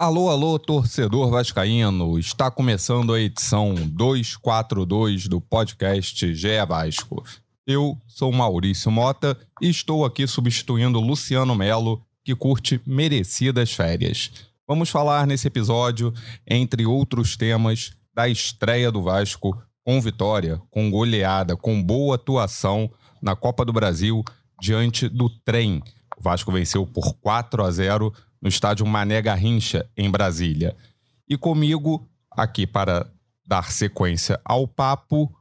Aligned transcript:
Alô, 0.00 0.30
alô, 0.30 0.58
torcedor 0.58 1.28
vascaíno. 1.28 2.18
Está 2.18 2.50
começando 2.50 3.12
a 3.12 3.20
edição 3.20 3.74
242 3.74 5.28
do 5.28 5.42
podcast 5.42 6.34
GE 6.34 6.64
Vasco. 6.66 7.22
Eu 7.66 7.98
sou 8.06 8.32
Maurício 8.32 8.90
Mota 8.90 9.36
e 9.60 9.68
estou 9.68 10.06
aqui 10.06 10.26
substituindo 10.26 10.98
Luciano 11.00 11.54
Melo, 11.54 12.02
que 12.24 12.34
curte 12.34 12.80
merecidas 12.86 13.74
férias. 13.74 14.30
Vamos 14.66 14.88
falar 14.88 15.26
nesse 15.26 15.48
episódio, 15.48 16.14
entre 16.48 16.86
outros 16.86 17.36
temas, 17.36 17.92
da 18.14 18.26
estreia 18.26 18.90
do 18.90 19.02
Vasco 19.02 19.54
com 19.84 20.00
vitória, 20.00 20.62
com 20.70 20.90
goleada, 20.90 21.58
com 21.58 21.82
boa 21.82 22.14
atuação 22.14 22.90
na 23.20 23.36
Copa 23.36 23.66
do 23.66 23.72
Brasil 23.74 24.24
diante 24.58 25.10
do 25.10 25.28
Trem. 25.28 25.82
O 26.16 26.22
Vasco 26.22 26.50
venceu 26.50 26.86
por 26.86 27.12
4 27.20 27.62
a 27.62 27.70
0 27.70 28.10
no 28.40 28.48
estádio 28.48 28.86
Mané 28.86 29.20
Garrincha, 29.20 29.88
em 29.96 30.10
Brasília. 30.10 30.76
E 31.28 31.36
comigo, 31.36 32.08
aqui 32.30 32.66
para 32.66 33.10
dar 33.46 33.70
sequência 33.70 34.40
ao 34.44 34.66
papo, 34.66 35.32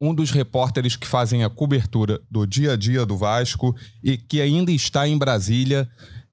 um 0.00 0.14
dos 0.14 0.30
repórteres 0.30 0.96
que 0.96 1.06
fazem 1.06 1.44
a 1.44 1.50
cobertura 1.50 2.20
do 2.30 2.46
dia 2.46 2.72
a 2.72 2.76
dia 2.76 3.06
do 3.06 3.16
Vasco 3.16 3.74
e 4.02 4.16
que 4.16 4.40
ainda 4.40 4.70
está 4.72 5.06
em 5.06 5.16
Brasília, 5.16 5.88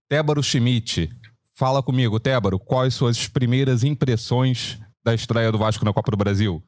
Tébaro 0.09 0.43
Schmidt. 0.43 1.09
Fala 1.55 1.83
comigo, 1.83 2.19
Tébaro, 2.19 2.59
quais 2.59 2.93
suas 2.93 3.27
primeiras 3.27 3.83
impressões 3.83 4.79
da 5.03 5.13
estreia 5.13 5.51
do 5.51 5.57
Vasco 5.57 5.85
na 5.85 5.93
Copa 5.93 6.11
do 6.11 6.17
Brasil? 6.17 6.63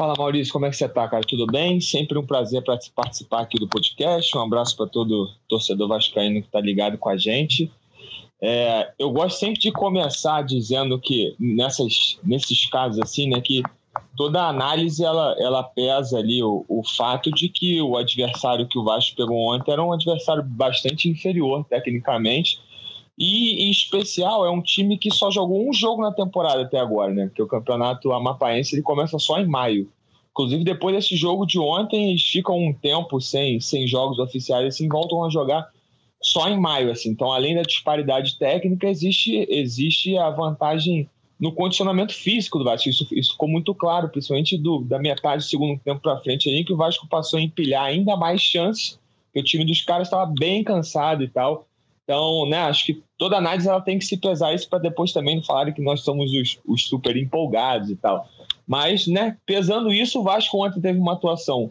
Fala 0.00 0.14
Maurício, 0.16 0.50
como 0.50 0.64
é 0.64 0.70
que 0.70 0.76
você 0.76 0.88
tá, 0.88 1.06
cara? 1.06 1.22
Tudo 1.28 1.44
bem? 1.44 1.78
Sempre 1.78 2.16
um 2.16 2.24
prazer 2.24 2.64
participar 2.64 3.42
aqui 3.42 3.58
do 3.58 3.68
podcast. 3.68 4.34
Um 4.34 4.40
abraço 4.40 4.74
para 4.74 4.86
todo 4.86 5.30
torcedor 5.46 5.88
vascaíno 5.88 6.40
que 6.40 6.46
está 6.46 6.58
ligado 6.58 6.96
com 6.96 7.10
a 7.10 7.18
gente. 7.18 7.70
É, 8.40 8.92
eu 8.98 9.10
gosto 9.10 9.38
sempre 9.38 9.60
de 9.60 9.70
começar 9.70 10.40
dizendo 10.40 10.98
que 10.98 11.36
nessas, 11.38 12.18
nesses 12.24 12.64
casos 12.70 12.98
assim, 12.98 13.28
né, 13.28 13.42
que 13.42 13.62
toda 14.16 14.48
análise 14.48 15.04
ela, 15.04 15.36
ela 15.38 15.62
pesa 15.62 16.16
ali 16.16 16.42
o, 16.42 16.64
o 16.66 16.82
fato 16.82 17.30
de 17.30 17.50
que 17.50 17.82
o 17.82 17.98
adversário 17.98 18.66
que 18.66 18.78
o 18.78 18.84
Vasco 18.84 19.14
pegou 19.14 19.52
ontem 19.52 19.70
era 19.70 19.84
um 19.84 19.92
adversário 19.92 20.42
bastante 20.42 21.10
inferior 21.10 21.62
tecnicamente 21.68 22.58
e, 23.20 23.66
em 23.66 23.70
especial, 23.70 24.46
é 24.46 24.50
um 24.50 24.62
time 24.62 24.96
que 24.96 25.14
só 25.14 25.30
jogou 25.30 25.68
um 25.68 25.74
jogo 25.74 26.00
na 26.00 26.10
temporada 26.10 26.62
até 26.62 26.78
agora, 26.78 27.12
né? 27.12 27.26
Porque 27.26 27.42
o 27.42 27.46
campeonato 27.46 28.10
amapaense 28.12 28.74
ele 28.74 28.82
começa 28.82 29.18
só 29.18 29.38
em 29.38 29.46
maio. 29.46 29.86
Inclusive, 30.30 30.64
depois 30.64 30.96
desse 30.96 31.16
jogo 31.16 31.44
de 31.44 31.58
ontem, 31.58 32.08
eles 32.10 32.22
ficam 32.22 32.56
um 32.56 32.72
tempo 32.72 33.20
sem, 33.20 33.60
sem 33.60 33.86
jogos 33.86 34.18
oficiais, 34.18 34.66
assim, 34.66 34.88
voltam 34.88 35.22
a 35.22 35.28
jogar 35.28 35.68
só 36.22 36.48
em 36.48 36.58
maio, 36.58 36.90
assim. 36.90 37.10
Então, 37.10 37.30
além 37.30 37.54
da 37.54 37.60
disparidade 37.60 38.38
técnica, 38.38 38.88
existe, 38.88 39.46
existe 39.50 40.16
a 40.16 40.30
vantagem 40.30 41.06
no 41.38 41.52
condicionamento 41.52 42.14
físico 42.14 42.58
do 42.58 42.64
Vasco. 42.64 42.88
Isso, 42.88 43.06
isso 43.12 43.32
ficou 43.32 43.48
muito 43.48 43.74
claro, 43.74 44.08
principalmente 44.08 44.56
do, 44.56 44.80
da 44.80 44.98
metade 44.98 45.44
do 45.44 45.48
segundo 45.48 45.78
tempo 45.78 46.00
para 46.00 46.20
frente, 46.20 46.48
ali, 46.48 46.64
que 46.64 46.72
o 46.72 46.76
Vasco 46.76 47.06
passou 47.06 47.38
a 47.38 47.42
empilhar 47.42 47.84
ainda 47.84 48.16
mais 48.16 48.40
chances, 48.40 48.98
que 49.30 49.40
o 49.40 49.44
time 49.44 49.66
dos 49.66 49.82
caras 49.82 50.08
estava 50.08 50.32
bem 50.38 50.64
cansado 50.64 51.22
e 51.22 51.28
tal. 51.28 51.66
Então, 52.04 52.48
né, 52.48 52.58
acho 52.58 52.86
que 52.86 53.02
toda 53.16 53.36
análise 53.36 53.68
ela 53.68 53.80
tem 53.80 53.98
que 53.98 54.04
se 54.04 54.16
pesar 54.16 54.52
isso 54.52 54.68
para 54.68 54.80
depois 54.80 55.12
também 55.12 55.36
não 55.36 55.42
falarem 55.42 55.72
que 55.72 55.82
nós 55.82 56.00
somos 56.00 56.32
os, 56.32 56.58
os, 56.66 56.88
super 56.88 57.16
empolgados 57.16 57.88
e 57.90 57.96
tal. 57.96 58.28
Mas, 58.66 59.06
né, 59.06 59.36
pesando 59.46 59.92
isso, 59.92 60.18
o 60.18 60.22
Vasco 60.22 60.64
ontem 60.64 60.80
teve 60.80 60.98
uma 60.98 61.12
atuação 61.12 61.70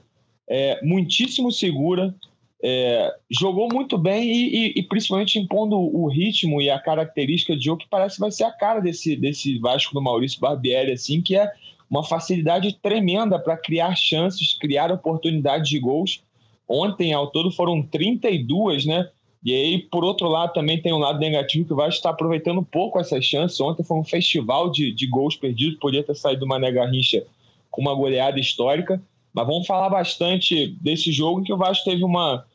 é, 0.50 0.80
muitíssimo 0.84 1.52
segura, 1.52 2.16
é, 2.62 3.14
jogou 3.30 3.70
muito 3.72 3.98
bem 3.98 4.24
e, 4.24 4.56
e, 4.56 4.74
e, 4.80 4.84
principalmente 4.84 5.40
impondo 5.40 5.78
o 5.78 6.08
ritmo 6.08 6.62
e 6.62 6.70
a 6.70 6.80
característica 6.80 7.56
de 7.56 7.64
jogo 7.64 7.82
que 7.82 7.90
parece 7.90 8.16
que 8.16 8.22
vai 8.22 8.32
ser 8.32 8.44
a 8.44 8.52
cara 8.52 8.82
desse, 8.82 9.16
desse 9.16 9.58
Vasco 9.60 9.94
do 9.94 10.02
Maurício 10.02 10.40
Barbieri, 10.40 10.92
assim, 10.92 11.22
que 11.22 11.36
é 11.36 11.50
uma 11.90 12.04
facilidade 12.04 12.78
tremenda 12.82 13.40
para 13.40 13.58
criar 13.58 13.96
chances, 13.96 14.54
criar 14.54 14.92
oportunidades 14.92 15.70
de 15.70 15.80
gols. 15.80 16.22
Ontem, 16.68 17.14
ao 17.14 17.28
todo, 17.32 17.50
foram 17.52 17.82
32, 17.82 18.86
né? 18.86 19.10
E 19.44 19.54
aí, 19.54 19.80
por 19.80 20.04
outro 20.04 20.28
lado, 20.28 20.54
também 20.54 20.82
tem 20.82 20.94
um 20.94 20.98
lado 20.98 21.18
negativo 21.20 21.66
que 21.66 21.74
o 21.74 21.76
Vasco 21.76 21.96
está 21.96 22.10
aproveitando 22.10 22.62
pouco 22.62 23.00
essas 23.00 23.24
chances. 23.24 23.60
Ontem 23.62 23.84
foi 23.84 23.98
um 23.98 24.04
festival 24.04 24.70
de, 24.70 24.92
de 24.92 25.08
gols 25.08 25.36
perdidos, 25.36 25.80
podia 25.80 26.04
ter 26.04 26.16
saído 26.16 26.42
do 26.42 26.48
Mané 26.48 26.72
Garrincha 26.72 27.26
com 27.72 27.82
uma 27.82 27.96
goleada 27.96 28.40
histórica. 28.40 29.02
Mas 29.34 29.48
vamos 29.48 29.66
falar 29.66 29.90
bastante 29.90 30.68
desse 30.82 31.12
jogo 31.12 31.44
que 31.44 31.54
o 31.54 31.58
Vasco 31.58 31.86
teve 31.86 32.04
uma. 32.04 32.46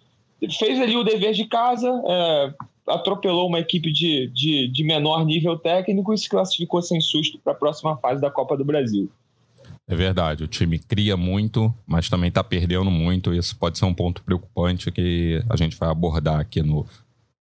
fez 0.59 0.79
ali 0.79 0.97
o 0.97 1.05
dever 1.05 1.33
de 1.33 1.47
casa, 1.47 1.89
é, 2.07 2.55
atropelou 2.87 3.49
uma 3.49 3.61
equipe 3.61 3.91
de, 3.91 4.29
de, 4.29 4.69
de 4.69 4.85
menor 4.85 5.25
nível 5.25 5.59
técnico 5.59 6.13
e 6.13 6.19
se 6.19 6.29
classificou 6.29 6.83
sem 6.83 7.01
susto 7.01 7.39
para 7.39 7.55
a 7.55 7.57
próxima 7.57 7.97
fase 7.97 8.21
da 8.21 8.31
Copa 8.31 8.57
do 8.57 8.65
Brasil. 8.65 9.11
É 9.87 9.95
verdade, 9.95 10.43
o 10.43 10.49
time 10.49 10.79
cria 10.79 11.17
muito, 11.17 11.73
mas 11.87 12.09
também 12.09 12.29
está 12.29 12.43
perdendo 12.43 12.91
muito. 12.91 13.35
Isso 13.35 13.57
pode 13.57 13.79
ser 13.79 13.85
um 13.85 13.93
ponto 13.93 14.23
preocupante 14.23 14.91
que 14.91 15.45
a 15.49 15.57
gente 15.57 15.77
vai 15.77 15.91
abordar 15.91 16.41
aqui 16.41 16.63
no, 16.63 16.87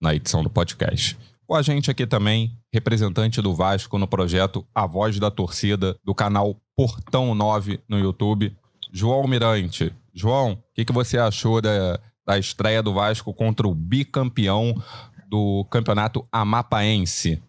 na 0.01 0.13
edição 0.13 0.43
do 0.43 0.49
podcast. 0.49 1.17
Com 1.47 1.55
a 1.55 1.61
gente 1.61 1.89
aqui 1.89 2.05
também, 2.05 2.51
representante 2.71 3.41
do 3.41 3.53
Vasco 3.53 3.97
no 3.97 4.07
projeto 4.07 4.65
A 4.75 4.85
Voz 4.85 5.17
da 5.19 5.31
Torcida, 5.31 5.95
do 6.03 6.13
canal 6.13 6.57
Portão 6.75 7.33
9 7.33 7.79
no 7.87 7.97
YouTube, 7.97 8.53
João 8.91 9.25
Mirante. 9.25 9.93
João, 10.13 10.53
o 10.53 10.57
que, 10.75 10.83
que 10.83 10.93
você 10.93 11.17
achou 11.17 11.61
da, 11.61 11.99
da 12.25 12.37
estreia 12.37 12.83
do 12.83 12.93
Vasco 12.93 13.33
contra 13.33 13.67
o 13.67 13.73
bicampeão 13.73 14.75
do 15.29 15.65
campeonato 15.69 16.27
amapaense? 16.31 17.41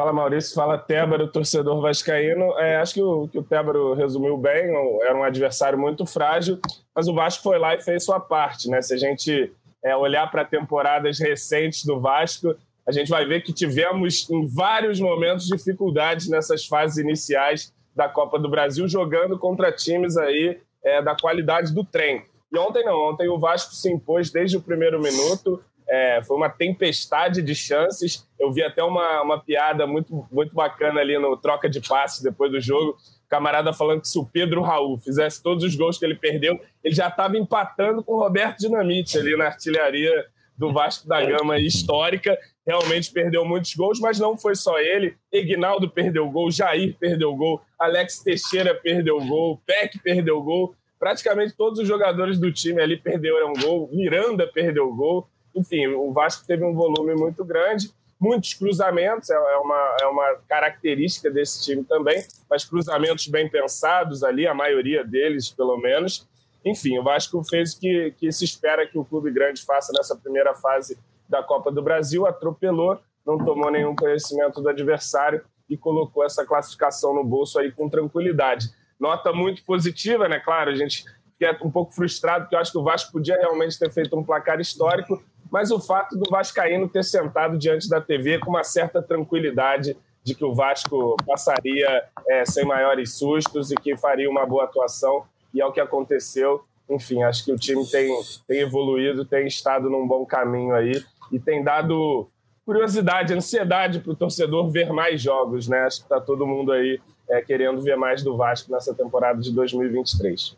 Fala 0.00 0.14
Maurício, 0.14 0.54
fala 0.54 0.78
Tébaro, 0.78 1.28
torcedor 1.28 1.78
vascaíno. 1.82 2.58
É, 2.58 2.76
acho 2.76 2.94
que 2.94 3.02
o, 3.02 3.28
que 3.28 3.38
o 3.38 3.42
Tébaro 3.42 3.92
resumiu 3.92 4.34
bem, 4.38 4.74
era 5.02 5.14
um 5.14 5.22
adversário 5.22 5.78
muito 5.78 6.06
frágil, 6.06 6.58
mas 6.96 7.06
o 7.06 7.12
Vasco 7.12 7.42
foi 7.42 7.58
lá 7.58 7.74
e 7.74 7.82
fez 7.82 8.06
sua 8.06 8.18
parte. 8.18 8.66
Né? 8.70 8.80
Se 8.80 8.94
a 8.94 8.96
gente 8.96 9.52
é, 9.84 9.94
olhar 9.94 10.30
para 10.30 10.42
temporadas 10.42 11.18
recentes 11.18 11.84
do 11.84 12.00
Vasco, 12.00 12.56
a 12.88 12.92
gente 12.92 13.10
vai 13.10 13.26
ver 13.26 13.42
que 13.42 13.52
tivemos 13.52 14.26
em 14.30 14.46
vários 14.46 14.98
momentos 14.98 15.46
dificuldades 15.46 16.30
nessas 16.30 16.64
fases 16.64 16.96
iniciais 16.96 17.70
da 17.94 18.08
Copa 18.08 18.38
do 18.38 18.48
Brasil, 18.48 18.88
jogando 18.88 19.38
contra 19.38 19.70
times 19.70 20.16
aí 20.16 20.58
é, 20.82 21.02
da 21.02 21.14
qualidade 21.14 21.74
do 21.74 21.84
trem. 21.84 22.24
E 22.50 22.58
ontem 22.58 22.82
não, 22.86 23.10
ontem 23.10 23.28
o 23.28 23.38
Vasco 23.38 23.74
se 23.74 23.92
impôs 23.92 24.30
desde 24.30 24.56
o 24.56 24.62
primeiro 24.62 24.98
minuto, 24.98 25.62
é, 25.90 26.22
foi 26.22 26.36
uma 26.36 26.48
tempestade 26.48 27.42
de 27.42 27.52
chances. 27.52 28.24
Eu 28.38 28.52
vi 28.52 28.62
até 28.62 28.80
uma, 28.80 29.22
uma 29.22 29.40
piada 29.40 29.88
muito, 29.88 30.24
muito 30.30 30.54
bacana 30.54 31.00
ali 31.00 31.18
no 31.18 31.36
troca 31.36 31.68
de 31.68 31.80
passes 31.80 32.22
depois 32.22 32.52
do 32.52 32.60
jogo. 32.60 32.92
O 32.92 33.28
camarada 33.28 33.72
falando 33.72 34.00
que 34.00 34.08
se 34.08 34.16
o 34.16 34.24
Pedro 34.24 34.62
Raul 34.62 34.96
fizesse 34.98 35.42
todos 35.42 35.64
os 35.64 35.74
gols 35.74 35.98
que 35.98 36.04
ele 36.04 36.14
perdeu, 36.14 36.60
ele 36.84 36.94
já 36.94 37.08
estava 37.08 37.36
empatando 37.36 38.04
com 38.04 38.14
o 38.14 38.20
Roberto 38.20 38.58
Dinamite 38.58 39.18
ali 39.18 39.36
na 39.36 39.46
artilharia 39.46 40.26
do 40.56 40.72
Vasco 40.72 41.08
da 41.08 41.24
Gama 41.24 41.58
histórica. 41.58 42.38
Realmente 42.64 43.10
perdeu 43.10 43.44
muitos 43.44 43.74
gols, 43.74 43.98
mas 43.98 44.20
não 44.20 44.38
foi 44.38 44.54
só 44.54 44.78
ele. 44.78 45.16
Egnaldo 45.32 45.90
perdeu 45.90 46.30
gol, 46.30 46.52
Jair 46.52 46.96
perdeu 47.00 47.34
gol, 47.34 47.60
Alex 47.76 48.22
Teixeira 48.22 48.76
perdeu 48.76 49.18
gol, 49.18 49.60
Peck 49.66 49.98
perdeu 49.98 50.40
gol. 50.40 50.72
Praticamente 51.00 51.56
todos 51.56 51.80
os 51.80 51.88
jogadores 51.88 52.38
do 52.38 52.52
time 52.52 52.80
ali 52.80 52.96
perderam 52.96 53.54
gol. 53.54 53.90
Miranda 53.92 54.46
perdeu 54.46 54.94
gol. 54.94 55.26
Enfim, 55.54 55.86
o 55.88 56.12
Vasco 56.12 56.46
teve 56.46 56.64
um 56.64 56.74
volume 56.74 57.14
muito 57.14 57.44
grande, 57.44 57.92
muitos 58.20 58.54
cruzamentos, 58.54 59.30
é, 59.30 59.34
é 59.34 59.56
uma, 59.56 59.96
é 60.02 60.06
uma 60.06 60.36
característica 60.48 61.30
desse 61.30 61.64
time 61.64 61.82
também, 61.84 62.22
mas 62.48 62.64
cruzamentos 62.64 63.26
bem 63.26 63.48
pensados 63.48 64.22
ali, 64.22 64.46
a 64.46 64.54
maioria 64.54 65.02
deles, 65.02 65.48
pelo 65.50 65.76
menos. 65.78 66.28
Enfim, 66.64 66.98
o 66.98 67.02
Vasco 67.02 67.42
fez 67.44 67.72
o 67.72 67.80
que, 67.80 68.14
que 68.18 68.30
se 68.30 68.44
espera 68.44 68.86
que 68.86 68.98
o 68.98 69.04
clube 69.04 69.30
grande 69.30 69.64
faça 69.64 69.92
nessa 69.96 70.14
primeira 70.14 70.54
fase 70.54 70.98
da 71.28 71.42
Copa 71.42 71.72
do 71.72 71.82
Brasil, 71.82 72.26
atropelou, 72.26 72.98
não 73.24 73.38
tomou 73.38 73.70
nenhum 73.70 73.94
conhecimento 73.94 74.60
do 74.60 74.68
adversário 74.68 75.42
e 75.68 75.76
colocou 75.76 76.24
essa 76.24 76.44
classificação 76.44 77.14
no 77.14 77.24
bolso 77.24 77.58
aí 77.58 77.70
com 77.70 77.88
tranquilidade. 77.88 78.68
Nota 78.98 79.32
muito 79.32 79.64
positiva, 79.64 80.28
né? 80.28 80.40
Claro, 80.40 80.70
a 80.70 80.74
gente 80.74 81.04
fica 81.38 81.56
um 81.64 81.70
pouco 81.70 81.92
frustrado, 81.92 82.44
porque 82.44 82.56
eu 82.56 82.60
acho 82.60 82.72
que 82.72 82.78
o 82.78 82.82
Vasco 82.82 83.12
podia 83.12 83.36
realmente 83.36 83.78
ter 83.78 83.90
feito 83.90 84.18
um 84.18 84.24
placar 84.24 84.60
histórico, 84.60 85.22
mas 85.50 85.70
o 85.70 85.80
fato 85.80 86.16
do 86.16 86.30
Vascaíno 86.30 86.88
ter 86.88 87.04
sentado 87.04 87.58
diante 87.58 87.88
da 87.88 88.00
TV 88.00 88.38
com 88.38 88.50
uma 88.50 88.64
certa 88.64 89.02
tranquilidade 89.02 89.96
de 90.22 90.34
que 90.34 90.44
o 90.44 90.54
Vasco 90.54 91.16
passaria 91.26 92.04
é, 92.28 92.44
sem 92.44 92.64
maiores 92.64 93.14
sustos 93.14 93.70
e 93.70 93.74
que 93.74 93.96
faria 93.96 94.28
uma 94.28 94.46
boa 94.46 94.64
atuação, 94.64 95.24
e 95.52 95.60
é 95.60 95.66
o 95.66 95.72
que 95.72 95.80
aconteceu. 95.80 96.62
Enfim, 96.88 97.22
acho 97.22 97.44
que 97.44 97.52
o 97.52 97.56
time 97.56 97.86
tem, 97.86 98.12
tem 98.46 98.60
evoluído, 98.60 99.24
tem 99.24 99.46
estado 99.46 99.88
num 99.88 100.06
bom 100.06 100.26
caminho 100.26 100.74
aí 100.74 101.02
e 101.32 101.38
tem 101.38 101.62
dado 101.62 102.28
curiosidade, 102.66 103.32
ansiedade 103.32 104.00
para 104.00 104.12
o 104.12 104.16
torcedor 104.16 104.68
ver 104.70 104.92
mais 104.92 105.20
jogos, 105.20 105.68
né? 105.68 105.80
Acho 105.80 105.98
que 105.98 106.04
está 106.04 106.20
todo 106.20 106.46
mundo 106.46 106.72
aí 106.72 107.00
é, 107.28 107.40
querendo 107.40 107.80
ver 107.80 107.96
mais 107.96 108.22
do 108.22 108.36
Vasco 108.36 108.70
nessa 108.70 108.94
temporada 108.94 109.40
de 109.40 109.52
2023. 109.52 110.56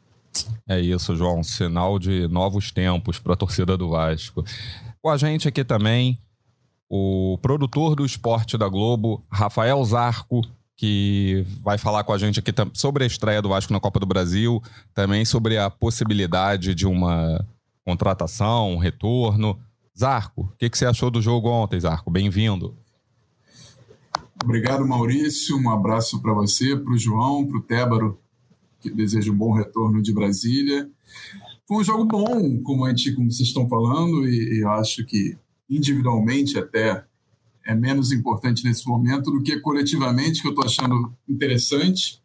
É 0.68 0.80
isso, 0.80 1.14
João. 1.16 1.42
Sinal 1.42 1.98
de 1.98 2.28
novos 2.28 2.70
tempos 2.70 3.18
para 3.18 3.34
a 3.34 3.36
torcida 3.36 3.76
do 3.76 3.90
Vasco. 3.90 4.44
Com 5.00 5.10
a 5.10 5.16
gente 5.16 5.48
aqui 5.48 5.64
também, 5.64 6.18
o 6.88 7.38
produtor 7.40 7.96
do 7.96 8.04
esporte 8.04 8.56
da 8.56 8.68
Globo, 8.68 9.24
Rafael 9.30 9.82
Zarco, 9.84 10.42
que 10.76 11.44
vai 11.62 11.78
falar 11.78 12.04
com 12.04 12.12
a 12.12 12.18
gente 12.18 12.38
aqui 12.38 12.52
sobre 12.74 13.04
a 13.04 13.06
estreia 13.06 13.42
do 13.42 13.48
Vasco 13.48 13.72
na 13.72 13.80
Copa 13.80 14.00
do 14.00 14.06
Brasil, 14.06 14.62
também 14.94 15.24
sobre 15.24 15.58
a 15.58 15.70
possibilidade 15.70 16.74
de 16.74 16.86
uma 16.86 17.46
contratação, 17.84 18.72
um 18.72 18.78
retorno. 18.78 19.58
Zarco, 19.98 20.42
o 20.42 20.56
que, 20.56 20.70
que 20.70 20.78
você 20.78 20.86
achou 20.86 21.10
do 21.10 21.20
jogo 21.20 21.48
ontem, 21.48 21.78
Zarco? 21.78 22.10
Bem-vindo. 22.10 22.74
Obrigado, 24.42 24.86
Maurício. 24.86 25.56
Um 25.56 25.70
abraço 25.70 26.20
para 26.20 26.32
você, 26.32 26.76
para 26.76 26.92
o 26.92 26.98
João, 26.98 27.46
para 27.46 27.58
o 27.58 27.62
Tébaro, 27.62 28.18
que 28.82 28.90
deseja 28.90 29.30
um 29.30 29.36
bom 29.36 29.52
retorno 29.52 30.02
de 30.02 30.12
Brasília. 30.12 30.90
Foi 31.66 31.78
um 31.78 31.84
jogo 31.84 32.04
bom, 32.04 32.60
como, 32.62 32.84
a 32.84 32.88
gente, 32.90 33.14
como 33.14 33.30
vocês 33.30 33.48
estão 33.48 33.68
falando, 33.68 34.28
e, 34.28 34.58
e 34.58 34.64
acho 34.64 35.04
que 35.06 35.36
individualmente 35.70 36.58
até 36.58 37.04
é 37.64 37.74
menos 37.74 38.12
importante 38.12 38.64
nesse 38.64 38.86
momento 38.86 39.30
do 39.30 39.42
que 39.42 39.60
coletivamente, 39.60 40.42
que 40.42 40.48
eu 40.48 40.52
estou 40.52 40.64
achando 40.64 41.12
interessante. 41.28 42.20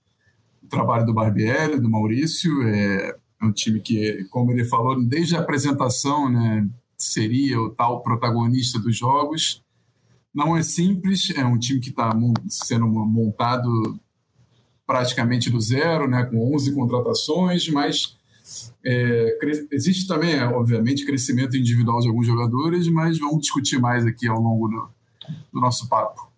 O 0.64 0.68
trabalho 0.68 1.06
do 1.06 1.14
Barbieri, 1.14 1.80
do 1.80 1.90
Maurício, 1.90 2.64
é, 2.64 3.16
é, 3.42 3.46
um 3.46 3.52
time 3.52 3.80
que, 3.80 4.26
como 4.32 4.52
ele 4.52 4.66
falou, 4.66 5.02
desde 5.02 5.36
a 5.36 5.40
apresentação, 5.40 6.30
né, 6.30 6.68
seria 6.98 7.62
o 7.62 7.70
tal 7.70 8.02
protagonista 8.02 8.80
dos 8.80 8.98
jogos. 8.98 9.64
Não 10.34 10.58
é 10.58 10.64
simples, 10.64 11.32
é 11.36 11.46
um 11.46 11.58
time 11.58 11.80
que 11.80 11.90
está 11.90 12.12
sendo 12.50 12.88
montado 12.88 14.00
praticamente 14.88 15.50
do 15.50 15.60
zero, 15.60 16.08
né, 16.08 16.24
com 16.24 16.56
11 16.56 16.74
contratações, 16.74 17.68
mas 17.68 18.16
é, 18.84 19.38
existe 19.70 20.08
também, 20.08 20.42
obviamente, 20.42 21.06
crescimento 21.06 21.58
individual 21.58 22.00
de 22.00 22.08
alguns 22.08 22.26
jogadores, 22.26 22.88
mas 22.88 23.20
vamos 23.20 23.42
discutir 23.42 23.80
mais 23.80 24.06
aqui 24.06 24.28
ao 24.28 24.40
longo 24.40 24.70
do, 24.70 24.90
do 25.54 25.60
nosso 25.60 25.90
papo. 25.90 26.32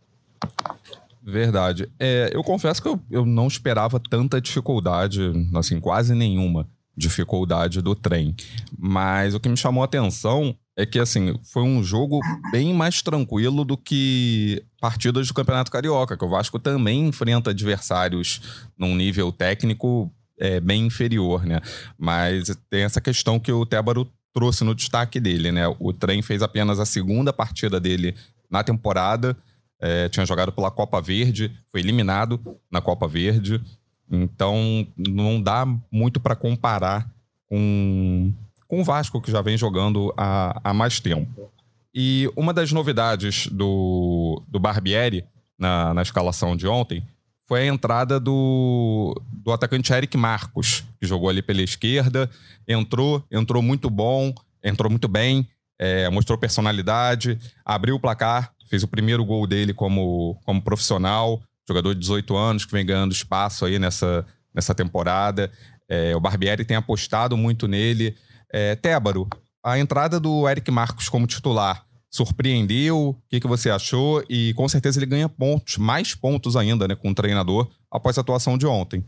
Verdade. 1.21 1.87
É, 1.99 2.31
eu 2.33 2.43
confesso 2.43 2.81
que 2.81 2.87
eu, 2.87 2.99
eu 3.11 3.23
não 3.23 3.47
esperava 3.47 3.99
tanta 3.99 4.41
dificuldade, 4.41 5.21
assim, 5.53 5.79
quase 5.79 6.15
nenhuma 6.15 6.67
dificuldade 6.97 7.81
do 7.81 7.95
trem. 7.95 8.35
Mas 8.77 9.35
o 9.35 9.39
que 9.39 9.47
me 9.47 9.55
chamou 9.55 9.83
a 9.83 9.85
atenção 9.85 10.55
é 10.79 10.85
que, 10.85 10.97
assim, 10.97 11.37
foi 11.43 11.61
um 11.61 11.83
jogo 11.83 12.21
bem 12.53 12.73
mais 12.73 13.01
tranquilo 13.01 13.65
do 13.65 13.75
que 13.75 14.63
partidas 14.79 15.27
do 15.27 15.33
Campeonato 15.33 15.69
Carioca, 15.69 16.15
que 16.15 16.23
o 16.23 16.29
Vasco 16.29 16.57
também 16.57 17.05
enfrenta 17.05 17.49
adversários 17.49 18.69
num 18.77 18.95
nível 18.95 19.29
técnico 19.29 20.09
é, 20.39 20.61
bem 20.61 20.85
inferior, 20.85 21.45
né? 21.45 21.59
Mas 21.97 22.55
tem 22.69 22.83
essa 22.83 23.01
questão 23.01 23.37
que 23.37 23.51
o 23.51 23.65
Tébaro 23.65 24.09
trouxe 24.33 24.63
no 24.63 24.73
destaque 24.73 25.19
dele, 25.19 25.51
né? 25.51 25.63
O 25.79 25.91
trem 25.91 26.21
fez 26.21 26.41
apenas 26.41 26.79
a 26.79 26.85
segunda 26.85 27.33
partida 27.33 27.77
dele 27.77 28.15
na 28.49 28.63
temporada, 28.63 29.35
é, 29.81 30.07
tinha 30.07 30.25
jogado 30.25 30.53
pela 30.53 30.71
Copa 30.71 31.01
Verde, 31.01 31.51
foi 31.69 31.81
eliminado 31.81 32.39
na 32.71 32.79
Copa 32.79 33.05
Verde, 33.05 33.61
então 34.09 34.87
não 34.97 35.41
dá 35.41 35.67
muito 35.91 36.21
para 36.21 36.37
comparar 36.37 37.05
com 37.47 38.31
com 38.69 38.79
o 38.79 38.83
Vasco, 38.83 39.19
que 39.19 39.31
já 39.31 39.41
vem 39.41 39.57
jogando 39.57 40.13
há, 40.15 40.61
há 40.63 40.73
mais 40.73 40.99
tempo. 40.99 41.51
E 41.93 42.31
uma 42.35 42.53
das 42.53 42.71
novidades 42.71 43.47
do, 43.47 44.41
do 44.47 44.59
Barbieri 44.59 45.25
na, 45.57 45.93
na 45.93 46.03
escalação 46.03 46.55
de 46.55 46.67
ontem 46.67 47.03
foi 47.47 47.61
a 47.61 47.65
entrada 47.65 48.19
do, 48.19 49.19
do 49.27 49.51
atacante 49.51 49.91
Eric 49.91 50.15
Marcos, 50.15 50.83
que 51.01 51.07
jogou 51.07 51.29
ali 51.29 51.41
pela 51.41 51.63
esquerda, 51.63 52.29
entrou, 52.67 53.25
entrou 53.31 53.59
muito 53.63 53.89
bom, 53.89 54.31
entrou 54.63 54.87
muito 54.87 55.07
bem, 55.07 55.49
é, 55.79 56.07
mostrou 56.09 56.37
personalidade, 56.37 57.39
abriu 57.65 57.95
o 57.95 57.99
placar, 57.99 58.53
fez 58.67 58.83
o 58.83 58.87
primeiro 58.87 59.25
gol 59.25 59.47
dele 59.47 59.73
como, 59.73 60.39
como 60.45 60.61
profissional, 60.61 61.41
jogador 61.67 61.95
de 61.95 62.01
18 62.01 62.37
anos 62.37 62.65
que 62.65 62.71
vem 62.71 62.85
ganhando 62.85 63.11
espaço 63.11 63.65
aí 63.65 63.79
nessa, 63.79 64.23
nessa 64.53 64.75
temporada. 64.75 65.51
É, 65.89 66.15
o 66.15 66.19
Barbieri 66.19 66.63
tem 66.63 66.77
apostado 66.77 67.35
muito 67.35 67.67
nele. 67.67 68.15
É, 68.51 68.75
Tébaro, 68.75 69.27
a 69.63 69.77
entrada 69.77 70.19
do 70.19 70.47
Eric 70.47 70.69
Marcos 70.71 71.09
como 71.09 71.27
titular 71.27 71.85
surpreendeu? 72.09 73.09
O 73.09 73.15
que, 73.29 73.39
que 73.39 73.47
você 73.47 73.69
achou? 73.69 74.23
E 74.29 74.53
com 74.55 74.67
certeza 74.67 74.99
ele 74.99 75.05
ganha 75.05 75.29
pontos, 75.29 75.77
mais 75.77 76.15
pontos 76.15 76.55
ainda, 76.55 76.87
né, 76.87 76.95
com 76.95 77.09
o 77.09 77.15
treinador, 77.15 77.67
após 77.91 78.17
a 78.17 78.21
atuação 78.21 78.57
de 78.57 78.65
ontem. 78.65 79.03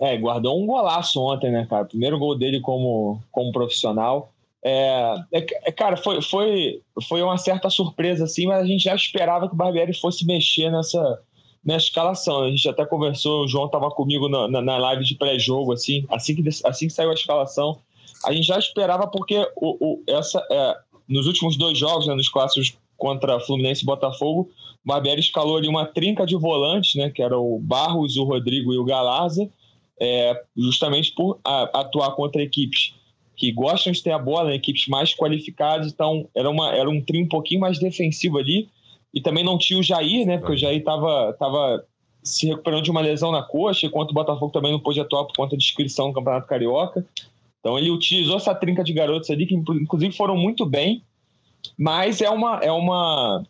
É, 0.00 0.16
guardou 0.16 0.62
um 0.62 0.66
golaço 0.66 1.20
ontem, 1.20 1.50
né, 1.50 1.66
cara? 1.68 1.84
Primeiro 1.84 2.18
gol 2.18 2.36
dele 2.38 2.60
como, 2.60 3.20
como 3.32 3.50
profissional. 3.50 4.32
É, 4.62 5.14
é, 5.32 5.46
é, 5.64 5.72
cara, 5.72 5.96
foi, 5.96 6.20
foi, 6.22 6.82
foi 7.08 7.22
uma 7.22 7.38
certa 7.38 7.70
surpresa, 7.70 8.24
assim, 8.24 8.46
mas 8.46 8.62
a 8.62 8.66
gente 8.66 8.84
já 8.84 8.94
esperava 8.94 9.48
que 9.48 9.54
o 9.54 9.56
Barbieri 9.56 9.98
fosse 9.98 10.24
mexer 10.24 10.70
nessa, 10.70 11.20
nessa 11.64 11.86
escalação. 11.86 12.42
A 12.42 12.50
gente 12.50 12.68
até 12.68 12.84
conversou, 12.84 13.44
o 13.44 13.48
João 13.48 13.66
estava 13.66 13.90
comigo 13.90 14.28
na, 14.28 14.48
na, 14.48 14.62
na, 14.62 14.78
live 14.78 15.04
de 15.04 15.14
pré-jogo, 15.14 15.72
assim, 15.72 16.04
assim 16.08 16.34
que, 16.34 16.48
assim 16.64 16.86
que 16.86 16.92
saiu 16.92 17.10
a 17.10 17.14
escalação. 17.14 17.78
A 18.24 18.32
gente 18.32 18.46
já 18.46 18.58
esperava 18.58 19.06
porque 19.06 19.38
o, 19.56 19.76
o 19.80 20.02
essa, 20.06 20.44
é, 20.50 20.76
nos 21.08 21.26
últimos 21.26 21.56
dois 21.56 21.78
jogos, 21.78 22.06
né, 22.06 22.14
nos 22.14 22.28
clássicos 22.28 22.76
contra 22.96 23.40
Fluminense 23.40 23.82
e 23.82 23.86
Botafogo, 23.86 24.50
o 24.84 24.88
Barbieri 24.88 25.20
escalou 25.20 25.56
ali 25.56 25.68
uma 25.68 25.86
trinca 25.86 26.26
de 26.26 26.36
volantes, 26.36 26.94
né, 26.94 27.10
que 27.10 27.22
era 27.22 27.38
o 27.38 27.58
Barros, 27.58 28.16
o 28.16 28.24
Rodrigo 28.24 28.72
e 28.72 28.78
o 28.78 28.84
Galarza, 28.84 29.48
é, 30.00 30.42
justamente 30.56 31.12
por 31.14 31.38
a, 31.44 31.80
atuar 31.80 32.12
contra 32.12 32.42
equipes 32.42 32.94
que 33.36 33.52
gostam 33.52 33.92
de 33.92 34.02
ter 34.02 34.10
a 34.10 34.18
bola, 34.18 34.48
né, 34.48 34.56
equipes 34.56 34.88
mais 34.88 35.14
qualificadas, 35.14 35.92
então 35.92 36.28
era, 36.34 36.50
uma, 36.50 36.74
era 36.74 36.90
um 36.90 37.00
trio 37.00 37.24
um 37.24 37.28
pouquinho 37.28 37.60
mais 37.60 37.78
defensivo 37.78 38.36
ali, 38.36 38.68
e 39.12 39.20
também 39.20 39.44
não 39.44 39.58
tinha 39.58 39.78
o 39.78 39.82
Jair, 39.82 40.26
né? 40.26 40.38
Porque 40.38 40.52
o 40.52 40.56
Jair 40.56 40.78
estava 40.78 41.32
tava 41.38 41.84
se 42.22 42.46
recuperando 42.46 42.82
de 42.82 42.90
uma 42.90 43.00
lesão 43.00 43.30
na 43.32 43.42
coxa, 43.42 43.86
enquanto 43.86 44.10
o 44.10 44.14
Botafogo 44.14 44.52
também 44.52 44.72
não 44.72 44.80
pôde 44.80 45.00
atuar 45.00 45.24
por 45.24 45.34
conta 45.34 45.56
de 45.56 45.64
inscrição 45.64 46.08
no 46.08 46.14
Campeonato 46.14 46.46
Carioca. 46.46 47.04
Então 47.60 47.78
ele 47.78 47.90
utilizou 47.90 48.36
essa 48.36 48.54
trinca 48.54 48.84
de 48.84 48.92
garotos 48.92 49.30
ali, 49.30 49.46
que 49.46 49.54
inclusive 49.54 50.14
foram 50.14 50.36
muito 50.36 50.66
bem, 50.66 51.02
mas 51.76 52.20
é 52.20 52.30
uma, 52.30 52.58
é 52.62 52.70
uma, 52.70 53.44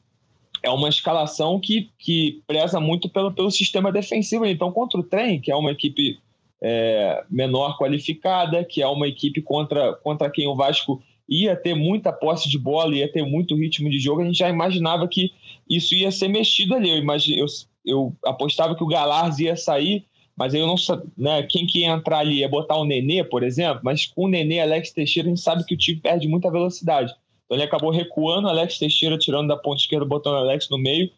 é 0.62 0.70
uma 0.70 0.88
escalação 0.88 1.58
que, 1.60 1.90
que 1.98 2.42
preza 2.46 2.80
muito 2.80 3.08
pelo, 3.08 3.32
pelo 3.32 3.50
sistema 3.50 3.92
defensivo. 3.92 4.46
Então, 4.46 4.72
contra 4.72 4.98
o 4.98 5.02
Trem, 5.02 5.40
que 5.40 5.50
é 5.50 5.56
uma 5.56 5.72
equipe 5.72 6.18
é, 6.62 7.24
menor 7.30 7.76
qualificada, 7.78 8.64
que 8.64 8.82
é 8.82 8.86
uma 8.86 9.06
equipe 9.06 9.42
contra, 9.42 9.94
contra 9.94 10.30
quem 10.30 10.46
o 10.46 10.56
Vasco 10.56 11.02
ia 11.28 11.54
ter 11.54 11.74
muita 11.74 12.12
posse 12.12 12.48
de 12.48 12.58
bola, 12.58 12.94
ia 12.94 13.10
ter 13.10 13.22
muito 13.22 13.54
ritmo 13.54 13.90
de 13.90 13.98
jogo, 13.98 14.22
a 14.22 14.24
gente 14.24 14.38
já 14.38 14.48
imaginava 14.48 15.06
que 15.06 15.30
isso 15.68 15.94
ia 15.94 16.10
ser 16.10 16.28
mexido 16.28 16.74
ali. 16.74 16.90
Eu, 16.90 16.98
imagine, 16.98 17.38
eu, 17.38 17.46
eu 17.84 18.16
apostava 18.24 18.74
que 18.74 18.82
o 18.82 18.86
Galarz 18.86 19.38
ia 19.38 19.56
sair, 19.56 20.04
mas 20.36 20.54
eu 20.54 20.66
não 20.66 20.76
sabia, 20.76 21.06
né, 21.16 21.42
quem 21.42 21.66
que 21.66 21.80
ia 21.80 21.90
entrar 21.90 22.18
ali 22.18 22.38
ia 22.38 22.48
botar 22.48 22.76
o 22.76 22.84
Nenê, 22.84 23.24
por 23.24 23.42
exemplo, 23.42 23.80
mas 23.82 24.06
com 24.06 24.24
o 24.24 24.28
Nenê 24.28 24.60
Alex 24.60 24.92
Teixeira 24.92 25.28
a 25.28 25.30
gente 25.30 25.40
sabe 25.40 25.64
que 25.64 25.74
o 25.74 25.78
time 25.78 26.00
perde 26.00 26.28
muita 26.28 26.50
velocidade. 26.50 27.12
Então 27.44 27.56
ele 27.56 27.64
acabou 27.64 27.90
recuando 27.90 28.48
Alex 28.48 28.78
Teixeira, 28.78 29.18
tirando 29.18 29.48
da 29.48 29.56
ponta 29.56 29.80
esquerda, 29.80 30.04
botando 30.04 30.34
o 30.34 30.38
Alex 30.38 30.68
no 30.70 30.78
meio 30.78 31.10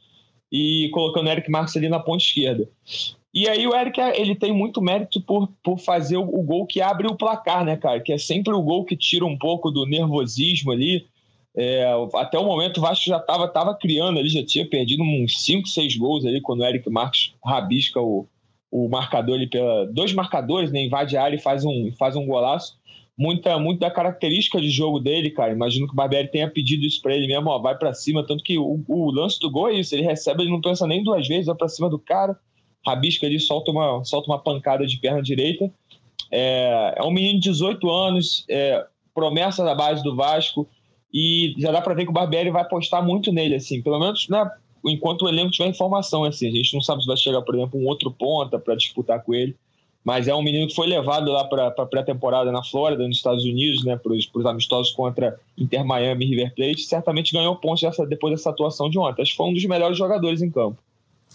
e 0.50 0.88
colocando 0.92 1.26
o 1.26 1.30
Eric 1.30 1.50
Marques 1.50 1.76
ali 1.76 1.88
na 1.88 2.00
ponta 2.00 2.22
esquerda. 2.22 2.68
E 3.32 3.48
aí 3.48 3.66
o 3.66 3.74
Eric, 3.74 4.00
ele 4.00 4.34
tem 4.34 4.52
muito 4.52 4.82
mérito 4.82 5.20
por, 5.20 5.48
por 5.62 5.78
fazer 5.78 6.16
o, 6.16 6.22
o, 6.22 6.42
gol 6.42 6.66
que 6.66 6.80
abre 6.80 7.06
o 7.06 7.14
placar, 7.14 7.64
né, 7.64 7.76
cara? 7.76 8.00
Que 8.00 8.12
é 8.12 8.18
sempre 8.18 8.52
o 8.52 8.62
gol 8.62 8.84
que 8.84 8.96
tira 8.96 9.24
um 9.24 9.38
pouco 9.38 9.70
do 9.70 9.86
nervosismo 9.86 10.72
ali. 10.72 11.06
É, 11.56 11.84
até 12.14 12.38
o 12.38 12.44
momento 12.44 12.78
o 12.78 12.80
Vasco 12.80 13.06
já 13.06 13.16
estava 13.16 13.48
tava 13.48 13.74
criando 13.74 14.18
ali, 14.18 14.28
já 14.28 14.44
tinha 14.44 14.68
perdido 14.68 15.02
uns 15.02 15.42
5, 15.44 15.68
6 15.68 15.96
gols 15.96 16.24
ali 16.24 16.40
quando 16.40 16.60
o 16.60 16.64
Eric 16.64 16.88
Marques 16.88 17.34
rabisca 17.44 18.00
o, 18.00 18.26
o 18.70 18.88
marcador 18.88 19.36
ali 19.36 19.48
pela. 19.48 19.86
Dois 19.86 20.12
marcadores, 20.12 20.70
né? 20.70 20.84
Invade 20.84 21.16
a 21.16 21.24
área 21.24 21.36
e 21.36 21.40
faz 21.40 21.64
um, 21.64 21.92
faz 21.98 22.14
um 22.14 22.26
golaço. 22.26 22.78
Muita, 23.18 23.58
muito 23.58 23.80
da 23.80 23.90
característica 23.90 24.60
de 24.60 24.70
jogo 24.70 24.98
dele, 24.98 25.30
cara. 25.30 25.52
Imagino 25.52 25.86
que 25.86 25.92
o 25.92 25.96
Barbieri 25.96 26.28
tenha 26.28 26.48
pedido 26.48 26.86
isso 26.86 27.02
para 27.02 27.14
ele 27.14 27.26
mesmo, 27.26 27.50
ó, 27.50 27.58
vai 27.58 27.76
para 27.76 27.92
cima. 27.92 28.26
Tanto 28.26 28.42
que 28.42 28.56
o, 28.56 28.82
o, 28.88 29.10
lance 29.10 29.38
do 29.38 29.50
gol 29.50 29.68
é 29.68 29.74
isso, 29.74 29.94
ele 29.94 30.04
recebe, 30.04 30.42
ele 30.42 30.50
não 30.50 30.60
pensa 30.60 30.86
nem 30.86 31.02
duas 31.02 31.28
vezes, 31.28 31.46
vai 31.46 31.54
para 31.54 31.68
cima 31.68 31.90
do 31.90 31.98
cara 31.98 32.38
rabisca 32.86 33.26
ali, 33.26 33.38
solta 33.38 33.70
uma, 33.70 34.04
solta 34.04 34.30
uma 34.30 34.38
pancada 34.38 34.86
de 34.86 34.96
perna 34.98 35.22
direita. 35.22 35.70
É, 36.30 36.94
é 36.96 37.02
um 37.02 37.10
menino 37.10 37.40
de 37.40 37.50
18 37.50 37.90
anos, 37.90 38.44
é, 38.48 38.84
promessa 39.14 39.64
da 39.64 39.74
base 39.74 40.02
do 40.02 40.14
Vasco, 40.14 40.68
e 41.12 41.54
já 41.58 41.72
dá 41.72 41.80
para 41.80 41.94
ver 41.94 42.04
que 42.04 42.10
o 42.10 42.14
Barbieri 42.14 42.50
vai 42.50 42.62
apostar 42.62 43.04
muito 43.04 43.32
nele, 43.32 43.56
assim, 43.56 43.82
pelo 43.82 43.98
menos 43.98 44.28
né, 44.28 44.48
enquanto 44.84 45.22
o 45.22 45.28
elenco 45.28 45.50
tiver 45.50 45.68
informação, 45.68 46.24
assim, 46.24 46.48
a 46.48 46.52
gente 46.52 46.74
não 46.74 46.80
sabe 46.80 47.02
se 47.02 47.06
vai 47.06 47.16
chegar, 47.16 47.42
por 47.42 47.54
exemplo, 47.54 47.80
um 47.80 47.86
outro 47.86 48.10
ponta 48.10 48.58
para 48.58 48.74
disputar 48.74 49.22
com 49.22 49.34
ele, 49.34 49.56
mas 50.04 50.28
é 50.28 50.34
um 50.34 50.42
menino 50.42 50.66
que 50.66 50.74
foi 50.74 50.86
levado 50.86 51.30
lá 51.30 51.44
para 51.44 51.66
a 51.66 51.86
pré-temporada 51.86 52.50
na 52.50 52.62
Flórida, 52.62 53.06
nos 53.06 53.16
Estados 53.16 53.44
Unidos, 53.44 53.84
né, 53.84 53.96
para 53.96 54.12
os 54.12 54.46
amistosos 54.46 54.92
contra 54.92 55.38
Inter 55.58 55.84
Miami 55.84 56.24
e 56.24 56.28
River 56.30 56.54
Plate, 56.54 56.82
certamente 56.82 57.32
ganhou 57.32 57.56
pontos 57.56 57.82
dessa, 57.82 58.06
depois 58.06 58.32
dessa 58.32 58.50
atuação 58.50 58.88
de 58.88 58.98
ontem. 58.98 59.22
Acho 59.22 59.32
que 59.32 59.36
foi 59.36 59.46
um 59.46 59.52
dos 59.54 59.64
melhores 59.66 59.98
jogadores 59.98 60.40
em 60.40 60.50
campo. 60.50 60.78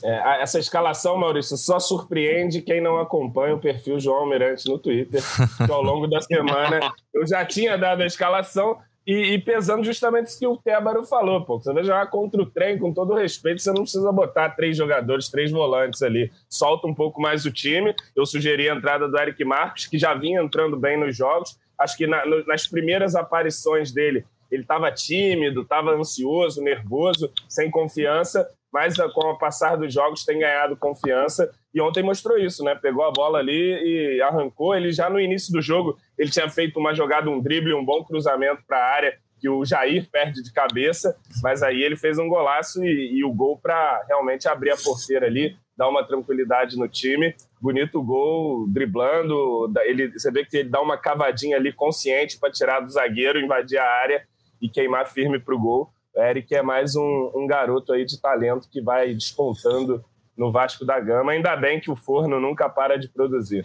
É, 0.04 0.42
essa 0.42 0.60
escalação, 0.60 1.18
Maurício, 1.18 1.56
só 1.58 1.80
surpreende 1.80 2.62
quem 2.62 2.82
não 2.82 3.00
acompanha 3.00 3.56
o 3.56 3.60
perfil 3.60 4.00
João 4.00 4.24
Almirante 4.24 4.68
no 4.68 4.78
Twitter, 4.78 5.22
que 5.66 5.72
ao 5.72 5.82
longo 5.82 6.06
da 6.08 6.22
semana 6.22 6.80
eu 7.14 7.26
já 7.26 7.46
tinha 7.46 7.78
dado 7.78 8.02
a 8.02 8.06
escalação, 8.06 8.78
e, 9.06 9.34
e, 9.34 9.40
pesando 9.40 9.84
justamente 9.84 10.28
isso 10.28 10.40
que 10.40 10.48
o 10.48 10.58
Tébaro 10.58 11.04
falou, 11.04 11.46
pô. 11.46 11.60
Você 11.60 11.72
vai 11.72 11.84
jogar 11.84 12.08
contra 12.08 12.42
o 12.42 12.46
trem, 12.46 12.80
com 12.80 12.92
todo 12.92 13.14
respeito, 13.14 13.62
você 13.62 13.72
não 13.72 13.84
precisa 13.84 14.12
botar 14.12 14.50
três 14.52 14.76
jogadores, 14.76 15.30
três 15.30 15.52
volantes 15.52 16.02
ali. 16.02 16.32
Solta 16.50 16.88
um 16.88 16.94
pouco 16.94 17.22
mais 17.22 17.46
o 17.46 17.52
time. 17.52 17.94
Eu 18.16 18.26
sugeri 18.26 18.68
a 18.68 18.76
entrada 18.76 19.08
do 19.08 19.18
Eric 19.18 19.44
Marques, 19.46 19.86
que 19.86 20.00
já 20.00 20.16
vinha 20.16 20.42
entrando 20.42 20.76
bem 20.76 21.00
nos 21.00 21.16
jogos. 21.16 21.60
Acho 21.80 21.96
que 21.98 22.08
na, 22.08 22.26
no, 22.26 22.44
nas 22.46 22.66
primeiras 22.66 23.16
aparições 23.16 23.92
dele, 23.92 24.26
ele 24.52 24.64
estava 24.64 24.92
tímido, 24.92 25.62
estava 25.62 25.92
ansioso, 25.92 26.64
nervoso, 26.64 27.32
sem 27.48 27.70
confiança, 27.70 28.50
mas 28.76 28.98
com 29.14 29.30
o 29.30 29.38
passar 29.38 29.78
dos 29.78 29.94
jogos 29.94 30.26
tem 30.26 30.40
ganhado 30.40 30.76
confiança 30.76 31.50
e 31.74 31.80
ontem 31.80 32.04
mostrou 32.04 32.38
isso, 32.38 32.62
né? 32.62 32.76
Pegou 32.76 33.06
a 33.06 33.12
bola 33.12 33.40
ali 33.40 33.54
e 33.56 34.22
arrancou. 34.22 34.76
Ele 34.76 34.92
já 34.92 35.10
no 35.10 35.18
início 35.18 35.54
do 35.54 35.62
jogo, 35.62 35.98
ele 36.18 36.30
tinha 36.30 36.50
feito 36.50 36.78
uma 36.78 36.94
jogada, 36.94 37.30
um 37.30 37.40
drible, 37.40 37.74
um 37.74 37.86
bom 37.86 38.04
cruzamento 38.04 38.64
para 38.68 38.78
a 38.78 38.94
área 38.94 39.18
que 39.40 39.48
o 39.48 39.64
Jair 39.64 40.10
perde 40.12 40.44
de 40.44 40.52
cabeça, 40.52 41.16
mas 41.42 41.64
aí 41.64 41.82
ele 41.82 41.96
fez 41.96 42.20
um 42.20 42.28
golaço 42.28 42.84
e, 42.84 43.20
e 43.20 43.24
o 43.24 43.34
gol 43.34 43.58
para 43.58 44.04
realmente 44.10 44.46
abrir 44.50 44.72
a 44.72 44.78
porteira 44.78 45.26
ali, 45.26 45.56
dar 45.78 45.88
uma 45.88 46.06
tranquilidade 46.06 46.78
no 46.78 46.90
time. 46.90 47.34
Bonito 47.62 48.04
gol, 48.04 48.68
driblando. 48.68 49.72
Ele, 49.86 50.12
você 50.12 50.30
vê 50.30 50.44
que 50.44 50.58
ele 50.58 50.70
dá 50.70 50.82
uma 50.82 50.98
cavadinha 50.98 51.56
ali 51.56 51.72
consciente 51.72 52.38
para 52.38 52.52
tirar 52.52 52.82
do 52.82 52.92
zagueiro, 52.92 53.40
invadir 53.40 53.78
a 53.78 53.90
área 53.90 54.28
e 54.62 54.68
queimar 54.68 55.08
firme 55.08 55.40
para 55.40 55.56
o 55.56 55.60
gol. 55.60 55.95
O 56.16 56.22
Eric 56.22 56.56
é 56.56 56.62
mais 56.62 56.96
um, 56.96 57.32
um 57.36 57.46
garoto 57.46 57.92
aí 57.92 58.06
de 58.06 58.20
talento 58.22 58.70
que 58.70 58.82
vai 58.82 59.14
despontando 59.14 60.04
no 60.38 60.52
Vasco 60.52 60.86
da 60.86 61.00
Gama. 61.00 61.34
Ainda 61.34 61.56
bem 61.56 61.80
que 61.80 61.92
o 61.92 61.96
forno 61.96 62.40
nunca 62.40 62.70
para 62.70 62.98
de 62.98 63.10
produzir. 63.10 63.64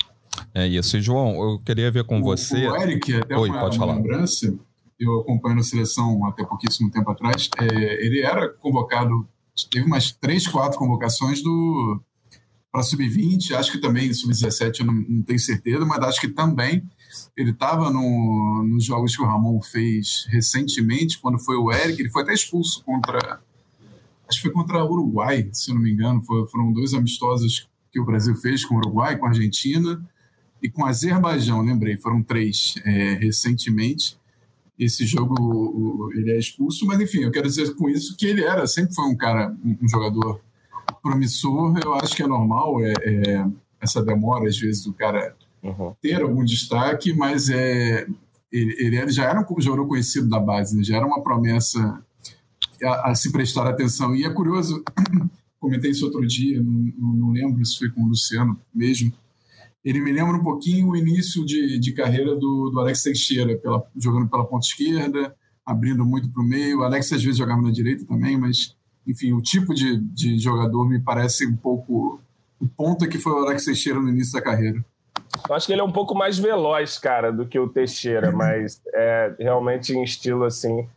É 0.54 0.66
isso. 0.66 0.96
E, 0.96 1.00
João, 1.00 1.40
eu 1.40 1.58
queria 1.60 1.90
ver 1.90 2.04
com 2.04 2.20
o, 2.20 2.22
você. 2.22 2.66
O 2.66 2.76
Eric, 2.76 3.14
até 3.16 3.36
Oi, 3.36 3.48
uma, 3.48 3.60
pode 3.60 3.76
uma 3.76 3.86
falar. 3.86 3.98
lembrança, 3.98 4.52
eu 4.98 5.20
acompanho 5.20 5.60
a 5.60 5.62
seleção 5.62 6.26
até 6.26 6.44
pouquíssimo 6.44 6.90
tempo 6.90 7.10
atrás, 7.10 7.48
é, 7.58 8.04
ele 8.04 8.20
era 8.20 8.48
convocado, 8.48 9.26
teve 9.70 9.86
umas 9.86 10.12
três, 10.12 10.46
quatro 10.46 10.78
convocações 10.78 11.42
do 11.42 12.00
para 12.70 12.84
sub-20, 12.84 13.52
acho 13.52 13.72
que 13.72 13.78
também 13.78 14.12
sub-17, 14.12 14.80
eu 14.80 14.86
não, 14.86 14.94
não, 14.94 15.22
tenho 15.22 15.40
certeza, 15.40 15.84
mas 15.84 15.98
acho 16.04 16.20
que 16.20 16.28
também 16.28 16.84
ele 17.36 17.50
estava 17.50 17.90
no, 17.90 18.62
nos 18.64 18.84
jogos 18.84 19.16
que 19.16 19.22
o 19.22 19.26
Ramon 19.26 19.60
fez 19.60 20.26
recentemente, 20.28 21.18
quando 21.18 21.38
foi 21.38 21.56
o 21.56 21.72
Eric, 21.72 22.00
ele 22.00 22.10
foi 22.10 22.22
até 22.22 22.32
expulso 22.32 22.82
contra 22.84 23.40
acho 24.28 24.38
que 24.38 24.42
foi 24.42 24.52
contra 24.52 24.84
o 24.84 24.92
Uruguai, 24.92 25.48
se 25.52 25.74
não 25.74 25.80
me 25.80 25.90
engano, 25.90 26.22
foram 26.22 26.72
dois 26.72 26.94
amistosos 26.94 27.68
que 27.90 27.98
o 27.98 28.04
Brasil 28.04 28.36
fez 28.36 28.64
com 28.64 28.76
o 28.76 28.78
Uruguai, 28.78 29.18
com 29.18 29.26
a 29.26 29.30
Argentina 29.30 30.00
e 30.62 30.70
com 30.70 30.82
o 30.82 30.86
Azerbaijão, 30.86 31.62
lembrei, 31.62 31.96
foram 31.96 32.22
três 32.22 32.74
é, 32.84 33.14
recentemente. 33.14 34.16
Esse 34.78 35.04
jogo 35.04 36.10
ele 36.14 36.30
é 36.30 36.38
expulso, 36.38 36.86
mas 36.86 37.00
enfim, 37.00 37.20
eu 37.20 37.30
quero 37.30 37.48
dizer 37.48 37.74
com 37.74 37.88
isso 37.88 38.16
que 38.16 38.26
ele 38.26 38.44
era, 38.44 38.66
sempre 38.66 38.94
foi 38.94 39.04
um 39.04 39.16
cara, 39.16 39.54
um, 39.64 39.88
jogador 39.88 40.40
promissor. 41.02 41.78
Eu 41.84 41.94
acho 41.94 42.14
que 42.14 42.22
é 42.22 42.26
normal 42.26 42.80
é, 42.82 42.92
é, 43.02 43.46
essa 43.80 44.02
demora, 44.02 44.48
às 44.48 44.58
vezes, 44.58 44.84
do 44.84 44.92
cara 44.94 45.34
uhum. 45.62 45.94
ter 46.00 46.22
algum 46.22 46.44
destaque, 46.44 47.12
mas 47.12 47.48
é, 47.48 48.06
ele, 48.52 48.74
ele 48.78 49.10
já 49.10 49.24
era 49.24 49.40
um 49.40 49.60
jogador 49.60 49.86
conhecido 49.86 50.28
da 50.28 50.40
base, 50.40 50.76
né? 50.76 50.82
já 50.82 50.96
era 50.96 51.06
uma 51.06 51.22
promessa 51.22 52.02
a, 52.82 53.10
a, 53.10 53.14
se 53.14 53.30
prestar 53.30 53.66
atenção. 53.66 54.14
E 54.14 54.24
é 54.24 54.30
curioso, 54.30 54.82
comentei 55.60 55.90
isso 55.90 56.04
outro 56.04 56.26
dia, 56.26 56.60
não, 56.62 57.14
não, 57.14 57.30
lembro 57.30 57.64
se 57.64 57.78
foi 57.78 57.90
com 57.90 58.02
o 58.02 58.08
Luciano 58.08 58.58
mesmo. 58.74 59.12
Ele 59.84 60.00
me 60.00 60.12
lembra 60.12 60.36
um 60.36 60.42
pouquinho 60.42 60.88
o 60.88 60.96
início 60.96 61.44
de, 61.44 61.78
de 61.78 61.92
carreira 61.92 62.34
do, 62.34 62.70
do 62.70 62.80
Alex 62.80 63.02
Teixeira, 63.02 63.56
pela, 63.56 63.82
jogando 63.96 64.28
pela 64.28 64.44
ponta 64.44 64.66
esquerda, 64.66 65.34
abrindo 65.64 66.04
muito 66.04 66.28
para 66.30 66.42
o 66.42 66.46
meio. 66.46 66.80
O 66.80 66.82
Alex 66.82 67.12
às 67.12 67.22
vezes 67.22 67.38
jogava 67.38 67.62
na 67.62 67.70
direita 67.70 68.04
também, 68.04 68.36
mas, 68.36 68.76
enfim, 69.06 69.32
o 69.32 69.40
tipo 69.40 69.72
de, 69.72 69.96
de 69.98 70.38
jogador 70.38 70.86
me 70.86 71.00
parece 71.00 71.46
um 71.46 71.56
pouco 71.56 72.20
o 72.58 72.68
ponto 72.68 73.08
que 73.08 73.18
foi 73.18 73.32
o 73.32 73.38
Alex 73.38 73.64
Teixeira 73.64 73.98
no 73.98 74.10
início 74.10 74.34
da 74.34 74.42
carreira. 74.42 74.84
Eu 75.48 75.54
acho 75.54 75.66
que 75.66 75.72
ele 75.72 75.80
é 75.80 75.84
um 75.84 75.92
pouco 75.92 76.14
mais 76.14 76.38
veloz, 76.38 76.98
cara, 76.98 77.32
do 77.32 77.46
que 77.46 77.58
o 77.58 77.68
Teixeira, 77.68 78.30
mas 78.32 78.80
é 78.94 79.34
realmente 79.38 79.92
em 79.92 80.02
estilo 80.02 80.44
assim 80.44 80.88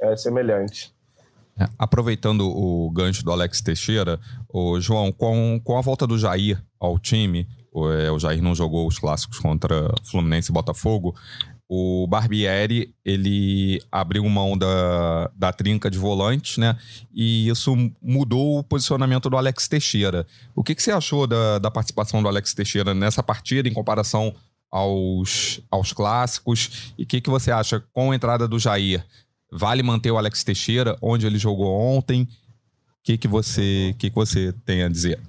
é 0.00 0.16
semelhante. 0.16 0.94
É, 1.58 1.66
aproveitando 1.78 2.46
o 2.46 2.90
gancho 2.90 3.24
do 3.24 3.32
Alex 3.32 3.62
Teixeira, 3.62 4.20
o 4.48 4.78
João, 4.78 5.10
com, 5.10 5.58
com 5.64 5.78
a 5.78 5.80
volta 5.80 6.06
do 6.06 6.18
Jair 6.18 6.62
ao 6.78 6.98
time, 6.98 7.48
o, 7.72 7.90
é, 7.90 8.10
o 8.10 8.18
Jair 8.18 8.42
não 8.42 8.54
jogou 8.54 8.86
os 8.86 8.98
clássicos 8.98 9.38
contra 9.38 9.90
Fluminense 10.04 10.50
e 10.50 10.54
Botafogo, 10.54 11.14
o 11.68 12.06
Barbieri 12.06 12.94
ele 13.04 13.82
abriu 13.90 14.28
mão 14.28 14.56
da, 14.56 15.30
da 15.34 15.52
trinca 15.52 15.90
de 15.90 15.98
volantes, 15.98 16.58
né? 16.58 16.78
E 17.12 17.48
isso 17.48 17.74
mudou 18.00 18.58
o 18.58 18.64
posicionamento 18.64 19.28
do 19.28 19.36
Alex 19.36 19.66
Teixeira. 19.66 20.26
O 20.54 20.62
que, 20.62 20.74
que 20.74 20.82
você 20.82 20.92
achou 20.92 21.26
da, 21.26 21.58
da 21.58 21.70
participação 21.70 22.22
do 22.22 22.28
Alex 22.28 22.54
Teixeira 22.54 22.94
nessa 22.94 23.22
partida 23.22 23.68
em 23.68 23.72
comparação 23.72 24.32
aos, 24.70 25.60
aos 25.68 25.92
clássicos? 25.92 26.92
E 26.96 27.02
o 27.02 27.06
que, 27.06 27.20
que 27.20 27.30
você 27.30 27.50
acha 27.50 27.80
com 27.92 28.12
a 28.12 28.14
entrada 28.14 28.46
do 28.46 28.58
Jair? 28.58 29.04
Vale 29.50 29.82
manter 29.82 30.12
o 30.12 30.18
Alex 30.18 30.44
Teixeira 30.44 30.96
onde 31.02 31.26
ele 31.26 31.38
jogou 31.38 31.72
ontem? 31.72 32.22
O 32.22 32.28
que, 33.02 33.18
que, 33.18 33.26
você, 33.26 33.94
que, 33.98 34.08
que 34.08 34.14
você 34.14 34.52
tem 34.64 34.84
a 34.84 34.88
dizer? 34.88 35.20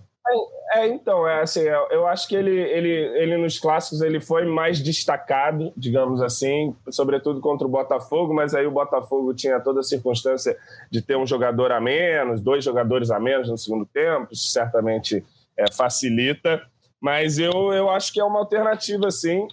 É, 0.78 0.88
então, 0.90 1.28
é 1.28 1.42
assim, 1.42 1.62
eu 1.90 2.06
acho 2.06 2.28
que 2.28 2.36
ele, 2.36 2.52
ele, 2.52 2.90
ele 2.90 3.38
nos 3.38 3.58
clássicos 3.58 4.00
ele 4.02 4.20
foi 4.20 4.46
mais 4.46 4.80
destacado, 4.80 5.74
digamos 5.76 6.22
assim, 6.22 6.76
sobretudo 6.92 7.42
contra 7.42 7.66
o 7.66 7.70
Botafogo, 7.70 8.32
mas 8.32 8.54
aí 8.54 8.68
o 8.68 8.72
Botafogo 8.72 9.34
tinha 9.34 9.60
toda 9.60 9.80
a 9.80 9.84
circunstância 9.84 10.56
de 10.92 11.02
ter 11.02 11.18
um 11.18 11.26
jogador 11.26 11.72
a 11.72 11.82
menos, 11.82 12.42
dois 12.42 12.64
jogadores 12.64 13.10
a 13.10 13.20
menos 13.20 13.50
no 13.50 13.58
segundo 13.58 13.88
tempo, 13.88 14.28
isso 14.32 14.50
certamente 14.50 15.26
é, 15.58 15.72
facilita, 15.72 16.62
mas 17.02 17.40
eu, 17.40 17.74
eu 17.74 17.90
acho 17.90 18.14
que 18.14 18.20
é 18.20 18.24
uma 18.24 18.40
alternativa, 18.40 19.10
sim. 19.10 19.48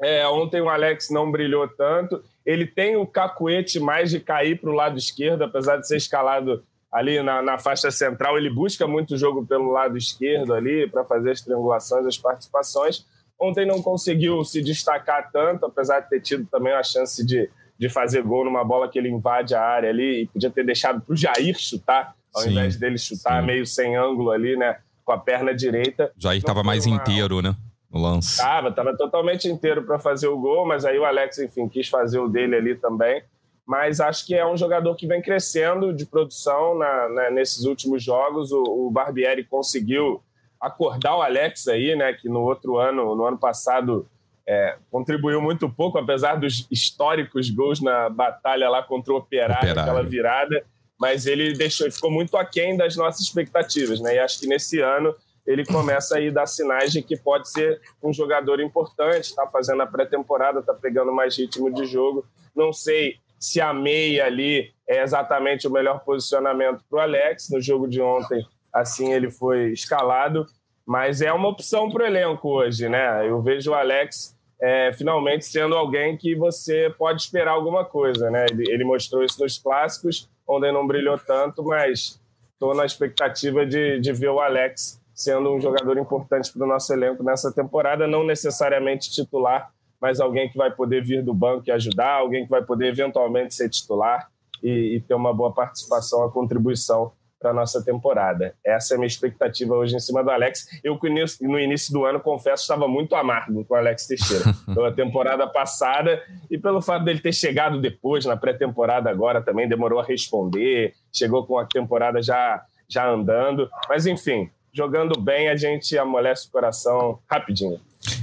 É, 0.00 0.26
ontem 0.26 0.62
o 0.62 0.70
Alex 0.70 1.10
não 1.10 1.30
brilhou 1.30 1.68
tanto, 1.68 2.24
ele 2.46 2.66
tem 2.66 2.96
o 2.96 3.06
cacuete 3.06 3.78
mais 3.78 4.10
de 4.10 4.20
cair 4.20 4.58
para 4.58 4.70
o 4.70 4.74
lado 4.74 4.96
esquerdo, 4.96 5.44
apesar 5.44 5.76
de 5.76 5.86
ser 5.86 5.98
escalado 5.98 6.64
ali 6.96 7.22
na, 7.22 7.42
na, 7.42 7.58
faixa 7.58 7.90
central. 7.90 8.38
Ele 8.38 8.48
busca 8.48 8.86
muito 8.86 9.18
jogo 9.18 9.44
pelo 9.44 9.70
lado 9.70 9.98
esquerdo 9.98 10.54
ali 10.54 10.88
para 10.88 11.04
fazer 11.04 11.32
as 11.32 11.42
triangulações, 11.42 12.06
as 12.06 12.16
participações. 12.16 13.04
Ontem 13.38 13.66
não 13.66 13.82
conseguiu 13.82 14.42
se 14.44 14.62
destacar 14.62 15.30
tanto, 15.30 15.66
apesar 15.66 16.00
de 16.00 16.08
ter 16.08 16.22
tido 16.22 16.46
também 16.46 16.72
a 16.72 16.82
chance 16.82 17.24
de, 17.24 17.50
de 17.78 17.88
fazer 17.90 18.22
gol 18.22 18.46
numa 18.46 18.64
bola 18.64 18.88
que 18.88 18.98
ele 18.98 19.10
invade 19.10 19.54
a 19.54 19.60
área 19.60 19.90
ali 19.90 20.22
e 20.22 20.26
podia 20.26 20.50
ter 20.50 20.64
deixado 20.64 21.02
para 21.02 21.12
o 21.12 21.16
Jair 21.16 21.54
chutar, 21.58 22.14
ao 22.34 22.42
sim, 22.42 22.50
invés 22.50 22.76
dele 22.76 22.96
chutar 22.96 23.40
sim. 23.40 23.46
meio 23.46 23.66
sem 23.66 23.94
ângulo 23.94 24.30
ali, 24.30 24.56
né? 24.56 24.78
Com 25.04 25.12
a 25.12 25.18
perna 25.18 25.54
direita. 25.54 26.10
Jair 26.16 26.38
estava 26.38 26.62
mais 26.64 26.86
uma... 26.86 26.96
inteiro, 26.96 27.42
né? 27.42 27.54
o 27.90 27.98
lance. 27.98 28.38
Tava, 28.38 28.72
tava 28.72 28.96
totalmente 28.96 29.48
inteiro 29.48 29.84
para 29.84 29.98
fazer 29.98 30.28
o 30.28 30.38
gol, 30.38 30.66
mas 30.66 30.84
aí 30.84 30.98
o 30.98 31.04
Alex, 31.04 31.38
enfim, 31.38 31.68
quis 31.68 31.88
fazer 31.88 32.18
o 32.18 32.28
dele 32.28 32.56
ali 32.56 32.74
também. 32.74 33.22
Mas 33.66 34.00
acho 34.00 34.24
que 34.24 34.34
é 34.34 34.46
um 34.46 34.56
jogador 34.56 34.94
que 34.94 35.08
vem 35.08 35.20
crescendo 35.20 35.92
de 35.92 36.06
produção 36.06 36.78
na, 36.78 37.08
na, 37.08 37.30
nesses 37.30 37.64
últimos 37.64 38.02
jogos. 38.02 38.52
O, 38.52 38.62
o, 38.62 38.90
Barbieri 38.90 39.42
conseguiu 39.42 40.22
acordar 40.60 41.16
o 41.16 41.22
Alex 41.22 41.66
aí, 41.66 41.96
né? 41.96 42.12
Que 42.12 42.28
no 42.28 42.42
outro 42.42 42.78
ano, 42.78 43.16
no 43.16 43.24
ano 43.24 43.36
passado, 43.36 44.08
é, 44.46 44.76
contribuiu 44.88 45.42
muito 45.42 45.68
pouco, 45.68 45.98
apesar 45.98 46.36
dos 46.36 46.68
históricos 46.70 47.50
gols 47.50 47.80
na 47.80 48.08
batalha 48.08 48.70
lá 48.70 48.84
contra 48.84 49.12
o 49.12 49.16
Operário, 49.16 49.56
Operário. 49.56 49.82
aquela 49.82 50.02
virada. 50.04 50.64
Mas 50.98 51.26
ele 51.26 51.52
deixou, 51.52 51.90
ficou 51.90 52.10
muito 52.10 52.36
aquém 52.36 52.76
das 52.76 52.96
nossas 52.96 53.22
expectativas, 53.22 54.00
né? 54.00 54.14
E 54.14 54.18
acho 54.20 54.38
que 54.38 54.46
nesse 54.46 54.80
ano 54.80 55.12
ele 55.44 55.66
começa 55.66 56.18
a 56.18 56.30
dar 56.30 56.46
sinais 56.46 56.92
de 56.92 57.02
que 57.02 57.16
pode 57.16 57.50
ser 57.50 57.80
um 58.02 58.12
jogador 58.12 58.60
importante, 58.60 59.24
está 59.24 59.46
fazendo 59.48 59.82
a 59.82 59.86
pré-temporada, 59.86 60.60
está 60.60 60.72
pegando 60.72 61.12
mais 61.12 61.36
ritmo 61.36 61.72
de 61.72 61.84
jogo. 61.84 62.24
Não 62.54 62.72
sei 62.72 63.16
se 63.38 63.60
a 63.60 63.72
meia 63.72 64.26
ali 64.26 64.72
é 64.88 65.02
exatamente 65.02 65.66
o 65.66 65.70
melhor 65.70 66.00
posicionamento 66.00 66.82
para 66.88 66.96
o 66.98 67.00
Alex. 67.00 67.50
No 67.50 67.60
jogo 67.60 67.88
de 67.88 68.00
ontem, 68.00 68.44
assim 68.72 69.12
ele 69.12 69.30
foi 69.30 69.72
escalado, 69.72 70.46
mas 70.86 71.20
é 71.20 71.32
uma 71.32 71.48
opção 71.48 71.90
para 71.90 72.04
o 72.04 72.06
elenco 72.06 72.48
hoje, 72.48 72.88
né? 72.88 73.28
Eu 73.28 73.42
vejo 73.42 73.70
o 73.70 73.74
Alex 73.74 74.36
é, 74.60 74.92
finalmente 74.92 75.44
sendo 75.44 75.74
alguém 75.74 76.16
que 76.16 76.34
você 76.34 76.92
pode 76.96 77.22
esperar 77.22 77.52
alguma 77.52 77.84
coisa, 77.84 78.30
né? 78.30 78.46
Ele, 78.50 78.70
ele 78.70 78.84
mostrou 78.84 79.22
isso 79.22 79.42
nos 79.42 79.58
clássicos, 79.58 80.28
onde 80.46 80.70
não 80.72 80.86
brilhou 80.86 81.18
tanto, 81.18 81.62
mas 81.62 82.20
estou 82.52 82.74
na 82.74 82.86
expectativa 82.86 83.66
de, 83.66 84.00
de 84.00 84.12
ver 84.12 84.30
o 84.30 84.40
Alex 84.40 85.00
sendo 85.14 85.54
um 85.54 85.60
jogador 85.60 85.96
importante 85.98 86.52
para 86.52 86.64
o 86.64 86.68
nosso 86.68 86.92
elenco 86.92 87.22
nessa 87.22 87.50
temporada, 87.50 88.06
não 88.06 88.22
necessariamente 88.22 89.10
titular, 89.10 89.72
mas 90.00 90.20
alguém 90.20 90.48
que 90.48 90.56
vai 90.56 90.70
poder 90.70 91.02
vir 91.02 91.22
do 91.22 91.34
banco 91.34 91.64
e 91.66 91.72
ajudar, 91.72 92.14
alguém 92.14 92.44
que 92.44 92.50
vai 92.50 92.62
poder 92.62 92.86
eventualmente 92.86 93.54
ser 93.54 93.68
titular 93.68 94.28
e, 94.62 94.96
e 94.96 95.00
ter 95.00 95.14
uma 95.14 95.32
boa 95.32 95.52
participação, 95.52 96.24
a 96.24 96.30
contribuição 96.30 97.12
para 97.38 97.52
nossa 97.52 97.82
temporada. 97.84 98.54
Essa 98.64 98.94
é 98.94 98.96
a 98.96 98.98
minha 98.98 99.06
expectativa 99.06 99.74
hoje 99.74 99.94
em 99.94 100.00
cima 100.00 100.24
do 100.24 100.30
Alex. 100.30 100.66
Eu, 100.82 100.98
no 101.42 101.58
início 101.60 101.92
do 101.92 102.04
ano, 102.04 102.18
confesso, 102.18 102.62
estava 102.62 102.88
muito 102.88 103.14
amargo 103.14 103.64
com 103.64 103.74
o 103.74 103.76
Alex 103.76 104.06
Teixeira, 104.06 104.44
pela 104.74 104.92
temporada 104.92 105.46
passada 105.46 106.22
e 106.50 106.58
pelo 106.58 106.80
fato 106.80 107.04
dele 107.04 107.20
ter 107.20 107.32
chegado 107.32 107.80
depois, 107.80 108.24
na 108.24 108.36
pré-temporada 108.36 109.10
agora 109.10 109.42
também, 109.42 109.68
demorou 109.68 110.00
a 110.00 110.04
responder, 110.04 110.94
chegou 111.12 111.46
com 111.46 111.58
a 111.58 111.66
temporada 111.66 112.22
já, 112.22 112.64
já 112.88 113.08
andando. 113.08 113.68
Mas, 113.88 114.06
enfim, 114.06 114.50
jogando 114.72 115.20
bem, 115.20 115.48
a 115.48 115.56
gente 115.56 115.96
amolece 115.96 116.48
o 116.48 116.50
coração 116.50 117.18
rapidinho. 117.30 117.80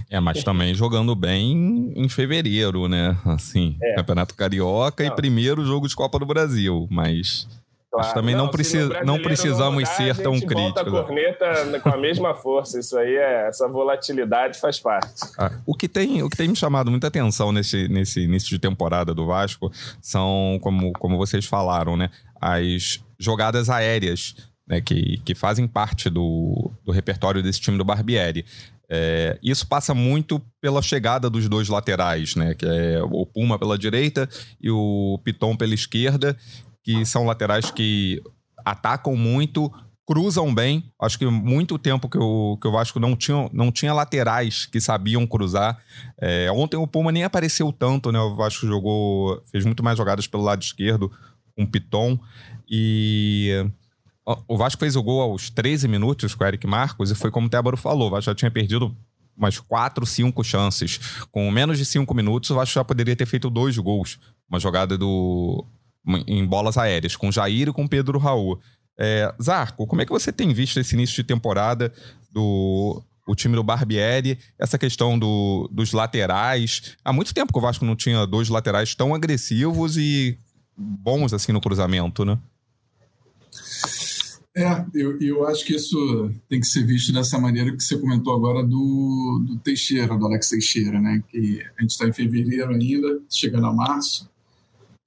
É, 0.09 0.19
mas 0.19 0.43
também 0.43 0.73
jogando 0.73 1.15
bem 1.15 1.93
em 1.95 2.07
fevereiro, 2.09 2.87
né? 2.87 3.17
Assim, 3.25 3.77
é. 3.81 3.95
Campeonato 3.95 4.35
Carioca 4.35 5.03
não. 5.03 5.11
e 5.11 5.15
primeiro 5.15 5.65
jogo 5.65 5.87
de 5.87 5.95
Copa 5.95 6.19
do 6.19 6.25
Brasil, 6.25 6.87
mas 6.89 7.47
Claro. 7.93 8.07
Mas 8.07 8.13
também 8.15 8.33
não, 8.33 8.45
não, 8.45 8.51
precisa, 8.51 9.03
não 9.03 9.19
precisamos 9.19 9.83
não 9.83 9.95
ser 9.95 10.17
tão 10.17 10.39
críticos. 10.39 10.81
a 10.81 11.03
corneta 11.03 11.79
com 11.79 11.89
a 11.89 11.97
mesma 11.97 12.33
força. 12.33 12.79
Isso 12.79 12.97
aí 12.97 13.15
é 13.15 13.47
essa 13.47 13.67
volatilidade 13.67 14.59
faz 14.59 14.79
parte. 14.79 15.21
Ah, 15.37 15.51
o 15.63 15.75
que 15.75 15.87
tem 15.87 16.23
o 16.23 16.29
que 16.29 16.35
tem 16.35 16.47
me 16.47 16.55
chamado 16.55 16.89
muita 16.89 17.05
atenção 17.05 17.51
nesse, 17.51 17.87
nesse 17.87 18.21
início 18.21 18.49
de 18.49 18.57
temporada 18.57 19.13
do 19.13 19.27
Vasco 19.27 19.71
são 20.01 20.57
como, 20.63 20.91
como 20.93 21.17
vocês 21.17 21.45
falaram, 21.45 21.95
né? 21.95 22.09
As 22.41 22.99
jogadas 23.19 23.69
aéreas. 23.69 24.35
Né, 24.65 24.79
que, 24.79 25.17
que 25.25 25.35
fazem 25.35 25.67
parte 25.67 26.09
do, 26.09 26.71
do 26.85 26.93
repertório 26.93 27.43
desse 27.43 27.59
time 27.59 27.77
do 27.77 27.83
Barbieri. 27.83 28.45
É, 28.95 29.39
isso 29.41 29.65
passa 29.65 29.91
muito 29.95 30.39
pela 30.61 30.79
chegada 30.79 31.27
dos 31.27 31.49
dois 31.49 31.67
laterais, 31.67 32.35
né? 32.35 32.53
Que 32.53 32.65
é 32.65 33.01
o 33.01 33.25
Puma 33.25 33.57
pela 33.57 33.75
direita 33.75 34.29
e 34.61 34.69
o 34.69 35.19
Piton 35.23 35.55
pela 35.55 35.73
esquerda 35.73 36.37
que 36.83 37.05
são 37.05 37.25
laterais 37.25 37.71
que 37.71 38.21
atacam 38.63 39.15
muito, 39.15 39.71
cruzam 40.05 40.53
bem. 40.53 40.91
Acho 41.01 41.17
que 41.17 41.25
muito 41.25 41.79
tempo 41.79 42.09
que 42.09 42.17
o, 42.17 42.57
que 42.61 42.67
o 42.67 42.71
Vasco 42.71 42.99
não 42.99 43.15
tinha, 43.15 43.49
não 43.51 43.71
tinha 43.71 43.93
laterais 43.93 44.65
que 44.65 44.79
sabiam 44.81 45.25
cruzar. 45.25 45.81
É, 46.19 46.51
ontem 46.51 46.77
o 46.77 46.85
Puma 46.85 47.11
nem 47.11 47.23
apareceu 47.23 47.71
tanto, 47.71 48.11
né? 48.11 48.19
O 48.19 48.35
Vasco 48.35 48.67
jogou, 48.67 49.41
fez 49.49 49.65
muito 49.65 49.81
mais 49.81 49.97
jogadas 49.97 50.27
pelo 50.27 50.43
lado 50.43 50.61
esquerdo, 50.61 51.09
com 51.55 51.63
um 51.63 51.65
Piton. 51.65 52.19
E 52.69 53.65
o 54.25 54.57
Vasco 54.57 54.79
fez 54.79 54.95
o 54.95 55.03
gol 55.03 55.21
aos 55.21 55.49
13 55.49 55.87
minutos 55.87 56.33
com 56.33 56.43
o 56.43 56.47
Eric 56.47 56.65
Marcos 56.65 57.11
e 57.11 57.15
foi 57.15 57.29
como 57.29 57.47
o 57.47 57.49
Tébaro 57.49 57.75
falou, 57.75 58.07
o 58.07 58.11
Vasco 58.11 58.31
já 58.31 58.35
tinha 58.35 58.51
perdido 58.51 58.95
umas 59.35 59.59
4, 59.59 60.05
5 60.05 60.43
chances. 60.43 60.99
Com 61.31 61.49
menos 61.51 61.77
de 61.77 61.85
5 61.85 62.13
minutos, 62.13 62.49
o 62.49 62.55
Vasco 62.55 62.75
já 62.75 62.83
poderia 62.83 63.15
ter 63.15 63.25
feito 63.25 63.49
dois 63.49 63.77
gols. 63.77 64.19
Uma 64.49 64.59
jogada 64.59 64.97
do 64.97 65.65
em 66.27 66.45
bolas 66.45 66.77
aéreas, 66.77 67.15
com 67.15 67.31
Jair 67.31 67.69
e 67.69 67.73
com 67.73 67.87
Pedro 67.87 68.19
Raul. 68.19 68.59
É, 68.99 69.33
Zarco, 69.41 69.87
como 69.87 70.01
é 70.01 70.05
que 70.05 70.11
você 70.11 70.31
tem 70.31 70.53
visto 70.53 70.79
esse 70.79 70.95
início 70.95 71.15
de 71.15 71.23
temporada 71.23 71.91
do 72.31 73.01
o 73.25 73.35
time 73.35 73.55
do 73.55 73.63
Barbieri, 73.63 74.37
essa 74.59 74.77
questão 74.77 75.17
do, 75.17 75.69
dos 75.71 75.93
laterais? 75.93 76.97
Há 77.03 77.13
muito 77.13 77.33
tempo 77.33 77.53
que 77.53 77.57
o 77.57 77.61
Vasco 77.61 77.85
não 77.85 77.95
tinha 77.95 78.27
dois 78.27 78.49
laterais 78.49 78.93
tão 78.93 79.15
agressivos 79.15 79.97
e 79.97 80.37
bons 80.77 81.31
assim 81.33 81.51
no 81.53 81.61
cruzamento, 81.61 82.25
né? 82.25 82.37
É, 84.55 84.85
eu, 84.93 85.19
eu 85.19 85.47
acho 85.47 85.65
que 85.65 85.75
isso 85.75 86.31
tem 86.47 86.59
que 86.59 86.67
ser 86.67 86.85
visto 86.85 87.11
dessa 87.11 87.39
maneira 87.39 87.75
que 87.75 87.81
você 87.81 87.97
comentou 87.97 88.35
agora 88.35 88.63
do, 88.63 89.43
do 89.47 89.57
Teixeira, 89.57 90.15
do 90.15 90.25
Alex 90.27 90.49
Teixeira, 90.49 91.01
né? 91.01 91.23
Que 91.27 91.63
a 91.77 91.81
gente 91.81 91.91
está 91.91 92.07
em 92.07 92.13
fevereiro 92.13 92.69
ainda, 92.69 93.19
chegando 93.29 93.65
a 93.65 93.73
março 93.73 94.31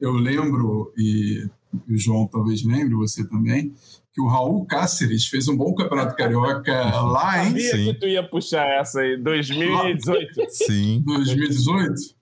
eu 0.01 0.13
lembro, 0.13 0.93
e 0.97 1.49
o 1.89 1.97
João 1.97 2.27
talvez 2.27 2.65
lembre, 2.65 2.95
você 2.95 3.27
também, 3.27 3.73
que 4.13 4.21
o 4.21 4.29
Raul 4.29 4.65
Cáceres 4.67 5.27
fez 5.27 5.49
um 5.49 5.57
bom 5.57 5.75
campeonato 5.75 6.17
carioca 6.17 6.73
lá 7.03 7.45
em. 7.45 7.59
Sabia 7.59 7.71
Sim. 7.73 7.85
que 7.85 8.01
tu 8.01 8.07
ia 8.07 8.23
puxar 8.23 8.67
essa 8.79 9.01
aí, 9.01 9.17
2018. 9.17 10.51
Sim. 10.51 11.03
2018? 11.05 12.16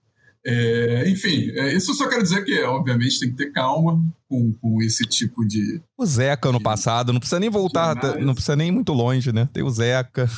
É, 0.47 1.09
enfim, 1.09 1.49
é, 1.55 1.73
isso 1.73 1.89
eu 1.89 1.95
só 1.95 2.07
quero 2.07 2.21
dizer 2.21 2.43
que, 2.43 2.61
obviamente, 2.61 3.19
tem 3.19 3.31
que 3.31 3.35
ter 3.35 3.51
calma 3.51 3.99
com, 4.29 4.53
com 4.53 4.79
esse 4.81 5.03
tipo 5.03 5.43
de. 5.43 5.81
O 5.97 6.05
Zeca 6.05 6.51
no 6.51 6.61
passado, 6.61 7.11
não 7.11 7.19
precisa 7.19 7.39
nem 7.39 7.49
voltar, 7.49 7.95
não 8.19 8.35
precisa 8.35 8.55
nem 8.55 8.67
ir 8.67 8.71
muito 8.71 8.93
longe, 8.93 9.33
né? 9.33 9.49
Tem 9.51 9.63
o 9.63 9.69
Zeca. 9.71 10.29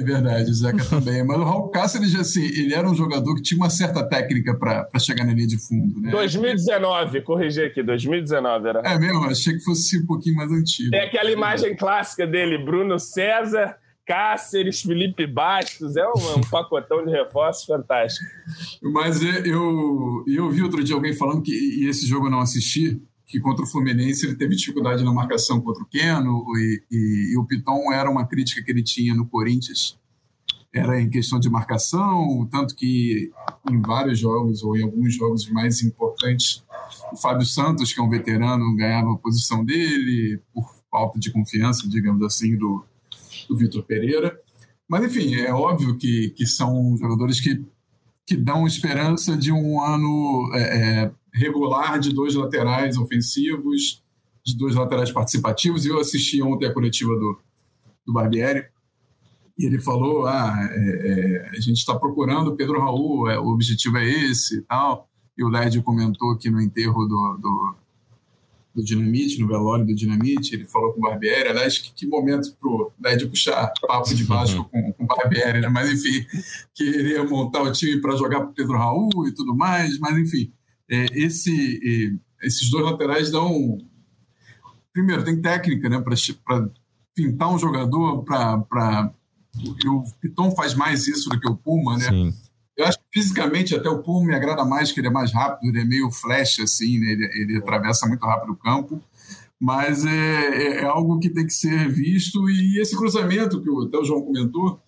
É 0.00 0.04
verdade, 0.04 0.48
o 0.48 0.54
Zeca 0.54 0.84
também. 0.84 1.24
Mas 1.24 1.38
o 1.38 1.42
Raul 1.42 1.70
Cáceres, 1.70 2.14
assim, 2.14 2.44
ele 2.44 2.72
era 2.72 2.88
um 2.88 2.94
jogador 2.94 3.34
que 3.34 3.42
tinha 3.42 3.58
uma 3.58 3.68
certa 3.68 4.08
técnica 4.08 4.54
para 4.54 4.88
chegar 5.00 5.24
na 5.24 5.32
linha 5.32 5.48
de 5.48 5.58
fundo, 5.58 6.00
né? 6.00 6.12
2019, 6.12 7.22
corrigi 7.22 7.62
aqui, 7.62 7.82
2019 7.82 8.68
era. 8.68 8.80
É 8.84 8.96
mesmo, 8.96 9.24
achei 9.24 9.54
que 9.54 9.64
fosse 9.64 9.98
um 9.98 10.06
pouquinho 10.06 10.36
mais 10.36 10.52
antigo. 10.52 10.90
Tem 10.90 11.00
aquela 11.00 11.32
imagem 11.32 11.74
clássica 11.74 12.28
dele, 12.28 12.58
Bruno 12.58 12.96
César, 12.96 13.76
Cáceres, 14.08 14.80
Felipe 14.80 15.26
Bastos, 15.26 15.94
é 15.94 16.08
um, 16.08 16.38
um 16.38 16.40
pacotão 16.50 17.04
de 17.04 17.10
reforços 17.10 17.66
fantástico. 17.66 18.24
Mas 18.82 19.22
eu, 19.22 20.24
eu 20.26 20.50
vi 20.50 20.62
outro 20.62 20.82
dia 20.82 20.94
alguém 20.94 21.12
falando 21.12 21.42
que, 21.42 21.52
e 21.52 21.86
esse 21.86 22.06
jogo 22.06 22.26
eu 22.26 22.30
não 22.30 22.40
assisti, 22.40 23.02
que 23.26 23.38
contra 23.38 23.62
o 23.62 23.68
Fluminense 23.68 24.24
ele 24.24 24.34
teve 24.34 24.56
dificuldade 24.56 25.04
na 25.04 25.12
marcação 25.12 25.60
contra 25.60 25.82
o 25.82 25.86
Keno 25.86 26.42
e, 26.56 26.82
e, 26.90 27.32
e, 27.34 27.38
o 27.38 27.44
Piton 27.44 27.92
era 27.92 28.10
uma 28.10 28.26
crítica 28.26 28.64
que 28.64 28.70
ele 28.70 28.82
tinha 28.82 29.14
no 29.14 29.26
Corinthians. 29.26 29.98
Era 30.74 30.98
em 30.98 31.10
questão 31.10 31.38
de 31.38 31.50
marcação, 31.50 32.48
tanto 32.50 32.74
que 32.74 33.30
em 33.70 33.80
vários 33.82 34.18
jogos, 34.18 34.62
ou 34.62 34.74
em 34.74 34.84
alguns 34.84 35.14
jogos 35.14 35.50
mais 35.50 35.82
importantes, 35.82 36.64
o 37.12 37.16
Fábio 37.16 37.44
Santos, 37.44 37.92
que 37.92 38.00
é 38.00 38.02
um 38.02 38.08
veterano, 38.08 38.74
ganhava 38.74 39.12
a 39.12 39.18
posição 39.18 39.62
dele 39.62 40.40
por 40.54 40.66
falta 40.90 41.18
de 41.18 41.30
confiança, 41.30 41.86
digamos 41.86 42.22
assim, 42.22 42.56
do, 42.56 42.84
do 43.48 43.56
Vitor 43.56 43.82
Pereira. 43.82 44.38
Mas, 44.88 45.04
enfim, 45.04 45.34
é 45.36 45.52
óbvio 45.52 45.96
que, 45.96 46.30
que 46.30 46.46
são 46.46 46.96
jogadores 46.96 47.40
que, 47.40 47.62
que 48.26 48.36
dão 48.36 48.66
esperança 48.66 49.36
de 49.36 49.52
um 49.52 49.82
ano 49.82 50.50
é, 50.54 50.60
é 50.60 51.10
regular 51.32 51.98
de 51.98 52.12
dois 52.12 52.34
laterais 52.34 52.96
ofensivos, 52.96 54.02
de 54.44 54.56
dois 54.56 54.74
laterais 54.74 55.10
participativos. 55.10 55.84
Eu 55.84 56.00
assisti 56.00 56.42
ontem 56.42 56.66
a 56.66 56.72
coletiva 56.72 57.14
do, 57.14 57.38
do 58.06 58.12
Barbieri, 58.12 58.66
e 59.58 59.66
ele 59.66 59.80
falou: 59.80 60.26
ah, 60.26 60.56
é, 60.70 60.76
é, 60.76 61.50
a 61.50 61.60
gente 61.60 61.78
está 61.78 61.98
procurando 61.98 62.54
Pedro 62.54 62.80
Raul, 62.80 63.28
é, 63.28 63.38
o 63.38 63.48
objetivo 63.48 63.98
é 63.98 64.08
esse 64.08 64.58
e 64.58 64.62
tal. 64.62 65.08
E 65.36 65.44
o 65.44 65.48
Led 65.48 65.82
comentou 65.82 66.32
aqui 66.32 66.48
no 66.48 66.60
enterro 66.60 67.06
do, 67.06 67.38
do, 67.40 67.74
do, 68.78 68.84
Dinamite, 68.84 69.40
no 69.40 69.48
velório 69.48 69.84
do 69.84 69.94
Dinamite, 69.94 70.54
ele 70.54 70.66
falou 70.66 70.92
com 70.92 71.00
o 71.00 71.02
Barbieri. 71.02 71.48
Aliás, 71.48 71.78
que, 71.78 71.92
que 71.92 72.06
momento 72.06 72.54
para 72.56 72.68
o 72.68 72.92
Led 73.02 73.26
puxar 73.26 73.72
papo 73.86 74.14
de 74.14 74.24
baixo 74.24 74.64
com, 74.64 74.94
o 74.98 75.06
Barbieri, 75.06 75.60
né? 75.60 75.68
Mas 75.68 75.90
enfim, 75.92 76.24
queria 76.74 77.24
montar 77.24 77.62
o 77.62 77.72
time 77.72 78.00
para 78.00 78.16
jogar 78.16 78.40
para 78.40 78.52
Pedro 78.52 78.76
Raul 78.76 79.26
e 79.26 79.32
tudo 79.32 79.54
mais. 79.54 79.98
Mas 79.98 80.16
enfim, 80.16 80.52
é, 80.88 81.06
esse, 81.12 82.18
esses 82.42 82.70
dois 82.70 82.84
laterais 82.84 83.30
dão. 83.30 83.78
Primeiro, 84.92 85.24
tem 85.24 85.40
técnica 85.40 85.88
né, 85.88 86.00
para 86.00 86.68
pintar 87.14 87.52
um 87.52 87.58
jogador, 87.58 88.24
para. 88.24 89.12
O 89.86 90.04
Piton 90.20 90.52
faz 90.52 90.74
mais 90.74 91.08
isso 91.08 91.28
do 91.28 91.40
que 91.40 91.48
o 91.48 91.56
Puma, 91.56 91.98
né? 91.98 92.08
Sim. 92.08 92.32
Fisicamente 93.18 93.74
até 93.74 93.88
o 93.88 94.00
Puma 94.00 94.28
me 94.28 94.34
agrada 94.34 94.64
mais, 94.64 94.92
que 94.92 95.00
ele 95.00 95.08
é 95.08 95.10
mais 95.10 95.32
rápido, 95.32 95.68
ele 95.68 95.80
é 95.80 95.84
meio 95.84 96.08
flash, 96.08 96.60
assim, 96.60 97.00
né? 97.00 97.10
ele, 97.10 97.24
ele 97.34 97.56
atravessa 97.56 98.06
muito 98.06 98.24
rápido 98.24 98.52
o 98.52 98.56
campo. 98.56 99.02
Mas 99.60 100.06
é, 100.06 100.10
é, 100.10 100.76
é, 100.82 100.84
algo 100.84 101.18
que 101.18 101.28
tem 101.28 101.44
que 101.44 101.52
ser 101.52 101.88
visto. 101.88 102.48
E 102.48 102.80
esse 102.80 102.96
cruzamento 102.96 103.60
que 103.60 103.68
o, 103.68 103.82
até 103.82 103.98
o 103.98 104.04
João 104.04 104.22
comentou, 104.22 104.80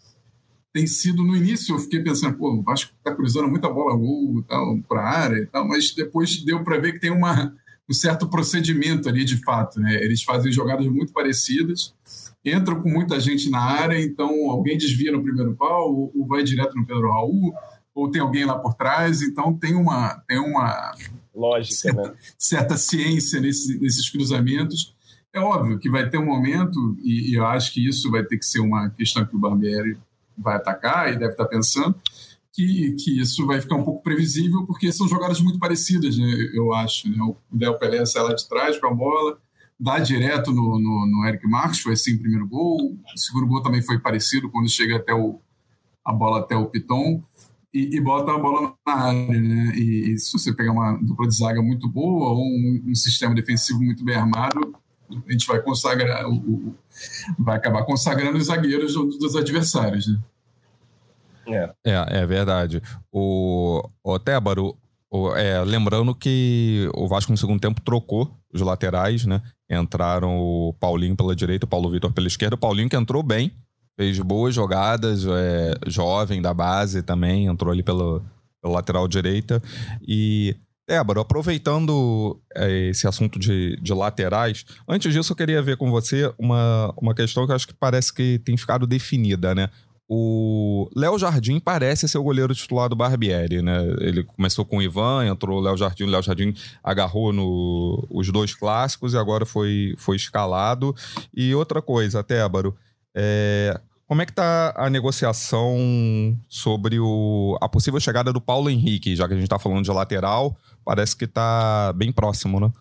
tem 0.73 0.87
sido 0.87 1.25
no 1.25 1.35
início 1.35 1.75
eu 1.75 1.81
fiquei 1.81 2.01
pensando, 2.05 2.37
pô, 2.37 2.53
o 2.53 2.63
Vasco 2.63 2.93
está 2.97 3.13
cruzando 3.13 3.49
muita 3.49 3.69
bola 3.69 3.97
gol 3.97 4.45
para 4.89 5.01
a 5.01 5.19
área 5.19 5.39
e 5.39 5.47
tal, 5.47 5.67
mas 5.67 5.93
depois 5.93 6.45
deu 6.45 6.63
para 6.63 6.79
ver 6.79 6.93
que 6.93 7.01
tem 7.01 7.11
uma, 7.11 7.53
um 7.91 7.93
certo 7.93 8.29
procedimento 8.29 9.09
ali 9.09 9.25
de 9.25 9.43
fato, 9.43 9.81
né? 9.81 9.97
Eles 10.05 10.23
fazem 10.23 10.53
jogadas 10.53 10.87
muito 10.87 11.13
parecidas, 11.13 11.93
entram 12.45 12.81
com 12.81 12.89
muita 12.89 13.19
gente 13.19 13.51
na 13.51 13.61
área, 13.61 14.01
então 14.01 14.49
alguém 14.49 14.79
desvia 14.79 15.11
no 15.11 15.21
primeiro 15.21 15.57
pau, 15.57 15.93
ou, 15.93 16.13
ou 16.15 16.27
vai 16.29 16.45
direto 16.45 16.77
no 16.77 16.87
Pedro 16.87 17.11
Raul, 17.11 17.53
ou 18.01 18.11
tem 18.11 18.21
alguém 18.21 18.45
lá 18.45 18.59
por 18.59 18.75
trás, 18.75 19.23
então 19.23 19.57
tem 19.57 19.75
uma 19.75 20.15
tem 20.27 20.39
uma 20.39 20.93
lógica, 21.35 21.75
certa, 21.75 22.03
né? 22.03 22.15
certa 22.39 22.77
ciência 22.77 23.41
nesse, 23.41 23.79
nesses 23.79 24.09
cruzamentos. 24.09 24.95
É 25.33 25.39
óbvio 25.39 25.79
que 25.79 25.91
vai 25.91 26.09
ter 26.09 26.19
um 26.19 26.25
momento, 26.25 26.97
e, 27.03 27.31
e 27.31 27.35
eu 27.35 27.47
acho 27.47 27.73
que 27.73 27.87
isso 27.87 28.11
vai 28.11 28.25
ter 28.25 28.37
que 28.37 28.45
ser 28.45 28.61
uma 28.61 28.91
questão 28.91 29.25
que 29.25 29.37
o 29.37 29.39
Barbieri 29.39 29.97
vai 30.37 30.57
atacar 30.57 31.13
e 31.13 31.19
deve 31.19 31.33
estar 31.33 31.45
pensando, 31.45 31.95
que, 32.53 32.93
que 32.93 33.21
isso 33.21 33.47
vai 33.47 33.61
ficar 33.61 33.77
um 33.77 33.85
pouco 33.85 34.03
previsível, 34.03 34.65
porque 34.67 34.91
são 34.93 35.07
jogadas 35.07 35.41
muito 35.41 35.59
parecidas, 35.59 36.17
né, 36.19 36.27
eu 36.53 36.75
acho. 36.75 37.09
Né? 37.09 37.17
O 37.23 37.37
Del 37.51 37.79
Pelé 37.79 38.05
sai 38.07 38.25
lá 38.25 38.35
de 38.35 38.49
trás 38.49 38.79
com 38.79 38.89
a 38.89 38.95
bola, 38.95 39.39
dá 39.79 39.99
direto 40.01 40.51
no, 40.51 40.81
no, 40.81 41.07
no, 41.07 41.27
Eric 41.27 41.47
Marques, 41.47 41.81
foi 41.81 41.93
assim 41.93 42.17
o 42.17 42.21
primeiro 42.21 42.49
gol. 42.49 42.77
O 43.15 43.19
segundo 43.19 43.47
gol 43.47 43.63
também 43.63 43.83
foi 43.83 44.01
parecido, 44.01 44.51
quando 44.51 44.69
chega 44.69 44.97
até 44.97 45.15
o, 45.15 45.39
a 46.05 46.13
bola 46.13 46.41
até 46.41 46.57
o 46.57 46.67
Piton. 46.67 47.23
E, 47.73 47.97
e, 47.97 48.01
bota 48.01 48.33
a 48.33 48.39
bola 48.39 48.75
na 48.85 48.93
área, 48.93 49.41
né? 49.41 49.73
E, 49.77 50.13
e, 50.13 50.19
se 50.19 50.33
você 50.33 50.53
pegar 50.53 50.73
uma 50.73 50.99
dupla 51.01 51.29
de 51.29 51.37
zaga 51.37 51.63
muito 51.63 51.89
boa 51.89 52.31
ou 52.31 52.45
um, 52.45 52.83
um 52.89 52.95
sistema 52.97 53.33
defensivo 53.33 53.81
muito 53.81 54.05
bem 54.05 54.17
armado, 54.17 54.75
a 55.09 55.33
gente 55.33 55.47
vai 55.47 55.61
consagrar, 55.63 56.29
o, 56.29 56.75
vai 57.39 57.57
acabar 57.57 57.85
consagrando 57.85 58.39
os 58.39 58.47
zagueiros 58.47 58.95
dos 58.95 59.37
adversários, 59.37 60.09
né? 60.09 60.21
É. 61.47 61.75
é, 61.85 62.21
é 62.21 62.27
verdade. 62.27 62.83
O, 63.11 63.83
o 64.03 64.19
Tébaro, 64.19 64.77
o, 65.11 65.35
é, 65.35 65.63
lembrando 65.63 66.15
que 66.15 66.89
o 66.95 67.09
Vasco 67.09 67.33
no 67.33 67.39
segundo 67.39 67.61
tempo 67.61 67.81
trocou 67.81 68.31
os 68.53 68.61
laterais, 68.61 69.25
né? 69.25 69.43
Entraram 69.69 70.39
o 70.39 70.75
Paulinho 70.75 71.17
pela 71.17 71.35
direita, 71.35 71.67
o 71.67 71.69
Paulo 71.69 71.91
Vitor 71.91 72.13
pela 72.13 72.27
esquerda. 72.27 72.57
O 72.57 72.59
Paulinho 72.59 72.89
que 72.89 72.97
entrou 72.97 73.23
bem, 73.23 73.53
fez 74.01 74.19
boas 74.19 74.55
jogadas, 74.55 75.27
é, 75.27 75.75
jovem 75.87 76.41
da 76.41 76.55
base 76.55 77.03
também, 77.03 77.45
entrou 77.45 77.71
ali 77.71 77.83
pelo, 77.83 78.23
pelo 78.63 78.73
lateral 78.73 79.07
direita. 79.07 79.63
E, 80.09 80.57
Débora, 80.89 81.21
aproveitando 81.21 82.41
é, 82.57 82.89
esse 82.89 83.07
assunto 83.07 83.39
de, 83.39 83.77
de 83.77 83.93
laterais, 83.93 84.65
antes 84.89 85.13
disso 85.13 85.33
eu 85.33 85.37
queria 85.37 85.61
ver 85.61 85.77
com 85.77 85.91
você 85.91 86.33
uma, 86.39 86.95
uma 86.97 87.15
questão 87.15 87.45
que 87.45 87.53
eu 87.53 87.57
acho 87.57 87.69
que 87.69 87.75
parece 87.75 88.11
que 88.11 88.39
tem 88.39 88.57
ficado 88.57 88.87
definida, 88.87 89.55
né? 89.55 89.69
O 90.09 90.89
Léo 90.97 91.19
Jardim 91.19 91.61
parece 91.61 92.09
ser 92.09 92.17
o 92.17 92.23
goleiro 92.23 92.55
titular 92.55 92.89
do 92.89 92.97
Barbieri, 92.97 93.61
né? 93.61 93.83
Ele 94.01 94.25
começou 94.25 94.65
com 94.65 94.79
o 94.79 94.83
Ivan, 94.83 95.27
entrou 95.27 95.59
o 95.59 95.63
Léo 95.63 95.77
Jardim, 95.77 96.05
o 96.05 96.11
Léo 96.11 96.23
Jardim 96.23 96.55
agarrou 96.83 97.35
no, 97.35 98.09
os 98.11 98.33
dois 98.33 98.55
clássicos 98.55 99.13
e 99.13 99.19
agora 99.19 99.45
foi, 99.45 99.95
foi 99.99 100.17
escalado. 100.17 100.97
E 101.37 101.55
outra 101.55 101.83
coisa, 101.83 102.25
Tébaro, 102.25 102.75
é, 103.15 103.79
como 104.11 104.23
é 104.23 104.27
que 104.27 104.33
está 104.33 104.75
a 104.75 104.91
negociação 104.91 106.37
sobre 106.49 106.99
o, 106.99 107.57
a 107.61 107.69
possível 107.69 108.01
chegada 108.01 108.33
do 108.33 108.41
Paulo 108.41 108.69
Henrique, 108.69 109.15
já 109.15 109.29
que 109.29 109.35
a 109.35 109.37
gente 109.37 109.45
está 109.45 109.57
falando 109.57 109.85
de 109.85 109.91
lateral, 109.93 110.57
parece 110.85 111.17
que 111.17 111.27
está 111.27 111.93
bem 111.95 112.11
próximo, 112.11 112.59
né? 112.59 112.73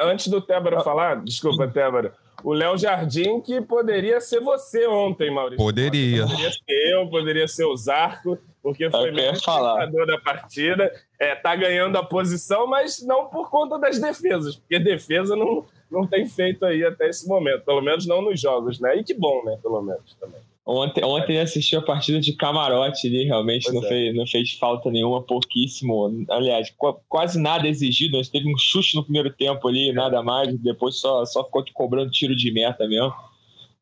Antes 0.00 0.28
do 0.28 0.40
Tébaro 0.40 0.82
falar, 0.82 1.22
desculpa, 1.22 1.68
Tébaro, 1.68 2.10
o 2.42 2.54
Léo 2.54 2.78
Jardim 2.78 3.42
que 3.42 3.60
poderia 3.60 4.18
ser 4.18 4.40
você 4.40 4.86
ontem, 4.86 5.30
Maurício. 5.30 5.62
Poderia. 5.62 6.22
Poderia 6.22 6.52
ser 6.52 6.94
eu, 6.94 7.10
poderia 7.10 7.46
ser 7.46 7.64
o 7.66 7.76
Zarco, 7.76 8.38
porque 8.62 8.90
foi 8.90 9.10
o 9.10 9.34
jogador 9.34 10.06
da 10.06 10.18
partida. 10.20 10.90
É, 11.20 11.34
tá 11.34 11.54
ganhando 11.54 11.98
a 11.98 12.02
posição, 12.02 12.66
mas 12.66 13.02
não 13.02 13.26
por 13.26 13.50
conta 13.50 13.78
das 13.78 13.98
defesas, 13.98 14.56
porque 14.56 14.78
defesa 14.78 15.36
não, 15.36 15.66
não 15.90 16.06
tem 16.06 16.26
feito 16.26 16.64
aí 16.64 16.84
até 16.84 17.08
esse 17.08 17.26
momento, 17.28 17.64
pelo 17.64 17.80
menos 17.80 18.06
não 18.06 18.22
nos 18.22 18.40
jogos, 18.40 18.78
né? 18.80 18.96
E 18.96 19.04
que 19.04 19.14
bom, 19.14 19.44
né? 19.44 19.58
Pelo 19.62 19.82
menos 19.82 20.14
também. 20.20 20.40
Ontem, 20.70 21.02
ontem 21.02 21.32
ele 21.32 21.40
assistiu 21.40 21.78
a 21.78 21.82
partida 21.82 22.20
de 22.20 22.34
camarote 22.34 23.06
ali, 23.06 23.24
realmente 23.24 23.72
não, 23.72 23.82
é. 23.82 23.88
fez, 23.88 24.14
não 24.14 24.26
fez 24.26 24.52
falta 24.52 24.90
nenhuma, 24.90 25.22
pouquíssimo. 25.22 26.26
Aliás, 26.28 26.70
quase 27.08 27.40
nada 27.40 27.66
exigido. 27.66 28.18
Nós 28.18 28.28
teve 28.28 28.52
um 28.52 28.58
chute 28.58 28.94
no 28.94 29.02
primeiro 29.02 29.30
tempo 29.30 29.66
ali, 29.66 29.90
nada 29.94 30.22
mais. 30.22 30.54
Depois 30.58 31.00
só, 31.00 31.24
só 31.24 31.42
ficou 31.42 31.64
cobrando 31.72 32.10
tiro 32.10 32.36
de 32.36 32.52
meta 32.52 32.86
mesmo. 32.86 33.14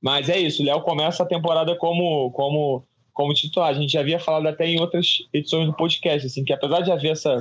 Mas 0.00 0.28
é 0.28 0.38
isso, 0.38 0.62
o 0.62 0.64
Léo 0.64 0.80
começa 0.82 1.24
a 1.24 1.26
temporada 1.26 1.74
como, 1.74 2.30
como, 2.30 2.84
como 3.12 3.34
titular. 3.34 3.70
A 3.70 3.74
gente 3.74 3.94
já 3.94 3.98
havia 3.98 4.20
falado 4.20 4.46
até 4.46 4.64
em 4.68 4.78
outras 4.78 5.26
edições 5.32 5.66
do 5.66 5.74
podcast, 5.74 6.24
assim, 6.24 6.44
que 6.44 6.52
apesar 6.52 6.82
de 6.82 6.92
haver 6.92 7.10
essa, 7.10 7.36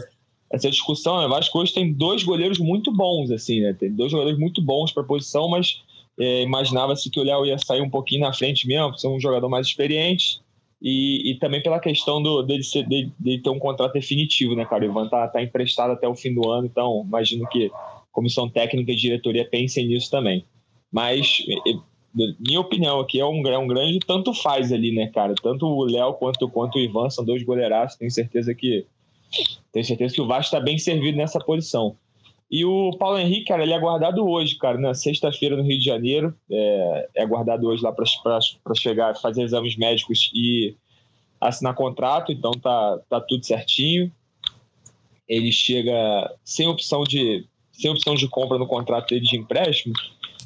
essa 0.51 0.69
discussão, 0.69 1.21
né, 1.21 1.27
Vasco 1.27 1.59
hoje 1.59 1.73
tem 1.73 1.91
dois 1.91 2.23
goleiros 2.23 2.59
muito 2.59 2.91
bons, 2.91 3.31
assim, 3.31 3.61
né? 3.61 3.73
Tem 3.73 3.91
dois 3.91 4.11
goleiros 4.11 4.39
muito 4.39 4.61
bons 4.61 4.91
para 4.91 5.03
a 5.03 5.05
posição, 5.05 5.49
mas 5.49 5.81
é, 6.19 6.43
imaginava-se 6.43 7.09
que 7.09 7.19
o 7.19 7.23
Léo 7.23 7.45
ia 7.45 7.57
sair 7.57 7.81
um 7.81 7.89
pouquinho 7.89 8.21
na 8.21 8.33
frente 8.33 8.67
mesmo, 8.67 8.91
por 8.91 8.99
ser 8.99 9.07
um 9.07 9.19
jogador 9.19 9.49
mais 9.49 9.67
experiente. 9.67 10.39
E, 10.81 11.31
e 11.31 11.39
também 11.39 11.63
pela 11.63 11.79
questão 11.79 12.21
do, 12.21 12.43
dele, 12.43 12.63
ser, 12.63 12.87
dele, 12.87 13.11
dele, 13.17 13.41
ter 13.41 13.49
um 13.49 13.57
contrato 13.57 13.93
definitivo, 13.93 14.55
né, 14.55 14.65
cara? 14.65 14.83
O 14.83 14.89
Ivan 14.89 15.07
tá, 15.07 15.27
tá 15.27 15.41
emprestado 15.41 15.91
até 15.91 16.07
o 16.07 16.15
fim 16.15 16.33
do 16.33 16.49
ano, 16.49 16.67
então 16.67 17.03
imagino 17.07 17.47
que 17.47 17.71
comissão 18.11 18.47
técnica 18.47 18.91
e 18.91 18.95
diretoria 18.95 19.45
pensem 19.45 19.87
nisso 19.87 20.11
também. 20.11 20.45
Mas, 20.91 21.43
minha 22.39 22.61
opinião 22.61 22.99
aqui 22.99 23.19
é 23.19 23.25
um, 23.25 23.45
é 23.47 23.57
um 23.57 23.67
grande 23.67 23.99
tanto 23.99 24.33
faz 24.33 24.71
ali, 24.71 24.93
né, 24.93 25.07
cara? 25.07 25.33
Tanto 25.41 25.65
o 25.65 25.83
Léo 25.83 26.13
quanto, 26.13 26.47
quanto 26.49 26.75
o 26.77 26.81
Ivan 26.81 27.09
são 27.09 27.25
dois 27.25 27.43
goleiraços, 27.43 27.97
tenho 27.97 28.11
certeza 28.11 28.53
que 28.53 28.85
tenho 29.71 29.85
certeza 29.85 30.13
que 30.13 30.21
o 30.21 30.27
Vasco 30.27 30.55
está 30.55 30.59
bem 30.59 30.77
servido 30.77 31.17
nessa 31.17 31.39
posição. 31.39 31.95
E 32.49 32.63
o 32.63 32.91
Paulo 32.97 33.17
Henrique, 33.17 33.45
cara, 33.45 33.63
ele 33.63 33.73
é 33.73 33.79
guardado 33.79 34.25
hoje, 34.27 34.55
cara, 34.55 34.77
na 34.77 34.93
sexta-feira 34.93 35.57
no 35.57 35.63
Rio 35.63 35.79
de 35.79 35.85
Janeiro. 35.85 36.33
É, 36.49 37.09
é 37.15 37.25
guardado 37.25 37.67
hoje 37.67 37.83
lá 37.83 37.91
para 37.91 38.75
chegar, 38.75 39.15
fazer 39.17 39.43
exames 39.43 39.75
médicos 39.75 40.31
e 40.33 40.75
assinar 41.41 41.73
contrato, 41.73 42.31
então 42.31 42.51
tá, 42.51 42.99
tá 43.09 43.19
tudo 43.19 43.45
certinho. 43.45 44.11
Ele 45.27 45.51
chega 45.51 46.31
sem 46.43 46.67
opção 46.67 47.03
de 47.03 47.45
sem 47.71 47.91
opção 47.91 48.15
de 48.15 48.27
compra 48.29 48.57
no 48.57 48.67
contrato 48.67 49.09
dele 49.09 49.25
de 49.25 49.35
empréstimo 49.35 49.93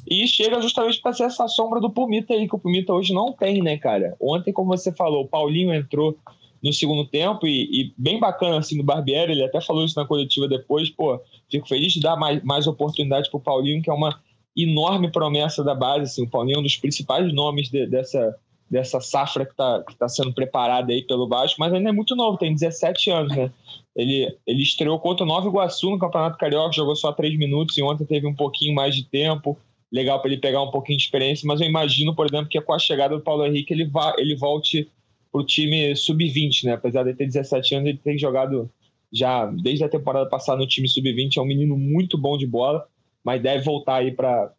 e 0.08 0.26
chega 0.26 0.60
justamente 0.60 1.00
para 1.00 1.12
ser 1.12 1.24
essa 1.24 1.46
sombra 1.46 1.80
do 1.80 1.90
Pumita 1.90 2.34
aí, 2.34 2.48
que 2.48 2.56
o 2.56 2.58
Pumita 2.58 2.92
hoje 2.92 3.12
não 3.12 3.32
tem, 3.32 3.62
né, 3.62 3.76
cara? 3.76 4.16
Ontem, 4.20 4.52
como 4.52 4.76
você 4.76 4.92
falou, 4.92 5.24
o 5.24 5.28
Paulinho 5.28 5.72
entrou 5.72 6.18
no 6.62 6.72
segundo 6.72 7.06
tempo 7.06 7.46
e, 7.46 7.62
e, 7.62 7.94
bem 7.96 8.20
bacana 8.20 8.58
assim 8.58 8.76
do 8.76 8.84
Barbieri, 8.84 9.32
ele 9.32 9.44
até 9.44 9.60
falou 9.60 9.84
isso 9.84 9.98
na 9.98 10.06
coletiva 10.06 10.46
depois, 10.46 10.90
pô, 10.90 11.20
fico 11.50 11.66
feliz 11.66 11.92
de 11.92 12.00
dar 12.00 12.16
mais, 12.16 12.42
mais 12.42 12.66
oportunidade 12.66 13.30
para 13.30 13.38
o 13.38 13.42
Paulinho, 13.42 13.82
que 13.82 13.90
é 13.90 13.92
uma 13.92 14.20
enorme 14.56 15.10
promessa 15.10 15.64
da 15.64 15.74
base, 15.74 16.02
assim, 16.02 16.24
o 16.24 16.28
Paulinho 16.28 16.56
é 16.56 16.58
um 16.60 16.62
dos 16.62 16.76
principais 16.76 17.32
nomes 17.32 17.70
de, 17.70 17.86
dessa, 17.86 18.36
dessa 18.70 19.00
safra 19.00 19.46
que 19.46 19.52
está 19.52 19.82
que 19.82 19.96
tá 19.96 20.08
sendo 20.08 20.32
preparada 20.32 20.92
aí 20.92 21.02
pelo 21.02 21.28
Vasco, 21.28 21.58
mas 21.58 21.72
ainda 21.72 21.88
é 21.88 21.92
muito 21.92 22.14
novo, 22.14 22.36
tem 22.36 22.52
17 22.52 23.10
anos, 23.10 23.36
né? 23.36 23.50
Ele, 23.96 24.28
ele 24.46 24.62
estreou 24.62 24.98
contra 24.98 25.24
o 25.24 25.28
Nova 25.28 25.48
Iguaçu 25.48 25.90
no 25.90 25.98
Campeonato 25.98 26.38
Carioca, 26.38 26.72
jogou 26.72 26.94
só 26.94 27.12
3 27.12 27.38
minutos 27.38 27.76
e 27.76 27.82
ontem 27.82 28.04
teve 28.04 28.26
um 28.26 28.34
pouquinho 28.34 28.74
mais 28.74 28.94
de 28.94 29.04
tempo, 29.04 29.58
legal 29.90 30.20
para 30.20 30.30
ele 30.30 30.40
pegar 30.40 30.62
um 30.62 30.70
pouquinho 30.70 30.98
de 30.98 31.04
experiência, 31.04 31.46
mas 31.46 31.60
eu 31.60 31.66
imagino, 31.66 32.14
por 32.14 32.26
exemplo, 32.26 32.48
que 32.48 32.60
com 32.60 32.72
a 32.72 32.78
chegada 32.78 33.16
do 33.16 33.22
Paulo 33.22 33.44
Henrique 33.46 33.72
ele, 33.72 33.84
vá, 33.84 34.14
ele 34.18 34.36
volte 34.36 34.88
para 35.30 35.40
o 35.40 35.46
time 35.46 35.94
sub-20, 35.94 36.64
né? 36.64 36.72
Apesar 36.72 37.04
de 37.04 37.14
ter 37.14 37.26
17 37.26 37.74
anos, 37.74 37.88
ele 37.88 37.98
tem 37.98 38.18
jogado 38.18 38.70
já 39.12 39.46
desde 39.46 39.84
a 39.84 39.88
temporada 39.88 40.28
passada 40.28 40.58
no 40.58 40.66
time 40.66 40.88
sub-20. 40.88 41.36
É 41.36 41.40
um 41.40 41.46
menino 41.46 41.76
muito 41.76 42.18
bom 42.18 42.36
de 42.36 42.46
bola, 42.46 42.86
mas 43.24 43.42
deve 43.42 43.64
voltar 43.64 43.96
aí 43.96 44.12
para 44.12 44.52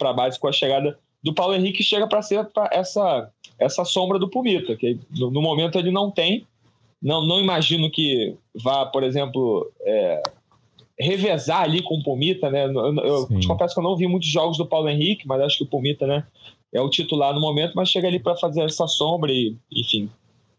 a 0.00 0.12
base 0.12 0.38
com 0.38 0.48
a 0.48 0.52
chegada 0.52 0.98
do 1.22 1.32
Paulo 1.32 1.54
Henrique, 1.54 1.82
chega 1.82 2.06
para 2.06 2.20
ser 2.20 2.44
pra 2.46 2.68
essa, 2.70 3.30
essa 3.58 3.82
sombra 3.84 4.18
do 4.18 4.28
Pumita, 4.28 4.76
que 4.76 5.00
no, 5.10 5.30
no, 5.30 5.40
momento 5.40 5.78
ele 5.78 5.90
não 5.90 6.10
tem. 6.10 6.46
Não, 7.00 7.26
não 7.26 7.40
imagino 7.40 7.90
que 7.90 8.36
vá, 8.62 8.84
por 8.84 9.02
exemplo, 9.02 9.72
é, 9.82 10.22
revezar 10.98 11.62
ali 11.62 11.82
com 11.82 11.94
o 11.94 12.02
Pumita, 12.02 12.50
né? 12.50 12.66
Eu, 12.66 12.94
eu 12.96 13.40
te 13.40 13.46
confesso 13.46 13.74
que 13.74 13.80
eu 13.80 13.84
não 13.84 13.96
vi 13.96 14.06
muitos 14.06 14.28
jogos 14.28 14.58
do 14.58 14.66
Paulo 14.66 14.88
Henrique, 14.88 15.26
mas 15.26 15.40
acho 15.40 15.58
que 15.58 15.64
o 15.64 15.68
Pumita, 15.68 16.06
né? 16.06 16.26
É 16.74 16.80
o 16.80 16.90
titular 16.90 17.32
no 17.32 17.40
momento, 17.40 17.72
mas 17.74 17.88
chega 17.88 18.08
ali 18.08 18.18
para 18.18 18.36
fazer 18.36 18.62
essa 18.62 18.86
sombra 18.88 19.32
e, 19.32 19.56
enfim, 19.72 20.10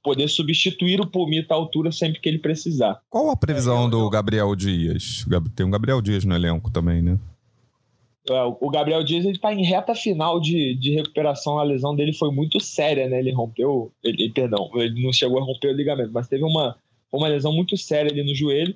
poder 0.01 0.29
substituir 0.29 1.01
o 1.01 1.05
Pumita 1.05 1.53
à 1.53 1.57
altura 1.57 1.91
sempre 1.91 2.21
que 2.21 2.29
ele 2.29 2.39
precisar. 2.39 3.01
Qual 3.09 3.29
a 3.29 3.35
previsão 3.35 3.87
é, 3.87 3.89
do 3.89 4.09
Gabriel 4.09 4.55
Dias? 4.55 5.25
Tem 5.55 5.65
um 5.65 5.71
Gabriel 5.71 6.01
Dias 6.01 6.23
no 6.23 6.33
elenco 6.33 6.71
também, 6.71 7.01
né? 7.01 7.19
É, 8.29 8.41
o 8.43 8.69
Gabriel 8.69 9.03
Dias 9.03 9.25
ele 9.25 9.35
está 9.35 9.53
em 9.53 9.65
reta 9.65 9.93
final 9.93 10.39
de, 10.39 10.75
de 10.75 10.95
recuperação. 10.95 11.59
A 11.59 11.63
lesão 11.63 11.93
dele 11.93 12.13
foi 12.13 12.31
muito 12.31 12.59
séria, 12.61 13.09
né? 13.09 13.19
Ele 13.19 13.31
rompeu, 13.31 13.91
ele, 14.01 14.29
perdão, 14.29 14.69
ele 14.75 15.03
não 15.03 15.11
chegou 15.11 15.37
a 15.39 15.43
romper 15.43 15.73
o 15.73 15.75
ligamento, 15.75 16.11
mas 16.13 16.29
teve 16.29 16.43
uma, 16.43 16.77
uma 17.11 17.27
lesão 17.27 17.51
muito 17.51 17.75
séria 17.75 18.09
ali 18.09 18.23
no 18.23 18.33
joelho. 18.33 18.73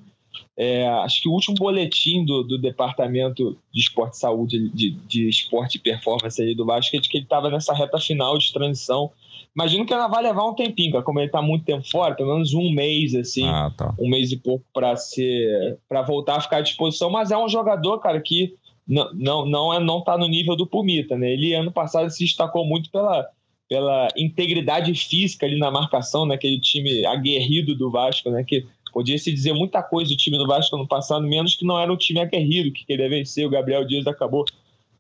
É, 0.58 0.88
acho 0.88 1.22
que 1.22 1.30
o 1.30 1.32
último 1.32 1.56
boletim 1.56 2.26
do, 2.26 2.44
do 2.44 2.58
Departamento 2.58 3.58
de 3.74 3.80
Esporte 3.80 4.16
e 4.16 4.20
Saúde, 4.20 4.70
de, 4.70 4.92
de 4.92 5.30
Esporte 5.30 5.76
e 5.76 5.80
Performance 5.80 6.42
ali 6.42 6.56
do 6.56 6.66
Vasco, 6.66 6.96
é 6.96 7.00
de 7.00 7.08
que 7.08 7.18
ele 7.18 7.26
estava 7.26 7.50
nessa 7.50 7.74
reta 7.74 8.00
final 8.00 8.38
de 8.38 8.52
transição. 8.52 9.12
Imagino 9.56 9.86
que 9.86 9.94
ela 9.94 10.08
vai 10.08 10.24
levar 10.24 10.48
um 10.48 10.54
tempinho, 10.54 10.92
cara. 10.92 11.04
como 11.04 11.20
ele 11.20 11.28
está 11.28 11.42
muito 11.42 11.66
tempo 11.66 11.88
fora, 11.90 12.16
pelo 12.16 12.34
menos 12.34 12.54
um 12.54 12.72
mês, 12.72 13.16
assim, 13.16 13.48
ah, 13.48 13.72
tá. 13.76 13.94
um 14.00 14.10
mês 14.10 14.32
e 14.32 14.38
pouco 14.38 14.64
para 14.74 14.96
ser 14.96 15.78
para 15.88 16.02
voltar 16.02 16.38
a 16.38 16.42
ficar 16.42 16.58
à 16.58 16.62
disposição. 16.62 17.10
Mas 17.10 17.32
é 17.32 17.38
um 17.38 17.50
jogador, 17.50 18.00
cara, 18.00 18.22
que 18.22 18.54
não, 18.88 19.14
não, 19.14 19.46
não, 19.46 19.74
é, 19.74 19.80
não 19.80 20.04
tá 20.04 20.18
no 20.18 20.28
nível 20.28 20.56
do 20.56 20.66
Pumita, 20.66 21.18
né? 21.18 21.32
Ele 21.32 21.54
ano 21.54 21.72
passado 21.72 22.10
se 22.10 22.24
destacou 22.24 22.66
muito 22.66 22.90
pela, 22.90 23.28
pela 23.70 24.08
integridade 24.18 24.94
física 24.96 25.46
ali 25.46 25.60
na 25.60 25.70
marcação, 25.70 26.26
naquele 26.26 26.56
né? 26.56 26.62
time 26.62 27.06
aguerrido 27.06 27.76
do 27.76 27.92
Vasco, 27.92 28.32
né? 28.32 28.44
Que 28.44 28.66
Podia 28.92 29.18
se 29.18 29.32
dizer 29.32 29.54
muita 29.54 29.82
coisa 29.82 30.12
do 30.12 30.18
time 30.18 30.38
do 30.38 30.48
Vasco 30.48 30.78
no 30.78 30.88
passado, 30.88 31.28
menos 31.28 31.56
que 31.56 31.66
não 31.66 31.80
era 31.80 31.92
um 31.92 31.98
time 31.98 32.20
aguerrido, 32.20 32.72
que 32.72 32.86
queria 32.86 33.10
vencer. 33.10 33.46
O 33.46 33.50
Gabriel 33.50 33.86
Dias 33.86 34.08
acabou 34.08 34.46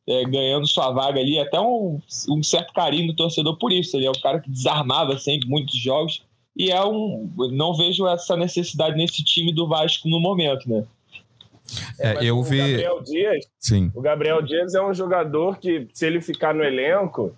é, 0.07 0.23
ganhando 0.23 0.67
sua 0.67 0.91
vaga 0.91 1.19
ali, 1.19 1.37
até 1.39 1.59
um, 1.59 1.99
um, 2.29 2.41
certo 2.41 2.73
carinho 2.73 3.07
do 3.07 3.15
torcedor 3.15 3.57
por 3.57 3.71
isso. 3.71 3.95
Ele 3.95 4.07
é 4.07 4.09
um 4.09 4.21
cara 4.21 4.39
que 4.39 4.49
desarmava 4.49 5.17
sempre 5.17 5.47
muitos 5.47 5.77
jogos. 5.77 6.23
E 6.57 6.71
é 6.71 6.83
um. 6.83 7.31
Não 7.51 7.73
vejo 7.73 8.07
essa 8.07 8.35
necessidade 8.35 8.97
nesse 8.97 9.23
time 9.23 9.53
do 9.53 9.67
Vasco 9.67 10.09
no 10.09 10.19
momento, 10.19 10.69
né? 10.69 10.85
É, 11.99 12.23
eu 12.23 12.37
o 12.37 12.43
vi. 12.43 12.57
Gabriel 12.57 13.03
Dias, 13.03 13.45
Sim. 13.59 13.91
O 13.93 14.01
Gabriel 14.01 14.41
Dias 14.41 14.73
é 14.73 14.81
um 14.81 14.93
jogador 14.93 15.57
que, 15.59 15.87
se 15.93 16.05
ele 16.05 16.19
ficar 16.19 16.53
no 16.53 16.63
elenco, 16.63 17.35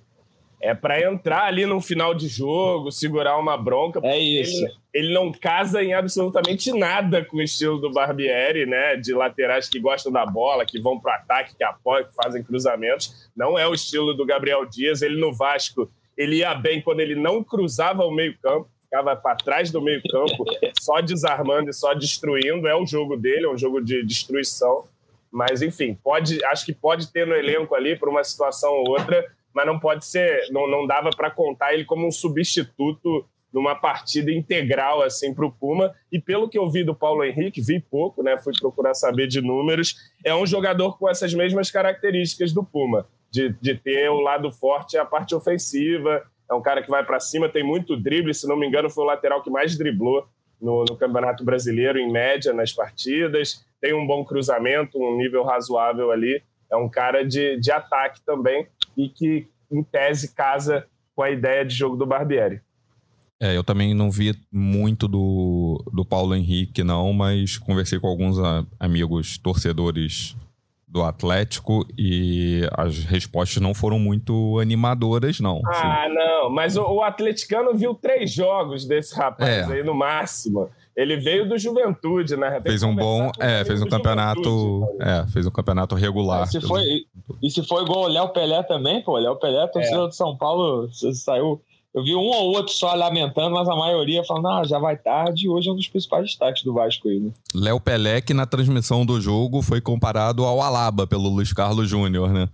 é 0.62 0.76
para 0.76 1.02
entrar 1.02 1.45
ali 1.45 1.65
no 1.65 1.82
final 1.82 2.13
de 2.13 2.28
jogo, 2.28 2.91
segurar 2.91 3.38
uma 3.38 3.58
bronca. 3.58 4.00
É 4.04 4.17
isso. 4.17 4.63
Ele, 4.93 5.08
ele, 5.08 5.13
não 5.13 5.32
casa 5.32 5.84
em 5.84 5.93
absolutamente 5.93 6.71
nada 6.71 7.26
com 7.26 7.38
o 7.38 7.41
estilo 7.41 7.80
do 7.80 7.91
Barbieri, 7.91 8.67
né? 8.67 8.95
De 8.95 9.13
laterais 9.13 9.67
que 9.67 9.80
gostam 9.80 10.12
da 10.12 10.26
bola, 10.26 10.65
que 10.65 10.80
vão 10.80 11.00
para 11.00 11.15
ataque, 11.15 11.56
que 11.56 11.63
apoiam, 11.63 12.08
que 12.08 12.13
fazem 12.13 12.43
cruzamentos. 12.43 13.30
Não 13.36 13.58
é 13.58 13.67
o 13.67 13.74
estilo 13.74 14.13
do 14.13 14.26
Gabriel 14.26 14.63
Dias. 14.65 15.02
Ele 15.02 15.19
no 15.19 15.34
Vasco, 15.34 15.89
ele 16.15 16.38
ia 16.38 16.54
bem 16.54 16.80
quando 16.80 17.00
ele 17.00 17.15
não 17.15 17.43
cruzava 17.43 18.06
o 18.06 18.12
meio-campo, 18.12 18.69
ficava 18.84 19.15
para 19.15 19.36
trás 19.38 19.71
do 19.71 19.82
meio-campo, 19.82 20.45
só 20.80 21.02
desarmando 21.02 21.71
e 21.71 21.74
só 21.74 21.95
destruindo. 21.95 22.67
É 22.67 22.76
o 22.76 22.86
jogo 22.86 23.17
dele, 23.17 23.45
é 23.45 23.50
um 23.50 23.58
jogo 23.58 23.82
de 23.82 24.06
destruição. 24.06 24.86
Mas, 25.32 25.62
enfim, 25.62 25.97
pode, 26.04 26.43
acho 26.45 26.65
que 26.65 26.74
pode 26.74 27.12
ter 27.12 27.26
no 27.26 27.34
elenco 27.34 27.74
ali, 27.74 27.95
por 27.95 28.10
uma 28.10 28.24
situação 28.24 28.71
ou 28.74 28.89
outra, 28.89 29.26
mas 29.54 29.66
não 29.66 29.80
pode 29.80 30.06
ser, 30.06 30.48
não, 30.52 30.70
não 30.70 30.88
dava 30.88 31.10
para 31.10 31.30
contar 31.30 31.74
ele 31.74 31.86
como 31.86 32.08
um 32.08 32.12
substituto 32.12 33.26
numa 33.54 33.76
partida 33.76 34.32
integral 34.32 35.02
assim 35.02 35.34
para 35.34 35.46
o 35.46 35.52
Puma. 35.52 35.94
E 36.12 36.20
pelo 36.20 36.50
que 36.50 36.58
eu 36.58 36.70
vi 36.70 36.84
do 36.84 36.96
Paulo 36.96 37.24
Henrique, 37.24 37.62
vi 37.62 37.80
pouco, 37.80 38.24
né? 38.24 38.38
Fui 38.38 38.54
procurar 38.58 38.94
saber 38.94 39.28
de 39.28 39.42
números. 39.42 39.96
É 40.24 40.34
um 40.34 40.46
jogador 40.46 40.98
com 40.98 41.10
essas 41.10 41.34
mesmas 41.34 41.70
características 41.70 42.54
do 42.54 42.64
Puma, 42.64 43.08
de, 43.30 43.50
de 43.62 43.76
ter 43.76 44.10
o 44.10 44.22
lado 44.22 44.52
forte 44.52 44.98
a 44.98 45.06
parte 45.06 45.36
ofensiva. 45.36 46.24
É 46.50 46.54
um 46.54 46.62
cara 46.62 46.82
que 46.82 46.90
vai 46.90 47.04
para 47.06 47.20
cima, 47.20 47.50
tem 47.50 47.64
muito 47.64 47.98
drible. 47.98 48.34
Se 48.34 48.48
não 48.48 48.58
me 48.58 48.68
engano, 48.68 48.90
foi 48.90 49.04
o 49.04 49.08
lateral 49.08 49.42
que 49.42 49.50
mais 49.50 49.78
driblou 49.78 50.26
no, 50.62 50.86
no 50.90 50.96
Campeonato 50.96 51.44
Brasileiro, 51.44 51.98
em 51.98 52.12
média, 52.12 52.54
nas 52.54 52.72
partidas. 52.72 53.66
Tem 53.82 53.94
um 53.94 54.06
bom 54.06 54.24
cruzamento, 54.24 54.98
um 54.98 55.18
nível 55.18 55.44
razoável 55.44 56.12
ali. 56.12 56.42
É 56.72 56.76
um 56.76 56.88
cara 56.88 57.24
de, 57.24 57.58
de 57.60 57.72
ataque 57.72 58.22
também 58.26 58.66
e 58.98 59.10
que, 59.10 59.48
em 59.72 59.84
tese, 59.84 60.34
casa 60.34 60.86
com 61.16 61.24
a 61.24 61.30
ideia 61.30 61.66
de 61.66 61.76
jogo 61.76 61.96
do 61.96 62.06
Barbieri. 62.06 62.62
É, 63.40 63.58
eu 63.58 63.64
também 63.64 63.94
não 63.96 64.12
vi 64.12 64.36
muito 64.52 65.08
do, 65.08 65.84
do 65.92 66.06
Paulo 66.06 66.36
Henrique, 66.36 66.84
não, 66.84 67.12
mas 67.12 67.58
conversei 67.58 68.00
com 68.00 68.08
alguns 68.08 68.38
a, 68.38 68.64
amigos 68.80 69.38
torcedores 69.40 70.36
do 70.88 71.02
Atlético 71.02 71.88
e 71.98 72.68
as 72.78 73.06
respostas 73.06 73.62
não 73.64 73.74
foram 73.74 73.98
muito 73.98 74.60
animadoras, 74.60 75.40
não. 75.40 75.62
Ah, 75.66 76.04
assim. 76.04 76.14
não, 76.14 76.50
mas 76.52 76.76
o, 76.76 76.84
o, 76.84 77.02
atleticano 77.02 77.74
viu 77.74 77.96
três 77.96 78.32
jogos 78.32 78.86
desse 78.86 79.16
rapaz 79.16 79.70
é. 79.70 79.74
aí 79.74 79.84
no 79.84 79.96
máximo. 79.96 80.70
Ele 80.96 81.18
veio 81.18 81.48
do 81.48 81.58
Juventude, 81.58 82.36
né? 82.36 82.52
Tem 82.52 82.64
fez 82.64 82.84
um 82.84 82.96
bom, 82.96 83.32
é, 83.40 83.64
fez 83.64 83.82
um 83.82 83.88
campeonato, 83.88 84.88
é, 85.00 85.26
fez 85.28 85.48
um 85.48 85.52
campeonato 85.52 85.96
regular. 85.96 86.48
se 86.48 86.60
foi, 86.60 86.84
e 87.42 87.50
se 87.50 87.64
for 87.64 87.82
igual 87.82 88.04
o 88.04 88.08
Léo 88.08 88.30
Pelé 88.30 88.62
também, 88.64 89.02
pô, 89.02 89.14
o 89.14 89.18
Léo 89.18 89.38
Pelé, 89.38 89.66
torcedor 89.68 90.08
é. 90.08 90.10
de 90.10 90.16
São 90.16 90.36
Paulo, 90.36 90.90
saiu. 91.14 91.62
Eu 91.94 92.04
vi 92.06 92.16
um 92.16 92.20
ou 92.20 92.56
outro 92.56 92.74
só 92.74 92.94
lamentando, 92.94 93.54
mas 93.54 93.68
a 93.68 93.76
maioria 93.76 94.24
falando, 94.24 94.48
ah, 94.48 94.64
já 94.64 94.80
vai 94.80 94.96
tarde. 94.96 95.46
E 95.46 95.50
hoje 95.50 95.68
é 95.68 95.74
um 95.74 95.76
dos 95.76 95.90
principais 95.90 96.24
destaques 96.24 96.64
do 96.64 96.74
Vasco 96.74 97.10
aí, 97.10 97.20
né? 97.20 97.32
Léo 97.54 97.82
Pelé, 97.82 98.22
que 98.22 98.34
na 98.34 98.46
transmissão 98.46 99.06
do 99.06 99.20
jogo 99.20 99.62
foi 99.62 99.82
comparado 99.82 100.46
ao 100.46 100.62
Alaba 100.62 101.06
pelo 101.06 101.28
Luiz 101.28 101.52
Carlos 101.52 101.90
Júnior, 101.90 102.32
né? 102.32 102.48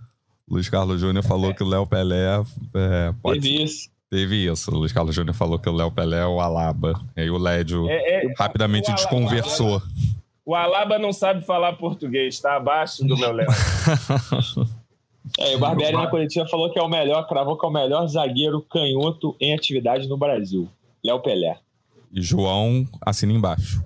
Luiz 0.49 0.69
Carlos 0.69 1.01
Júnior 1.01 1.23
falou 1.23 1.51
é. 1.51 1.53
que 1.53 1.61
o 1.61 1.67
Léo 1.67 1.85
Pelé 1.85 2.41
é, 2.73 3.13
pode. 3.21 3.65
Teve 4.09 4.45
isso. 4.45 4.71
O 4.71 4.79
Luiz 4.79 4.93
Carlos 4.93 5.13
Júnior 5.13 5.35
falou 5.35 5.59
que 5.59 5.69
o 5.69 5.73
Léo 5.73 5.91
Pelé 5.91 6.19
é 6.19 6.25
o 6.25 6.39
Alaba. 6.39 6.93
E 7.15 7.21
aí 7.21 7.29
o 7.29 7.37
Lédio 7.37 7.89
é, 7.89 8.25
é, 8.25 8.33
rapidamente 8.37 8.89
o 8.89 8.95
desconversou. 8.95 9.75
Alaba, 9.75 9.91
o 10.45 10.55
Alaba 10.55 10.99
não 10.99 11.11
sabe 11.11 11.45
falar 11.45 11.73
português, 11.73 12.35
está 12.35 12.55
abaixo 12.55 13.03
do 13.03 13.17
meu 13.17 13.31
Léo. 13.31 13.47
É, 15.37 15.55
o 15.55 15.59
Barbieri 15.59 15.93
na 15.95 16.07
coletiva 16.07 16.47
falou 16.47 16.71
que 16.71 16.79
é 16.79 16.81
o 16.81 16.87
melhor, 16.87 17.27
cravou 17.27 17.57
que 17.57 17.65
é 17.65 17.69
o 17.69 17.71
melhor 17.71 18.07
zagueiro 18.07 18.61
canhoto 18.61 19.35
em 19.41 19.53
atividade 19.53 20.07
no 20.07 20.17
Brasil. 20.17 20.69
Léo 21.03 21.19
Pelé. 21.19 21.57
E 22.11 22.21
João 22.21 22.87
assina 23.05 23.33
embaixo. 23.33 23.83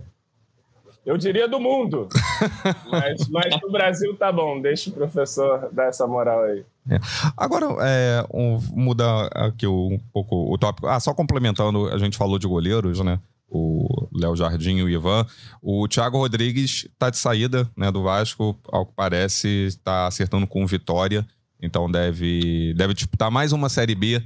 Eu 1.05 1.17
diria 1.17 1.47
do 1.47 1.59
mundo. 1.59 2.07
mas, 2.89 3.27
mas 3.27 3.61
no 3.61 3.71
Brasil 3.71 4.15
tá 4.15 4.31
bom. 4.31 4.61
Deixa 4.61 4.89
o 4.89 4.93
professor 4.93 5.69
dar 5.71 5.85
essa 5.85 6.05
moral 6.05 6.43
aí. 6.43 6.63
É. 6.89 6.99
Agora, 7.37 7.67
é, 7.81 8.25
um, 8.33 8.59
mudar 8.71 9.29
aqui 9.33 9.67
um 9.67 9.99
pouco 10.11 10.51
o 10.51 10.57
tópico. 10.57 10.87
Ah, 10.87 10.99
só 10.99 11.13
complementando, 11.13 11.87
a 11.89 11.97
gente 11.97 12.17
falou 12.17 12.39
de 12.39 12.47
goleiros, 12.47 12.99
né? 12.99 13.19
O 13.47 14.07
Léo 14.13 14.35
Jardim 14.35 14.77
e 14.77 14.83
o 14.83 14.89
Ivan. 14.89 15.25
O 15.61 15.87
Thiago 15.87 16.17
Rodrigues 16.17 16.85
está 16.85 17.09
de 17.09 17.17
saída 17.17 17.69
né, 17.75 17.91
do 17.91 18.01
Vasco, 18.01 18.57
ao 18.71 18.85
que 18.85 18.93
parece, 18.95 19.47
está 19.67 20.07
acertando 20.07 20.47
com 20.47 20.65
vitória. 20.65 21.25
Então 21.61 21.91
deve, 21.91 22.73
deve 22.75 22.93
disputar 22.93 23.29
mais 23.29 23.51
uma 23.51 23.69
Série 23.69 23.93
B, 23.93 24.23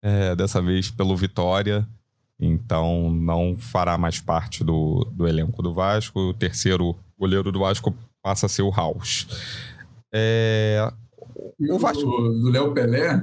é, 0.00 0.34
dessa 0.36 0.62
vez 0.62 0.90
pelo 0.90 1.16
Vitória. 1.16 1.86
Então 2.40 3.10
não 3.10 3.56
fará 3.56 3.98
mais 3.98 4.20
parte 4.20 4.62
do, 4.62 5.04
do 5.12 5.26
elenco 5.26 5.60
do 5.60 5.74
Vasco. 5.74 6.20
O 6.20 6.34
terceiro 6.34 6.96
goleiro 7.18 7.50
do 7.50 7.58
Vasco 7.58 7.94
passa 8.22 8.46
a 8.46 8.48
ser 8.48 8.62
o 8.62 8.70
House. 8.70 9.26
É, 10.12 10.90
o 11.60 11.78
Vasco. 11.78 12.04
Do 12.04 12.50
Léo 12.50 12.72
Pelé, 12.72 13.20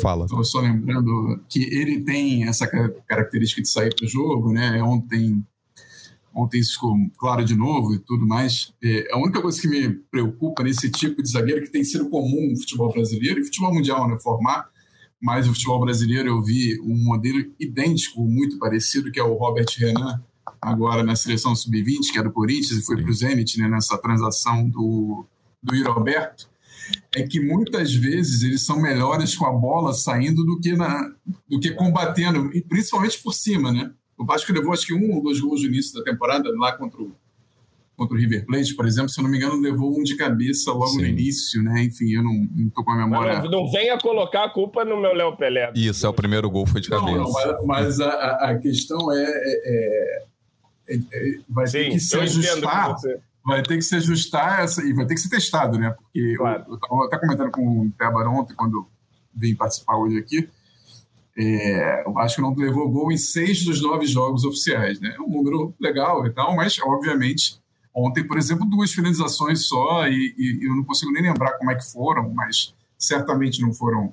Fala. 0.00 0.24
Estou 0.26 0.44
só 0.44 0.60
lembrando 0.60 1.40
que 1.48 1.62
ele 1.62 2.02
tem 2.02 2.44
essa 2.44 2.66
característica 3.06 3.62
de 3.62 3.68
sair 3.68 3.94
para 3.94 4.04
o 4.04 4.08
jogo, 4.08 4.52
né? 4.52 4.82
Ontem, 4.82 5.44
ontem 6.34 6.60
isso 6.60 6.74
ficou 6.74 6.96
claro 7.18 7.44
de 7.44 7.56
novo 7.56 7.94
e 7.94 7.98
tudo 7.98 8.26
mais. 8.26 8.72
É, 8.82 9.08
a 9.12 9.18
única 9.18 9.40
coisa 9.40 9.60
que 9.60 9.68
me 9.68 9.90
preocupa 10.10 10.62
nesse 10.62 10.90
tipo 10.90 11.22
de 11.22 11.30
zagueiro 11.30 11.62
que 11.62 11.70
tem 11.70 11.84
sido 11.84 12.08
comum 12.08 12.50
no 12.50 12.56
futebol 12.58 12.92
brasileiro 12.92 13.40
e 13.40 13.44
futebol 13.44 13.72
mundial, 13.72 14.08
né? 14.08 14.18
Formar. 14.20 14.68
Mas 15.20 15.48
o 15.48 15.52
futebol 15.52 15.80
brasileiro 15.80 16.28
eu 16.28 16.42
vi 16.42 16.78
um 16.80 17.04
modelo 17.04 17.44
idêntico, 17.58 18.22
muito 18.22 18.56
parecido, 18.58 19.10
que 19.10 19.18
é 19.18 19.24
o 19.24 19.34
Robert 19.34 19.66
Renan, 19.76 20.22
agora 20.62 21.02
na 21.02 21.16
seleção 21.16 21.56
sub-20, 21.56 22.12
que 22.12 22.18
é 22.20 22.22
do 22.22 22.30
Corinthians, 22.30 22.78
e 22.78 22.82
foi 22.82 23.02
para 23.02 23.10
o 23.10 23.12
Zenit, 23.12 23.58
né, 23.58 23.68
nessa 23.68 23.98
transação 23.98 24.68
do, 24.68 25.26
do 25.60 25.74
Yuri 25.74 25.88
Alberto 25.88 26.48
é 27.14 27.22
que 27.22 27.40
muitas 27.40 27.94
vezes 27.94 28.42
eles 28.42 28.64
são 28.64 28.80
melhores 28.80 29.36
com 29.36 29.46
a 29.46 29.52
bola 29.52 29.92
saindo 29.92 30.44
do 30.44 30.60
que, 30.60 30.74
na, 30.74 31.12
do 31.48 31.58
que 31.58 31.70
combatendo, 31.70 32.50
e 32.54 32.60
principalmente 32.60 33.20
por 33.22 33.32
cima, 33.32 33.72
né? 33.72 33.90
O 34.16 34.24
Vasco 34.24 34.52
levou 34.52 34.72
acho 34.72 34.86
que 34.86 34.94
um 34.94 35.14
ou 35.14 35.22
dois 35.22 35.40
gols 35.40 35.62
no 35.62 35.68
início 35.68 35.94
da 35.94 36.02
temporada, 36.02 36.50
lá 36.56 36.72
contra 36.72 37.00
o, 37.00 37.12
contra 37.96 38.16
o 38.16 38.18
River 38.20 38.44
Plate, 38.46 38.74
por 38.74 38.86
exemplo, 38.86 39.08
se 39.08 39.20
eu 39.20 39.22
não 39.22 39.30
me 39.30 39.36
engano, 39.36 39.60
levou 39.60 39.96
um 39.98 40.02
de 40.02 40.16
cabeça 40.16 40.72
logo 40.72 40.88
Sim. 40.88 41.02
no 41.02 41.06
início, 41.06 41.62
né? 41.62 41.82
Enfim, 41.84 42.12
eu 42.14 42.22
não, 42.22 42.48
não 42.54 42.68
tô 42.70 42.82
com 42.82 42.90
a 42.90 42.96
memória. 42.96 43.40
Não, 43.42 43.50
não, 43.50 43.70
venha 43.70 43.96
colocar 43.98 44.44
a 44.44 44.50
culpa 44.50 44.84
no 44.84 45.00
meu 45.00 45.14
Léo 45.14 45.36
Pelé. 45.36 45.72
Isso, 45.74 46.04
é 46.04 46.08
o 46.08 46.12
primeiro 46.12 46.50
gol 46.50 46.66
foi 46.66 46.80
de 46.80 46.88
cabeça. 46.88 47.16
Não, 47.16 47.32
mas, 47.32 47.64
mas 47.64 48.00
a, 48.00 48.50
a, 48.50 48.58
questão 48.58 49.12
é, 49.12 49.24
é, 49.24 50.22
é, 50.88 50.96
é 50.96 51.38
vai 51.48 51.66
Sim, 51.66 51.78
ter 51.78 51.90
que 51.90 52.00
se 52.00 52.16
ajustar 52.16 52.96
vai 53.48 53.62
ter 53.62 53.76
que 53.76 53.82
se 53.82 53.96
ajustar 53.96 54.60
essa, 54.60 54.84
e 54.84 54.92
vai 54.92 55.06
ter 55.06 55.14
que 55.14 55.20
ser 55.20 55.30
testado, 55.30 55.78
né? 55.78 55.90
Porque 55.90 56.36
claro. 56.36 56.64
eu, 56.68 56.74
estava 56.74 57.06
até 57.06 57.18
comentando 57.18 57.50
com 57.50 57.86
o 57.86 57.90
Tebar 57.92 58.28
ontem, 58.28 58.54
quando 58.54 58.86
vim 59.34 59.54
participar 59.54 59.96
hoje 59.96 60.18
aqui, 60.18 60.48
é, 61.34 62.04
o 62.06 62.12
Vasco 62.12 62.42
não 62.42 62.54
levou 62.54 62.90
gol 62.90 63.10
em 63.10 63.16
seis 63.16 63.64
dos 63.64 63.80
nove 63.80 64.04
jogos 64.06 64.44
oficiais, 64.44 65.00
né? 65.00 65.14
É 65.16 65.20
um 65.22 65.30
número 65.30 65.74
legal 65.80 66.26
e 66.26 66.30
tal, 66.30 66.54
mas, 66.54 66.78
obviamente, 66.78 67.58
ontem, 67.94 68.22
por 68.22 68.36
exemplo, 68.36 68.66
duas 68.66 68.92
finalizações 68.92 69.64
só, 69.64 70.06
e, 70.06 70.34
e 70.36 70.68
eu 70.68 70.76
não 70.76 70.84
consigo 70.84 71.10
nem 71.10 71.22
lembrar 71.22 71.52
como 71.52 71.70
é 71.70 71.74
que 71.74 71.90
foram, 71.90 72.28
mas 72.34 72.74
certamente 72.98 73.62
não 73.62 73.72
foram 73.72 74.12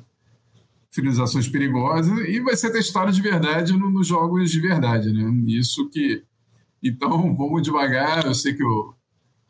finalizações 0.89 1.49
perigosas, 1.49 2.17
e 2.19 2.39
vai 2.39 2.55
ser 2.55 2.71
testado 2.71 3.11
de 3.11 3.21
verdade 3.21 3.73
no, 3.73 3.89
nos 3.89 4.07
jogos 4.07 4.49
de 4.49 4.61
verdade, 4.61 5.11
né? 5.11 5.29
Isso 5.47 5.89
que. 5.89 6.23
Então, 6.81 7.35
vamos 7.35 7.63
devagar. 7.63 8.25
Eu 8.25 8.33
sei 8.33 8.53
que 8.53 8.63
o, 8.63 8.94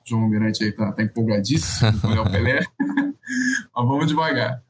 João 0.08 0.24
Almirante 0.24 0.64
aí 0.64 0.72
tá, 0.72 0.92
tá 0.92 1.02
empolgadíssimo 1.02 2.00
com 2.00 2.08
o 2.08 2.12
Léo 2.12 2.32
Pelé. 2.32 2.60
mas 3.76 3.88
vamos 3.88 4.08
devagar. 4.08 4.62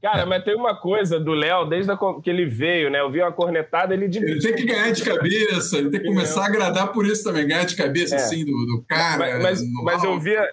Cara, 0.00 0.24
mas 0.24 0.44
tem 0.44 0.54
uma 0.54 0.76
coisa 0.76 1.18
do 1.18 1.32
Léo, 1.32 1.64
desde 1.64 1.92
que 2.22 2.30
ele 2.30 2.46
veio, 2.46 2.88
né? 2.88 3.00
Eu 3.00 3.10
vi 3.10 3.20
uma 3.20 3.32
cornetada, 3.32 3.92
ele 3.92 4.04
Ele 4.04 4.38
tem 4.38 4.54
que 4.54 4.64
ganhar 4.64 4.92
de 4.92 5.02
cabeça, 5.02 5.76
ele 5.76 5.90
tem 5.90 6.00
que 6.00 6.06
começar 6.06 6.42
a 6.42 6.46
agradar 6.46 6.92
por 6.92 7.04
isso 7.04 7.24
também, 7.24 7.48
ganhar 7.48 7.64
de 7.64 7.74
cabeça, 7.74 8.14
é. 8.14 8.18
assim, 8.18 8.44
do, 8.44 8.52
do 8.52 8.84
cara. 8.88 9.40
Mas, 9.40 9.60
mas, 9.60 9.82
mas, 9.82 10.04
eu 10.04 10.20
via, 10.20 10.48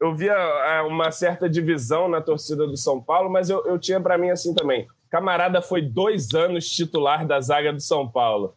eu 0.00 0.12
via 0.16 0.32
é, 0.32 0.82
uma 0.82 1.12
certa 1.12 1.48
divisão 1.48 2.08
na 2.08 2.20
torcida 2.20 2.66
do 2.66 2.76
São 2.76 3.00
Paulo, 3.00 3.30
mas 3.30 3.48
eu, 3.48 3.64
eu 3.66 3.78
tinha 3.78 4.00
para 4.00 4.18
mim 4.18 4.30
assim 4.30 4.52
também. 4.52 4.88
Camarada 5.08 5.62
foi 5.62 5.80
dois 5.80 6.34
anos 6.34 6.68
titular 6.68 7.24
da 7.24 7.40
zaga 7.40 7.72
do 7.72 7.80
São 7.80 8.08
Paulo 8.08 8.56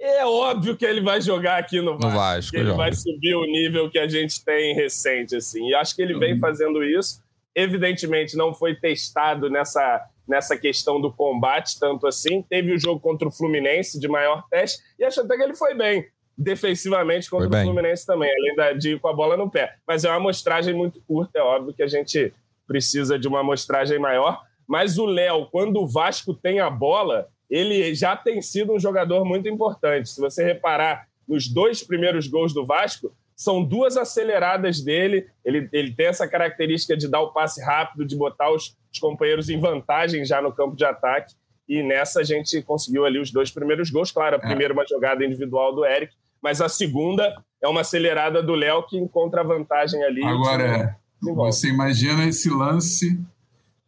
é 0.00 0.24
óbvio 0.24 0.76
que 0.76 0.84
ele 0.84 1.00
vai 1.00 1.20
jogar 1.20 1.58
aqui 1.58 1.80
no 1.80 1.92
Vasco. 1.92 2.08
No 2.08 2.14
Vasco 2.14 2.56
ele 2.56 2.64
joga. 2.64 2.76
vai 2.76 2.92
subir 2.92 3.34
o 3.34 3.44
nível 3.44 3.90
que 3.90 3.98
a 3.98 4.08
gente 4.08 4.42
tem 4.44 4.74
recente, 4.74 5.36
assim. 5.36 5.68
E 5.68 5.74
acho 5.74 5.94
que 5.94 6.02
ele 6.02 6.18
vem 6.18 6.34
uhum. 6.34 6.40
fazendo 6.40 6.82
isso. 6.82 7.22
Evidentemente, 7.54 8.36
não 8.36 8.54
foi 8.54 8.74
testado 8.74 9.50
nessa, 9.50 10.06
nessa 10.26 10.56
questão 10.56 11.00
do 11.00 11.12
combate 11.12 11.78
tanto 11.78 12.06
assim. 12.06 12.42
Teve 12.48 12.72
o 12.72 12.78
jogo 12.78 13.00
contra 13.00 13.28
o 13.28 13.32
Fluminense 13.32 14.00
de 14.00 14.08
maior 14.08 14.44
teste 14.48 14.82
e 14.98 15.04
acho 15.04 15.20
até 15.20 15.36
que 15.36 15.42
ele 15.42 15.54
foi 15.54 15.74
bem 15.74 16.06
defensivamente 16.40 17.28
contra 17.28 17.48
o 17.48 17.62
Fluminense 17.62 18.06
também, 18.06 18.30
além 18.30 18.56
da, 18.56 18.72
de 18.72 18.92
ir 18.92 19.00
com 19.00 19.08
a 19.08 19.12
bola 19.12 19.36
no 19.36 19.50
pé. 19.50 19.74
Mas 19.86 20.04
é 20.04 20.08
uma 20.08 20.16
amostragem 20.16 20.72
muito 20.72 21.02
curta, 21.06 21.38
é 21.38 21.42
óbvio 21.42 21.74
que 21.74 21.82
a 21.82 21.86
gente 21.86 22.32
precisa 22.66 23.18
de 23.18 23.28
uma 23.28 23.40
amostragem 23.40 23.98
maior. 23.98 24.40
Mas 24.66 24.96
o 24.96 25.04
Léo, 25.04 25.46
quando 25.46 25.80
o 25.80 25.86
Vasco 25.86 26.32
tem 26.32 26.60
a 26.60 26.70
bola, 26.70 27.28
ele 27.50 27.92
já 27.94 28.16
tem 28.16 28.40
sido 28.40 28.72
um 28.72 28.78
jogador 28.78 29.24
muito 29.24 29.48
importante. 29.48 30.08
Se 30.08 30.20
você 30.20 30.44
reparar 30.44 31.08
nos 31.26 31.48
dois 31.48 31.82
primeiros 31.82 32.28
gols 32.28 32.54
do 32.54 32.64
Vasco, 32.64 33.12
são 33.34 33.64
duas 33.64 33.96
aceleradas 33.96 34.80
dele. 34.80 35.26
Ele, 35.44 35.68
ele 35.72 35.92
tem 35.92 36.06
essa 36.06 36.28
característica 36.28 36.96
de 36.96 37.08
dar 37.08 37.20
o 37.20 37.32
passe 37.32 37.60
rápido, 37.62 38.04
de 38.04 38.16
botar 38.16 38.52
os, 38.52 38.76
os 38.92 38.98
companheiros 39.00 39.48
em 39.48 39.58
vantagem 39.58 40.24
já 40.24 40.40
no 40.40 40.52
campo 40.52 40.76
de 40.76 40.84
ataque. 40.84 41.34
E 41.68 41.82
nessa 41.82 42.20
a 42.20 42.24
gente 42.24 42.62
conseguiu 42.62 43.04
ali 43.04 43.18
os 43.18 43.32
dois 43.32 43.50
primeiros 43.50 43.90
gols. 43.90 44.12
Claro, 44.12 44.36
a 44.36 44.38
é. 44.38 44.46
primeira 44.46 44.72
uma 44.72 44.86
jogada 44.86 45.24
individual 45.24 45.74
do 45.74 45.84
Eric, 45.84 46.14
mas 46.42 46.60
a 46.60 46.68
segunda 46.68 47.34
é 47.62 47.68
uma 47.68 47.80
acelerada 47.80 48.42
do 48.42 48.54
Léo 48.54 48.86
que 48.86 48.96
encontra 48.96 49.42
vantagem 49.42 50.02
ali. 50.04 50.22
Agora, 50.22 50.96
você 51.20 51.68
imagina 51.68 52.26
esse 52.26 52.48
lance 52.48 53.18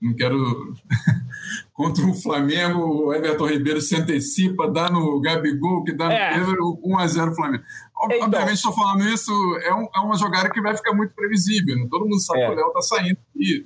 não 0.02 0.12
quero. 0.14 0.74
Contra 1.82 2.06
o 2.06 2.14
Flamengo, 2.14 2.78
o 2.78 3.12
Everton 3.12 3.46
Ribeiro 3.46 3.80
se 3.80 3.96
antecipa, 3.96 4.70
dá 4.70 4.88
no 4.88 5.20
Gabigol, 5.20 5.82
que 5.82 5.92
dá 5.92 6.12
é. 6.12 6.36
no 6.38 6.80
1x0 6.80 7.34
Flamengo. 7.34 7.64
Então. 8.04 8.26
Obviamente, 8.26 8.54
estou 8.54 8.72
falando 8.72 9.04
isso, 9.08 9.32
é, 9.62 9.74
um, 9.74 9.88
é, 9.92 9.98
uma 9.98 10.16
jogada 10.16 10.48
que 10.48 10.60
vai 10.60 10.76
ficar 10.76 10.94
muito 10.94 11.12
previsível. 11.12 11.76
Né? 11.76 11.88
Todo 11.90 12.04
mundo 12.04 12.20
sabe 12.20 12.40
é. 12.40 12.46
que 12.46 12.52
o 12.52 12.56
Léo 12.56 12.68
está 12.68 12.82
saindo. 12.82 13.18
E, 13.34 13.62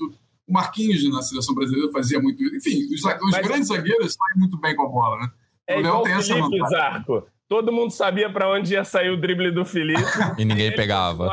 o 0.48 0.52
Marquinhos 0.52 1.12
na 1.12 1.20
seleção 1.20 1.54
brasileira 1.54 1.92
fazia 1.92 2.18
muito 2.18 2.42
isso. 2.42 2.56
Enfim, 2.56 2.86
os, 2.94 3.04
os 3.04 3.32
Mas, 3.32 3.46
grandes 3.46 3.68
zagueiros 3.68 4.14
saem 4.14 4.38
muito 4.38 4.58
bem 4.58 4.74
com 4.74 4.84
a 4.84 4.88
bola. 4.88 5.18
Né? 5.18 5.30
É 5.66 5.76
o 5.76 5.80
Léo 5.82 6.02
tem 6.02 6.12
essa 6.12 6.34
vantagem. 6.34 6.68
Zarco. 6.68 7.26
Todo 7.46 7.72
mundo 7.72 7.90
sabia 7.90 8.30
para 8.30 8.48
onde 8.50 8.72
ia 8.72 8.84
sair 8.84 9.10
o 9.10 9.20
drible 9.20 9.50
do 9.50 9.64
Felipe. 9.64 10.00
e 10.38 10.44
ninguém 10.44 10.74
pegava. 10.74 11.28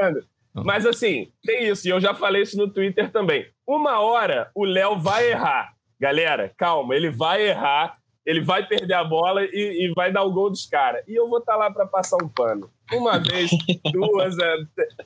Dando. 0.00 0.64
Mas 0.64 0.86
assim, 0.86 1.30
tem 1.44 1.68
isso, 1.68 1.86
e 1.86 1.90
eu 1.90 2.00
já 2.00 2.14
falei 2.14 2.42
isso 2.42 2.56
no 2.56 2.68
Twitter 2.68 3.10
também. 3.10 3.46
Uma 3.66 4.00
hora 4.00 4.50
o 4.54 4.64
Léo 4.64 4.98
vai 4.98 5.30
errar. 5.30 5.77
Galera, 6.00 6.52
calma, 6.56 6.94
ele 6.94 7.10
vai 7.10 7.48
errar, 7.48 7.98
ele 8.24 8.40
vai 8.40 8.66
perder 8.66 8.94
a 8.94 9.04
bola 9.04 9.42
e, 9.44 9.86
e 9.86 9.92
vai 9.94 10.12
dar 10.12 10.22
o 10.22 10.32
gol 10.32 10.50
dos 10.50 10.66
caras. 10.66 11.02
E 11.08 11.14
eu 11.14 11.28
vou 11.28 11.38
estar 11.38 11.52
tá 11.52 11.58
lá 11.58 11.70
para 11.70 11.86
passar 11.86 12.16
um 12.22 12.28
pano. 12.28 12.70
Uma 12.92 13.18
vez, 13.18 13.50
duas. 13.92 14.38
É... 14.38 14.56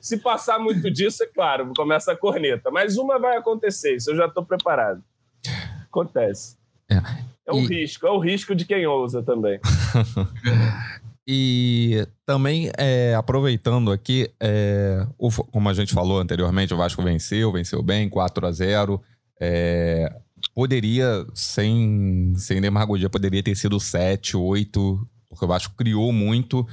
se 0.01 0.17
passar 0.17 0.59
muito 0.59 0.91
disso, 0.91 1.23
é 1.23 1.27
claro, 1.27 1.71
começa 1.75 2.11
a 2.11 2.17
corneta. 2.17 2.69
Mas 2.69 2.97
uma 2.97 3.17
vai 3.19 3.37
acontecer, 3.37 3.95
isso 3.95 4.11
eu 4.11 4.15
já 4.15 4.25
estou 4.25 4.45
preparado. 4.45 5.03
Acontece. 5.85 6.57
É, 6.89 6.95
é 7.47 7.51
o 7.51 7.59
e... 7.59 7.67
risco, 7.67 8.05
é 8.05 8.11
o 8.11 8.19
risco 8.19 8.53
de 8.53 8.65
quem 8.65 8.85
ousa 8.85 9.23
também. 9.23 9.59
E 11.25 12.05
também, 12.25 12.69
é, 12.77 13.15
aproveitando 13.15 13.91
aqui, 13.91 14.29
é, 14.41 15.07
o, 15.17 15.31
como 15.31 15.69
a 15.69 15.73
gente 15.73 15.93
falou 15.93 16.19
anteriormente, 16.19 16.73
o 16.73 16.77
Vasco 16.77 17.01
venceu, 17.01 17.51
venceu 17.51 17.81
bem, 17.81 18.09
4 18.09 18.45
a 18.45 18.51
0 18.51 19.01
é, 19.39 20.13
Poderia, 20.53 21.25
sem, 21.33 22.33
sem 22.37 22.61
demagogia, 22.61 23.09
poderia 23.09 23.41
ter 23.41 23.55
sido 23.55 23.79
7, 23.79 24.37
8, 24.37 25.07
porque 25.29 25.45
o 25.45 25.47
Vasco 25.47 25.73
criou 25.75 26.11
muito. 26.13 26.67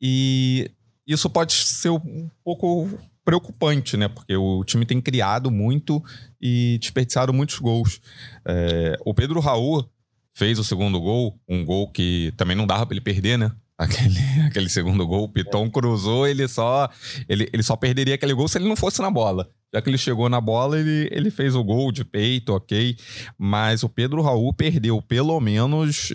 E 0.00 0.70
isso 1.06 1.30
pode 1.30 1.52
ser 1.52 1.90
um 1.90 2.28
pouco 2.44 2.88
preocupante, 3.24 3.96
né? 3.96 4.08
Porque 4.08 4.34
o 4.36 4.64
time 4.64 4.84
tem 4.84 5.00
criado 5.00 5.50
muito 5.50 6.02
e 6.40 6.78
desperdiçado 6.80 7.32
muitos 7.32 7.58
gols. 7.58 8.00
É, 8.44 8.98
o 9.04 9.14
Pedro 9.14 9.40
Raul 9.40 9.88
fez 10.34 10.58
o 10.58 10.64
segundo 10.64 11.00
gol, 11.00 11.38
um 11.48 11.64
gol 11.64 11.90
que 11.90 12.32
também 12.36 12.56
não 12.56 12.66
dava 12.66 12.86
para 12.86 12.94
ele 12.94 13.00
perder, 13.00 13.38
né? 13.38 13.52
Aquele, 13.80 14.20
aquele 14.46 14.68
segundo 14.68 15.06
gol, 15.06 15.24
o 15.24 15.28
Piton 15.28 15.64
é. 15.64 15.70
cruzou, 15.70 16.28
ele 16.28 16.46
só, 16.46 16.86
ele, 17.26 17.48
ele 17.50 17.62
só 17.62 17.74
perderia 17.76 18.14
aquele 18.14 18.34
gol 18.34 18.46
se 18.46 18.58
ele 18.58 18.68
não 18.68 18.76
fosse 18.76 19.00
na 19.00 19.10
bola. 19.10 19.48
Já 19.72 19.80
que 19.80 19.88
ele 19.88 19.96
chegou 19.96 20.28
na 20.28 20.40
bola, 20.40 20.78
ele, 20.78 21.08
ele 21.12 21.30
fez 21.30 21.54
o 21.54 21.62
gol 21.62 21.92
de 21.92 22.04
peito, 22.04 22.52
ok. 22.52 22.96
Mas 23.38 23.82
o 23.84 23.88
Pedro 23.88 24.20
Raul 24.20 24.52
perdeu 24.52 25.00
pelo 25.00 25.40
menos 25.40 26.12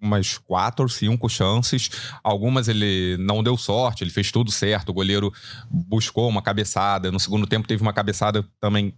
umas 0.00 0.38
quatro, 0.38 0.88
cinco 0.88 1.28
chances. 1.28 1.90
Algumas 2.24 2.66
ele 2.66 3.16
não 3.20 3.42
deu 3.42 3.58
sorte, 3.58 4.02
ele 4.02 4.10
fez 4.10 4.32
tudo 4.32 4.50
certo. 4.50 4.88
O 4.88 4.94
goleiro 4.94 5.30
buscou 5.70 6.28
uma 6.28 6.40
cabeçada. 6.40 7.12
No 7.12 7.20
segundo 7.20 7.46
tempo 7.46 7.68
teve 7.68 7.82
uma 7.82 7.92
cabeçada 7.92 8.42
também 8.58 8.94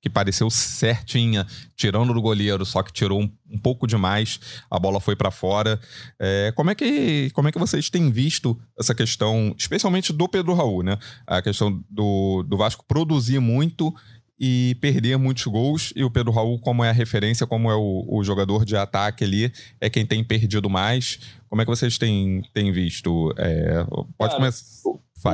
que 0.00 0.08
pareceu 0.08 0.48
certinha, 0.50 1.46
tirando 1.76 2.14
do 2.14 2.22
goleiro, 2.22 2.64
só 2.64 2.82
que 2.82 2.92
tirou 2.92 3.20
um, 3.20 3.30
um 3.50 3.58
pouco 3.58 3.86
demais, 3.86 4.40
a 4.70 4.78
bola 4.78 5.00
foi 5.00 5.16
para 5.16 5.30
fora. 5.30 5.80
É, 6.18 6.52
como, 6.54 6.70
é 6.70 6.74
que, 6.74 7.30
como 7.30 7.48
é 7.48 7.52
que 7.52 7.58
vocês 7.58 7.90
têm 7.90 8.10
visto 8.10 8.58
essa 8.78 8.94
questão, 8.94 9.54
especialmente 9.58 10.12
do 10.12 10.28
Pedro 10.28 10.54
Raul, 10.54 10.82
né? 10.82 10.98
A 11.26 11.42
questão 11.42 11.82
do, 11.90 12.44
do 12.44 12.56
Vasco 12.56 12.84
produzir 12.86 13.40
muito 13.40 13.94
e 14.40 14.76
perder 14.80 15.18
muitos 15.18 15.44
gols, 15.46 15.92
e 15.96 16.04
o 16.04 16.10
Pedro 16.10 16.30
Raul, 16.30 16.60
como 16.60 16.84
é 16.84 16.90
a 16.90 16.92
referência, 16.92 17.44
como 17.44 17.70
é 17.70 17.74
o, 17.74 18.04
o 18.08 18.22
jogador 18.22 18.64
de 18.64 18.76
ataque 18.76 19.24
ali, 19.24 19.52
é 19.80 19.90
quem 19.90 20.06
tem 20.06 20.22
perdido 20.22 20.70
mais. 20.70 21.18
Como 21.48 21.60
é 21.60 21.64
que 21.64 21.70
vocês 21.70 21.98
têm, 21.98 22.42
têm 22.54 22.70
visto? 22.70 23.34
É, 23.36 23.84
pode 24.16 24.30
Cara, 24.30 24.34
começar. 24.36 24.64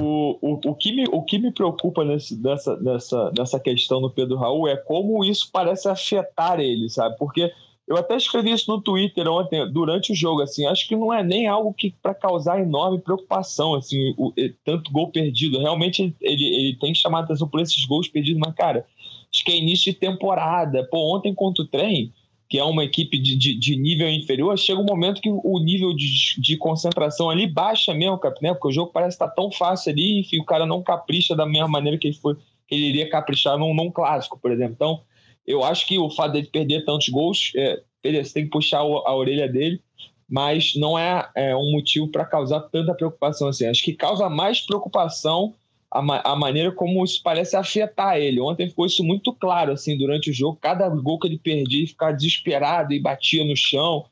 O, 0.02 0.38
o, 0.40 0.60
o, 0.70 0.74
que 0.74 0.92
me, 0.92 1.04
o 1.12 1.22
que 1.22 1.38
me 1.38 1.52
preocupa 1.52 2.04
nesse, 2.04 2.36
nessa, 2.40 2.76
nessa, 2.76 3.32
nessa 3.36 3.60
questão 3.60 4.00
do 4.00 4.10
Pedro 4.10 4.36
Raul 4.36 4.66
é 4.66 4.76
como 4.76 5.24
isso 5.24 5.50
parece 5.52 5.88
afetar 5.88 6.58
ele, 6.58 6.88
sabe? 6.88 7.16
Porque 7.18 7.52
eu 7.86 7.98
até 7.98 8.16
escrevi 8.16 8.50
isso 8.50 8.70
no 8.70 8.80
Twitter 8.80 9.28
ontem, 9.28 9.70
durante 9.70 10.10
o 10.10 10.14
jogo, 10.14 10.40
assim, 10.40 10.64
acho 10.66 10.88
que 10.88 10.96
não 10.96 11.12
é 11.12 11.22
nem 11.22 11.46
algo 11.46 11.74
que 11.74 11.94
para 12.02 12.14
causar 12.14 12.60
enorme 12.62 12.98
preocupação, 12.98 13.74
assim, 13.74 14.14
o, 14.16 14.32
tanto 14.64 14.90
gol 14.90 15.10
perdido. 15.10 15.60
Realmente 15.60 16.14
ele, 16.20 16.44
ele 16.44 16.76
tem 16.76 16.94
que 16.94 16.98
chamar 16.98 17.20
atenção 17.20 17.46
por 17.46 17.60
esses 17.60 17.84
gols 17.84 18.08
perdidos, 18.08 18.40
mas, 18.40 18.54
cara, 18.54 18.86
acho 19.30 19.44
que 19.44 19.52
é 19.52 19.56
início 19.56 19.92
de 19.92 19.98
temporada. 19.98 20.88
Pô, 20.90 21.14
ontem 21.14 21.34
contra 21.34 21.62
o 21.62 21.66
trem, 21.66 22.10
que 22.48 22.58
é 22.58 22.64
uma 22.64 22.84
equipe 22.84 23.18
de, 23.18 23.36
de, 23.36 23.58
de, 23.58 23.76
nível 23.76 24.08
inferior, 24.08 24.56
chega 24.58 24.80
um 24.80 24.84
momento 24.84 25.20
que 25.20 25.30
o 25.30 25.58
nível 25.58 25.94
de, 25.94 26.40
de 26.40 26.56
concentração 26.56 27.30
ali 27.30 27.46
baixa 27.46 27.94
mesmo, 27.94 28.20
né? 28.40 28.52
Porque 28.52 28.68
o 28.68 28.72
jogo 28.72 28.92
parece 28.92 29.14
estar 29.14 29.28
tão 29.28 29.50
fácil 29.50 29.92
ali, 29.92 30.20
enfim, 30.20 30.40
o 30.40 30.44
cara 30.44 30.66
não 30.66 30.82
capricha 30.82 31.34
da 31.34 31.46
mesma 31.46 31.68
maneira 31.68 31.98
que 31.98 32.08
ele, 32.08 32.16
foi, 32.16 32.36
que 32.68 32.74
ele 32.74 32.86
iria 32.86 33.08
caprichar 33.08 33.58
num, 33.58 33.74
num 33.74 33.90
clássico, 33.90 34.38
por 34.38 34.52
exemplo. 34.52 34.74
Então, 34.74 35.00
eu 35.46 35.64
acho 35.64 35.86
que 35.86 35.98
o 35.98 36.10
fato 36.10 36.40
de 36.40 36.48
perder 36.48 36.84
tantos 36.84 37.08
gols, 37.08 37.52
é, 37.56 37.82
beleza, 38.02 38.34
tem 38.34 38.44
que 38.44 38.50
puxar 38.50 38.80
a 38.80 39.14
orelha 39.14 39.48
dele, 39.48 39.80
mas 40.28 40.74
não 40.74 40.98
é, 40.98 41.28
é 41.34 41.56
um 41.56 41.72
motivo 41.72 42.08
para 42.08 42.24
causar 42.24 42.60
tanta 42.60 42.94
preocupação 42.94 43.48
assim. 43.48 43.66
Acho 43.66 43.82
que 43.82 43.92
causa 43.94 44.28
mais 44.28 44.60
preocupação 44.60 45.54
a, 45.94 46.02
ma 46.02 46.20
a, 46.24 46.34
maneira 46.34 46.72
como 46.72 47.04
isso 47.04 47.22
parece 47.22 47.56
afetar 47.56 48.18
ele. 48.18 48.40
Ontem 48.40 48.68
ficou 48.68 48.84
isso 48.84 49.04
muito 49.04 49.32
claro, 49.32 49.72
assim, 49.72 49.96
durante 49.96 50.28
o 50.28 50.32
jogo. 50.32 50.58
Cada 50.60 50.88
gol 50.88 51.20
que 51.20 51.28
ele 51.28 51.38
perdia, 51.38 51.78
ele 51.78 51.86
ficava 51.86 52.12
desesperado 52.12 52.92
e 52.92 53.00
batia 53.00 53.44
no 53.44 53.56
chão. 53.56 54.04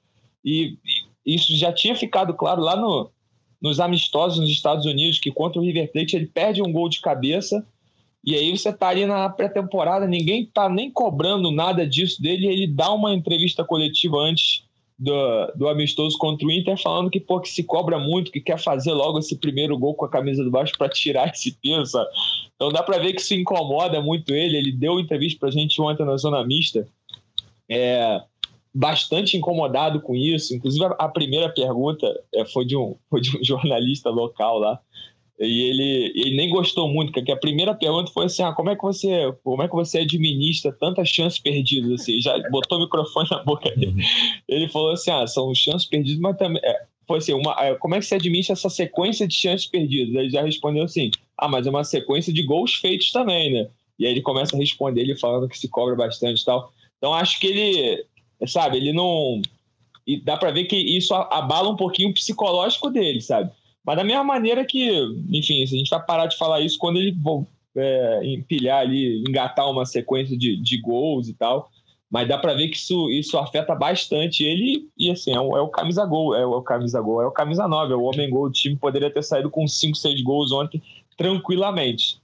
E, 0.45 0.79
e 1.27 1.35
isso 1.35 1.57
já 1.57 1.73
tinha 1.73 1.97
ficado 1.97 2.35
claro 2.35 2.63
lá 2.63 2.77
no, 2.77 3.11
nos 3.61 3.81
amistosos 3.81 4.39
nos 4.39 4.51
Estados 4.51 4.87
Unidos, 4.87 5.19
que 5.19 5.33
contra 5.33 5.61
o 5.61 5.65
River 5.65 5.91
Plate 5.91 6.15
ele 6.15 6.27
perde 6.27 6.63
um 6.63 6.73
gol 6.73 6.89
de 6.89 7.01
cabeça. 7.01 7.67
E 8.25 8.37
aí 8.37 8.57
você 8.57 8.73
tá 8.73 8.89
ali 8.89 9.05
na 9.05 9.29
pré-temporada, 9.29 10.07
ninguém 10.07 10.47
tá 10.47 10.69
nem 10.69 10.89
cobrando 10.89 11.51
nada 11.51 11.85
disso 11.85 12.23
dele. 12.23 12.47
ele 12.47 12.69
dá 12.69 12.93
uma 12.93 13.13
entrevista 13.13 13.65
coletiva 13.65 14.19
antes 14.19 14.62
do, 15.03 15.47
do 15.57 15.69
amistoso 15.69 16.17
contra 16.17 16.47
o 16.47 16.51
Inter, 16.53 16.81
falando 16.81 17.11
que, 17.11 17.19
pô, 17.19 17.41
que 17.41 17.49
se 17.49 17.65
cobra 17.65 17.99
muito, 17.99 18.31
que 18.31 18.41
quer 18.41 18.57
fazer 18.57 18.93
logo 18.93 19.19
esse 19.19 19.37
primeiro 19.37 19.77
gol 19.77 19.97
com 19.97 20.05
a 20.05 20.09
camisa 20.09 20.45
do 20.45 20.51
baixo 20.51 20.75
para 20.79 20.89
tirar 20.89 21.29
esse 21.35 21.51
peso, 21.61 21.87
sabe? 21.87 22.09
Então 22.55 22.71
dá 22.71 22.85
para 22.85 22.99
ver 22.99 23.13
que 23.13 23.21
isso 23.21 23.35
incomoda 23.35 24.01
muito 24.01 24.33
ele. 24.33 24.57
Ele 24.57 24.71
deu 24.71 25.01
entrevista 25.01 25.41
pra 25.41 25.51
gente 25.51 25.83
ontem 25.83 26.07
na 26.07 26.17
Zona 26.17 26.45
Mista, 26.47 26.87
é, 27.69 28.23
bastante 28.73 29.37
incomodado 29.37 30.01
com 30.01 30.15
isso. 30.15 30.55
Inclusive, 30.55 30.85
a, 30.85 30.89
a 30.91 31.09
primeira 31.09 31.49
pergunta 31.49 32.07
é, 32.33 32.45
foi, 32.45 32.65
de 32.65 32.77
um, 32.77 32.95
foi 33.11 33.21
de 33.21 33.37
um 33.37 33.43
jornalista 33.43 34.09
local 34.09 34.61
lá, 34.61 34.79
e 35.43 35.63
ele, 35.63 36.13
ele 36.15 36.37
nem 36.37 36.49
gostou 36.49 36.89
muito, 36.89 37.13
porque 37.13 37.33
a 37.33 37.37
primeira 37.37 37.75
pergunta 37.75 38.13
foi 38.13 38.27
assim: 38.27 38.45
ah, 38.45 38.53
como 38.53 38.71
é 38.71 38.77
que 38.77 38.83
você, 38.83 39.35
como 39.43 39.61
é 39.63 39.69
que 39.69 39.75
você 39.75 39.99
administra 39.99 40.71
tantas 40.73 41.09
chances 41.09 41.41
perdidas? 41.41 42.01
Assim, 42.01 42.21
já 42.21 42.39
botou 42.51 42.79
o 42.79 42.83
microfone 42.83 43.29
na 43.29 43.43
boca 43.43 43.69
dele. 43.75 43.93
Uhum. 43.93 44.41
Ele 44.49 44.69
falou 44.69 44.93
assim: 44.93 45.11
ah, 45.11 45.27
são 45.27 45.53
chances 45.53 45.89
perdidas, 45.89 46.21
mas 46.21 46.37
também. 46.37 46.63
É, 46.65 46.85
foi 47.09 47.19
assim, 47.19 47.33
uma, 47.33 47.57
é, 47.59 47.75
como 47.75 47.97
é 47.97 47.99
que 47.99 48.07
você 48.07 48.15
administra 48.15 48.53
essa 48.53 48.71
sequência 48.71 49.27
de 49.27 49.35
chances 49.35 49.67
perdidas? 49.67 50.15
Ele 50.15 50.31
já 50.31 50.43
respondeu 50.43 50.85
assim: 50.85 51.11
ah, 51.37 51.49
mas 51.49 51.67
é 51.67 51.71
uma 51.71 51.83
sequência 51.83 52.33
de 52.33 52.45
gols 52.45 52.75
feitos 52.75 53.11
também, 53.11 53.53
né? 53.53 53.69
E 53.99 54.07
aí 54.07 54.13
ele 54.13 54.23
começa 54.23 54.55
a 54.55 54.59
responder 54.59 55.01
ele 55.01 55.17
falando 55.17 55.49
que 55.49 55.59
se 55.59 55.69
cobra 55.69 55.97
bastante 55.97 56.41
e 56.41 56.45
tal. 56.45 56.73
Então 56.99 57.13
acho 57.13 57.41
que 57.41 57.49
ele, 57.49 58.05
sabe, 58.47 58.77
ele 58.77 58.93
não. 58.93 59.43
E 60.07 60.17
dá 60.21 60.37
para 60.37 60.53
ver 60.53 60.65
que 60.65 60.77
isso 60.77 61.13
abala 61.15 61.69
um 61.69 61.77
pouquinho 61.77 62.11
o 62.11 62.15
psicológico 62.15 62.91
dele, 62.91 63.21
sabe? 63.21 63.51
Mas 63.85 63.97
da 63.97 64.05
mesma 64.05 64.25
maneira 64.25 64.65
que, 64.65 64.91
enfim, 65.31 65.63
a 65.63 65.67
gente 65.67 65.91
vai 65.91 66.05
parar 66.05 66.27
de 66.27 66.37
falar 66.37 66.61
isso 66.61 66.79
quando 66.79 66.99
ele 66.99 67.17
é, 67.77 68.21
empilhar 68.25 68.81
ali, 68.81 69.23
engatar 69.27 69.69
uma 69.69 69.85
sequência 69.85 70.37
de, 70.37 70.57
de 70.57 70.81
gols 70.81 71.29
e 71.29 71.35
tal. 71.35 71.69
Mas 72.11 72.29
dá 72.29 72.37
para 72.37 72.53
ver 72.53 72.69
que 72.69 72.77
isso, 72.77 73.11
isso 73.11 73.39
afeta 73.39 73.75
bastante 73.75 74.45
ele 74.45 74.87
e, 74.99 75.11
assim, 75.11 75.35
é 75.35 75.41
o, 75.41 75.57
é 75.57 75.61
o 75.63 75.69
camisa 75.69 76.05
gol, 76.05 76.35
é 76.37 76.47
o, 76.47 76.53
é 76.53 76.57
o 76.57 76.63
camisa 76.63 77.01
gol, 77.01 77.23
é 77.23 77.27
o 77.27 77.33
camisa 77.33 77.67
9, 77.67 77.93
é 77.93 77.97
o 77.97 78.03
homem 78.03 78.29
gol. 78.29 78.45
O 78.45 78.53
time 78.53 78.77
poderia 78.77 79.11
ter 79.11 79.23
saído 79.23 79.51
com 79.51 79.67
5, 79.67 79.97
6 79.97 80.23
gols 80.23 80.53
ontem 80.53 80.83
tranquilamente. 81.17 82.21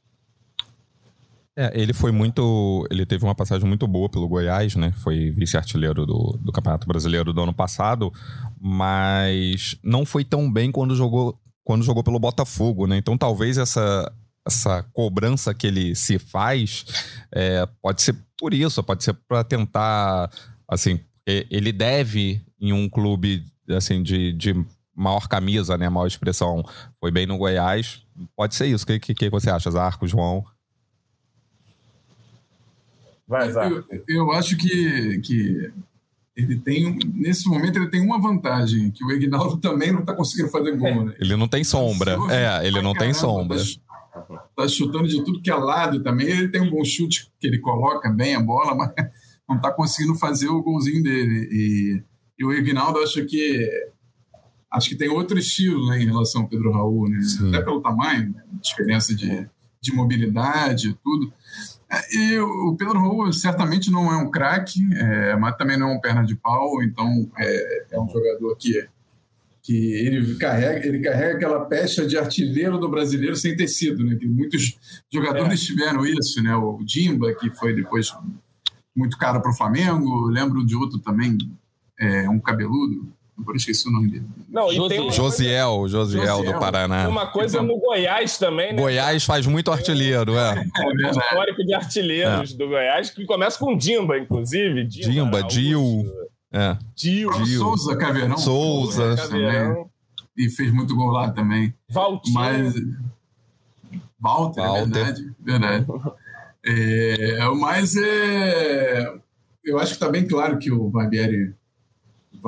É, 1.56 1.72
ele 1.74 1.92
foi 1.92 2.12
muito. 2.12 2.86
Ele 2.88 3.04
teve 3.04 3.24
uma 3.24 3.34
passagem 3.34 3.66
muito 3.66 3.84
boa 3.88 4.08
pelo 4.08 4.28
Goiás, 4.28 4.76
né? 4.76 4.92
Foi 4.92 5.30
vice-artilheiro 5.30 6.06
do, 6.06 6.38
do 6.40 6.52
Campeonato 6.52 6.86
Brasileiro 6.86 7.32
do 7.32 7.42
ano 7.42 7.52
passado, 7.52 8.12
mas 8.60 9.76
não 9.82 10.06
foi 10.06 10.24
tão 10.24 10.48
bem 10.52 10.70
quando 10.70 10.94
jogou, 10.94 11.36
quando 11.68 11.84
jogou 11.84 12.02
pelo 12.02 12.18
Botafogo, 12.18 12.86
né? 12.86 12.96
Então 12.96 13.18
talvez 13.18 13.58
essa, 13.58 14.10
essa 14.42 14.82
cobrança 14.94 15.52
que 15.52 15.66
ele 15.66 15.94
se 15.94 16.18
faz 16.18 16.86
é, 17.30 17.68
pode 17.82 18.00
ser 18.00 18.16
por 18.38 18.54
isso, 18.54 18.82
pode 18.82 19.04
ser 19.04 19.12
para 19.12 19.44
tentar. 19.44 20.30
Assim, 20.66 20.98
ele 21.26 21.70
deve 21.70 22.40
em 22.58 22.72
um 22.72 22.88
clube 22.88 23.44
assim 23.68 24.02
de, 24.02 24.32
de 24.32 24.54
maior 24.96 25.28
camisa, 25.28 25.76
né? 25.76 25.90
Maior 25.90 26.06
expressão. 26.06 26.64
Foi 26.98 27.10
bem 27.10 27.26
no 27.26 27.36
Goiás. 27.36 28.02
Pode 28.34 28.54
ser 28.54 28.68
isso. 28.68 28.84
O 28.84 28.86
que, 28.86 28.98
que, 28.98 29.14
que 29.14 29.28
você 29.28 29.50
acha, 29.50 29.70
Zarco, 29.70 30.08
João? 30.08 30.46
Vai, 33.26 33.50
eu, 33.50 33.84
eu 34.08 34.32
acho 34.32 34.56
que, 34.56 35.18
que 35.18 35.70
ele 36.38 36.56
tem, 36.56 36.96
nesse 37.14 37.48
momento, 37.48 37.80
ele 37.80 37.90
tem 37.90 38.00
uma 38.00 38.20
vantagem, 38.20 38.92
que 38.92 39.04
o 39.04 39.10
Ignaldo 39.10 39.56
também 39.58 39.90
não 39.90 40.00
está 40.00 40.14
conseguindo 40.14 40.48
fazer 40.48 40.76
gol, 40.76 41.06
né? 41.06 41.14
Ele 41.18 41.34
não 41.34 41.48
tem 41.48 41.64
sombra. 41.64 42.16
É, 42.30 42.64
ele 42.64 42.80
não 42.80 42.94
tem 42.94 43.12
sombra. 43.12 43.58
Tá, 43.58 44.48
tá, 44.54 44.68
chutando 44.68 45.08
de 45.08 45.22
tudo 45.24 45.42
que 45.42 45.50
é 45.50 45.54
lado 45.54 46.00
também. 46.00 46.28
Ele 46.28 46.48
tem 46.48 46.60
um 46.60 46.70
bom 46.70 46.84
chute 46.84 47.28
que 47.40 47.46
ele 47.48 47.58
coloca 47.58 48.08
bem 48.08 48.36
a 48.36 48.40
bola, 48.40 48.72
mas 48.78 48.92
não 49.48 49.56
está 49.56 49.72
conseguindo 49.72 50.14
fazer 50.14 50.48
o 50.48 50.62
golzinho 50.62 51.02
dele. 51.02 51.48
E, 51.50 52.02
e 52.38 52.44
o 52.44 52.52
Ignaldo, 52.52 53.00
acho 53.00 53.24
que 53.24 53.68
acho 54.70 54.90
que 54.90 54.96
tem 54.96 55.08
outro 55.08 55.38
estilo 55.38 55.88
né, 55.88 56.00
em 56.00 56.06
relação 56.06 56.42
ao 56.42 56.48
Pedro 56.48 56.70
Raul, 56.70 57.08
né? 57.08 57.18
Até 57.48 57.62
pelo 57.62 57.80
tamanho, 57.80 58.30
né? 58.32 58.44
diferença 58.62 59.12
de, 59.12 59.48
de 59.80 59.92
mobilidade, 59.92 60.96
tudo. 61.02 61.32
E 62.12 62.38
o 62.38 62.76
Pedro 62.76 63.00
Raul 63.00 63.32
certamente 63.32 63.90
não 63.90 64.12
é 64.12 64.16
um 64.16 64.30
craque, 64.30 64.80
é, 64.94 65.36
mas 65.36 65.56
também 65.56 65.78
não 65.78 65.90
é 65.90 65.94
um 65.94 66.00
perna 66.00 66.22
de 66.22 66.36
pau, 66.36 66.82
então 66.82 67.30
é, 67.38 67.86
é, 67.92 67.98
um 67.98 68.06
jogador 68.08 68.56
que, 68.56 68.86
que 69.62 69.94
ele, 69.94 70.34
carrega, 70.34 70.86
ele 70.86 71.00
carrega 71.00 71.36
aquela 71.36 71.64
pecha 71.64 72.06
de 72.06 72.18
artilheiro 72.18 72.78
do 72.78 72.90
brasileiro 72.90 73.36
sem 73.36 73.56
ter 73.56 73.68
sido, 73.68 74.04
né? 74.04 74.16
Que 74.16 74.26
muitos 74.26 74.78
jogadores 75.10 75.62
é. 75.62 75.64
tiveram 75.64 76.04
isso, 76.04 76.42
né? 76.42 76.54
O 76.54 76.78
Dimba, 76.84 77.32
que 77.34 77.48
foi 77.50 77.74
depois 77.74 78.14
muito 78.94 79.16
caro 79.16 79.40
para 79.40 79.50
o 79.50 79.56
Flamengo, 79.56 80.28
lembro 80.28 80.66
de 80.66 80.76
outro 80.76 80.98
também, 80.98 81.38
é, 81.98 82.28
um 82.28 82.38
cabeludo, 82.38 83.10
Agora 83.38 83.56
esqueci 83.56 83.88
o 83.88 83.92
nome 83.92 84.10
dele. 84.10 84.26
Não, 84.48 84.72
e 84.72 84.88
tem 84.88 85.10
Josiel, 85.12 85.88
Josiel, 85.88 86.24
Josiel 86.26 86.44
do 86.44 86.58
Paraná. 86.58 87.08
Uma 87.08 87.26
coisa 87.26 87.58
então, 87.58 87.68
no 87.68 87.78
Goiás 87.78 88.36
também, 88.36 88.72
né? 88.72 88.82
Goiás 88.82 89.24
faz 89.24 89.46
muito 89.46 89.70
artilheiro, 89.70 90.36
é. 90.36 90.64
É, 90.76 91.10
histórico 91.10 91.64
de 91.64 91.72
artilheiros 91.72 92.52
é. 92.52 92.56
do 92.56 92.68
Goiás, 92.68 93.10
que 93.10 93.24
começa 93.24 93.58
com 93.58 93.76
Dimba, 93.76 94.18
inclusive. 94.18 94.84
Dimba, 94.84 95.42
Dil. 95.44 96.04
É. 96.52 96.76
Dil. 96.96 97.32
Souza 97.46 97.96
Caveirão. 97.96 98.36
Souza. 98.36 99.16
Caveirão. 99.16 99.88
E 100.36 100.48
fez 100.50 100.72
muito 100.72 100.96
gol 100.96 101.10
lá 101.10 101.30
também. 101.30 101.72
Valtinho. 101.88 102.34
Mas... 102.34 102.74
Walter, 104.20 104.62
Walter. 104.62 104.80
É 104.80 104.84
verdade. 104.84 105.32
Verdade. 105.38 105.86
é, 106.66 107.48
mas 107.56 107.96
é... 107.96 109.14
eu 109.64 109.78
acho 109.78 109.90
que 109.90 109.96
está 109.96 110.08
bem 110.08 110.26
claro 110.26 110.58
que 110.58 110.72
o 110.72 110.88
Barbieri 110.90 111.54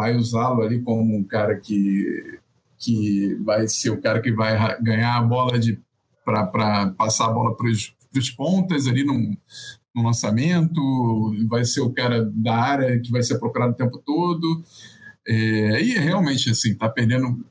vai 0.01 0.17
usá-lo 0.17 0.63
ali 0.63 0.81
como 0.81 1.15
um 1.15 1.23
cara 1.23 1.61
que, 1.61 2.39
que 2.79 3.35
vai 3.45 3.69
ser 3.69 3.91
o 3.91 4.01
cara 4.01 4.19
que 4.23 4.33
vai 4.33 4.57
ganhar 4.81 5.19
a 5.19 5.23
bola 5.23 5.59
de 5.59 5.79
para 6.25 6.91
passar 6.97 7.27
a 7.27 7.33
bola 7.33 7.55
para 7.55 7.69
os 7.69 8.31
pontas 8.31 8.87
ali 8.87 9.05
no, 9.05 9.37
no 9.95 10.03
lançamento, 10.03 10.81
vai 11.49 11.67
ser 11.67 11.83
o 11.83 11.93
cara 11.93 12.25
da 12.33 12.55
área 12.55 12.99
que 12.99 13.11
vai 13.11 13.23
ser 13.23 13.39
procurado 13.39 13.73
o 13.73 13.77
tempo 13.77 13.99
todo. 13.99 14.65
É, 15.29 15.83
e 15.83 15.99
realmente, 15.99 16.51
assim, 16.51 16.75
tá 16.75 16.89
perdendo 16.89 17.45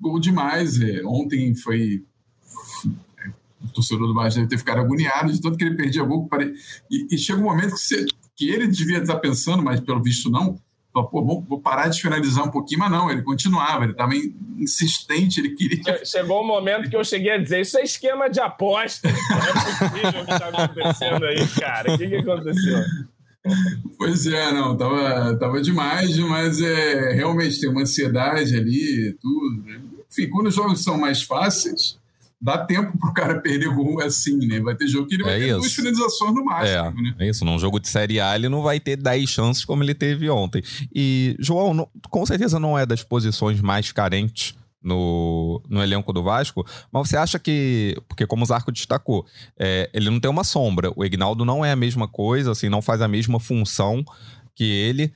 gol 0.00 0.18
demais. 0.18 0.80
É, 0.80 1.04
ontem 1.04 1.54
foi. 1.54 2.04
O 3.62 3.68
torcedor 3.68 4.08
do 4.08 4.14
Bahia 4.14 4.30
deve 4.30 4.48
ter 4.48 4.58
ficado 4.58 4.80
agoniado 4.80 5.32
de 5.32 5.40
tanto 5.40 5.56
que 5.56 5.62
ele 5.62 5.76
perdia 5.76 6.02
gol. 6.02 6.28
E, 6.90 7.14
e 7.14 7.18
chega 7.18 7.38
um 7.38 7.44
momento 7.44 7.74
que, 7.74 7.80
você, 7.80 8.06
que 8.34 8.50
ele 8.50 8.66
devia 8.66 8.98
estar 8.98 9.18
pensando, 9.18 9.62
mas 9.62 9.78
pelo 9.78 10.02
visto 10.02 10.28
não, 10.28 10.58
Pô, 10.92 11.08
vou, 11.48 11.58
parar 11.58 11.88
de 11.88 12.02
finalizar 12.02 12.44
um 12.44 12.50
pouquinho, 12.50 12.80
mas 12.80 12.90
não, 12.90 13.10
ele 13.10 13.22
continuava, 13.22 13.84
ele 13.84 13.92
estava 13.92 14.12
insistente, 14.58 15.40
ele 15.40 15.54
queria. 15.54 16.04
Chegou 16.04 16.40
o 16.40 16.44
um 16.44 16.46
momento 16.46 16.90
que 16.90 16.96
eu 16.96 17.02
cheguei 17.02 17.32
a 17.32 17.38
dizer: 17.38 17.62
Isso 17.62 17.78
é 17.78 17.82
esquema 17.82 18.28
de 18.28 18.40
aposta. 18.40 19.08
Não 19.08 19.38
é 19.38 19.52
possível 19.52 20.20
o 20.20 20.26
que 20.26 20.32
está 20.32 20.48
acontecendo 20.48 21.24
aí, 21.24 21.48
cara. 21.48 21.94
O 21.94 21.98
que, 21.98 22.08
que 22.08 22.16
aconteceu? 22.16 22.84
Pois 23.98 24.26
é, 24.26 24.52
não, 24.52 24.76
tava, 24.76 25.36
tava 25.38 25.62
demais, 25.62 26.16
mas 26.18 26.60
é, 26.60 27.12
realmente 27.12 27.58
tem 27.58 27.70
uma 27.70 27.82
ansiedade 27.82 28.54
ali, 28.54 29.16
tudo. 29.20 29.64
Né? 29.64 29.80
Enfim, 30.10 30.28
quando 30.28 30.48
os 30.48 30.54
jogos 30.54 30.84
são 30.84 30.98
mais 30.98 31.22
fáceis, 31.22 31.98
dá 32.42 32.58
tempo 32.58 32.98
pro 32.98 33.14
cara 33.14 33.40
perder 33.40 33.72
gol 33.72 34.02
assim, 34.02 34.36
né? 34.46 34.60
Vai 34.60 34.74
ter 34.74 34.88
jogo 34.88 35.06
que 35.06 35.14
ele 35.14 35.22
vai 35.22 35.36
é 35.36 35.38
ter 35.38 35.46
isso. 35.50 35.60
duas 35.60 35.72
finalizações 35.72 36.34
no 36.34 36.44
máximo, 36.44 36.98
é, 36.98 37.02
né? 37.02 37.14
É 37.20 37.28
isso, 37.28 37.44
num 37.44 37.56
jogo 37.56 37.78
de 37.78 37.88
Série 37.88 38.20
A 38.20 38.34
ele 38.34 38.48
não 38.48 38.62
vai 38.62 38.80
ter 38.80 38.96
10 38.96 39.30
chances 39.30 39.64
como 39.64 39.84
ele 39.84 39.94
teve 39.94 40.28
ontem. 40.28 40.62
E, 40.92 41.36
João, 41.38 41.72
não, 41.72 41.88
com 42.10 42.26
certeza 42.26 42.58
não 42.58 42.76
é 42.76 42.84
das 42.84 43.04
posições 43.04 43.60
mais 43.60 43.92
carentes 43.92 44.56
no, 44.82 45.62
no 45.68 45.80
elenco 45.80 46.12
do 46.12 46.24
Vasco, 46.24 46.66
mas 46.90 47.08
você 47.08 47.16
acha 47.16 47.38
que, 47.38 47.96
porque 48.08 48.26
como 48.26 48.42
o 48.42 48.46
Zarco 48.46 48.72
destacou, 48.72 49.24
é, 49.56 49.88
ele 49.94 50.10
não 50.10 50.18
tem 50.18 50.28
uma 50.28 50.42
sombra, 50.42 50.92
o 50.96 51.04
Ignaldo 51.04 51.44
não 51.44 51.64
é 51.64 51.70
a 51.70 51.76
mesma 51.76 52.08
coisa, 52.08 52.50
assim, 52.50 52.68
não 52.68 52.82
faz 52.82 53.00
a 53.00 53.06
mesma 53.06 53.38
função 53.38 54.04
que 54.56 54.64
ele, 54.64 55.12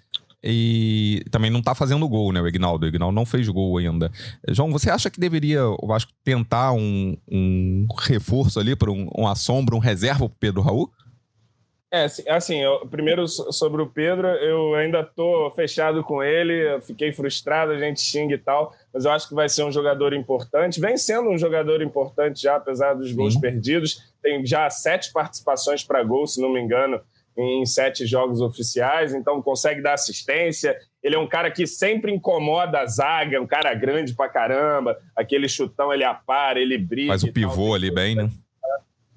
e 0.48 1.24
também 1.30 1.50
não 1.50 1.60
tá 1.60 1.74
fazendo 1.74 2.08
gol, 2.08 2.32
né, 2.32 2.40
o 2.40 2.46
Ignaldo. 2.46 2.86
O 2.86 2.88
Ignaldo 2.88 3.14
não 3.14 3.26
fez 3.26 3.48
gol 3.48 3.78
ainda. 3.78 4.12
João, 4.48 4.70
você 4.70 4.88
acha 4.88 5.10
que 5.10 5.18
deveria 5.18 5.66
o 5.66 5.86
Vasco 5.86 6.12
tentar 6.22 6.72
um, 6.72 7.16
um 7.28 7.86
reforço 7.98 8.60
ali 8.60 8.76
para 8.76 8.92
um, 8.92 9.10
um 9.18 9.26
assombro, 9.26 9.76
um 9.76 9.80
reserva 9.80 10.28
pro 10.28 10.38
Pedro 10.38 10.62
Raul? 10.62 10.88
É, 11.90 12.04
assim, 12.04 12.28
assim 12.28 12.62
eu, 12.62 12.86
primeiro 12.88 13.26
sobre 13.26 13.80
o 13.80 13.86
Pedro, 13.86 14.26
eu 14.26 14.74
ainda 14.74 15.02
tô 15.02 15.50
fechado 15.54 16.04
com 16.04 16.22
ele, 16.22 16.80
fiquei 16.82 17.12
frustrado, 17.12 17.72
a 17.72 17.78
gente 17.78 18.00
xinga 18.00 18.34
e 18.34 18.38
tal, 18.38 18.74
mas 18.92 19.04
eu 19.04 19.12
acho 19.12 19.28
que 19.28 19.34
vai 19.34 19.48
ser 19.48 19.64
um 19.64 19.72
jogador 19.72 20.12
importante. 20.12 20.80
Vem 20.80 20.96
sendo 20.96 21.30
um 21.30 21.38
jogador 21.38 21.82
importante 21.82 22.42
já, 22.42 22.56
apesar 22.56 22.94
dos 22.94 23.10
Sim. 23.10 23.16
gols 23.16 23.36
perdidos. 23.36 24.02
Tem 24.22 24.44
já 24.44 24.68
sete 24.68 25.12
participações 25.12 25.82
para 25.82 26.02
gol, 26.02 26.26
se 26.26 26.40
não 26.40 26.52
me 26.52 26.60
engano, 26.60 27.00
em 27.36 27.66
sete 27.66 28.06
jogos 28.06 28.40
oficiais, 28.40 29.12
então 29.12 29.42
consegue 29.42 29.82
dar 29.82 29.92
assistência. 29.92 30.76
Ele 31.02 31.14
é 31.14 31.18
um 31.18 31.28
cara 31.28 31.50
que 31.50 31.66
sempre 31.66 32.12
incomoda 32.12 32.80
a 32.80 32.86
zaga, 32.86 33.36
é 33.36 33.40
um 33.40 33.46
cara 33.46 33.74
grande 33.74 34.14
pra 34.14 34.28
caramba. 34.28 34.98
Aquele 35.14 35.48
chutão 35.48 35.92
ele 35.92 36.04
apara, 36.04 36.58
ele 36.58 36.78
brilha. 36.78 37.08
Faz 37.08 37.22
o 37.22 37.32
pivô 37.32 37.74
ali 37.74 37.90
bem, 37.90 38.14
né? 38.14 38.30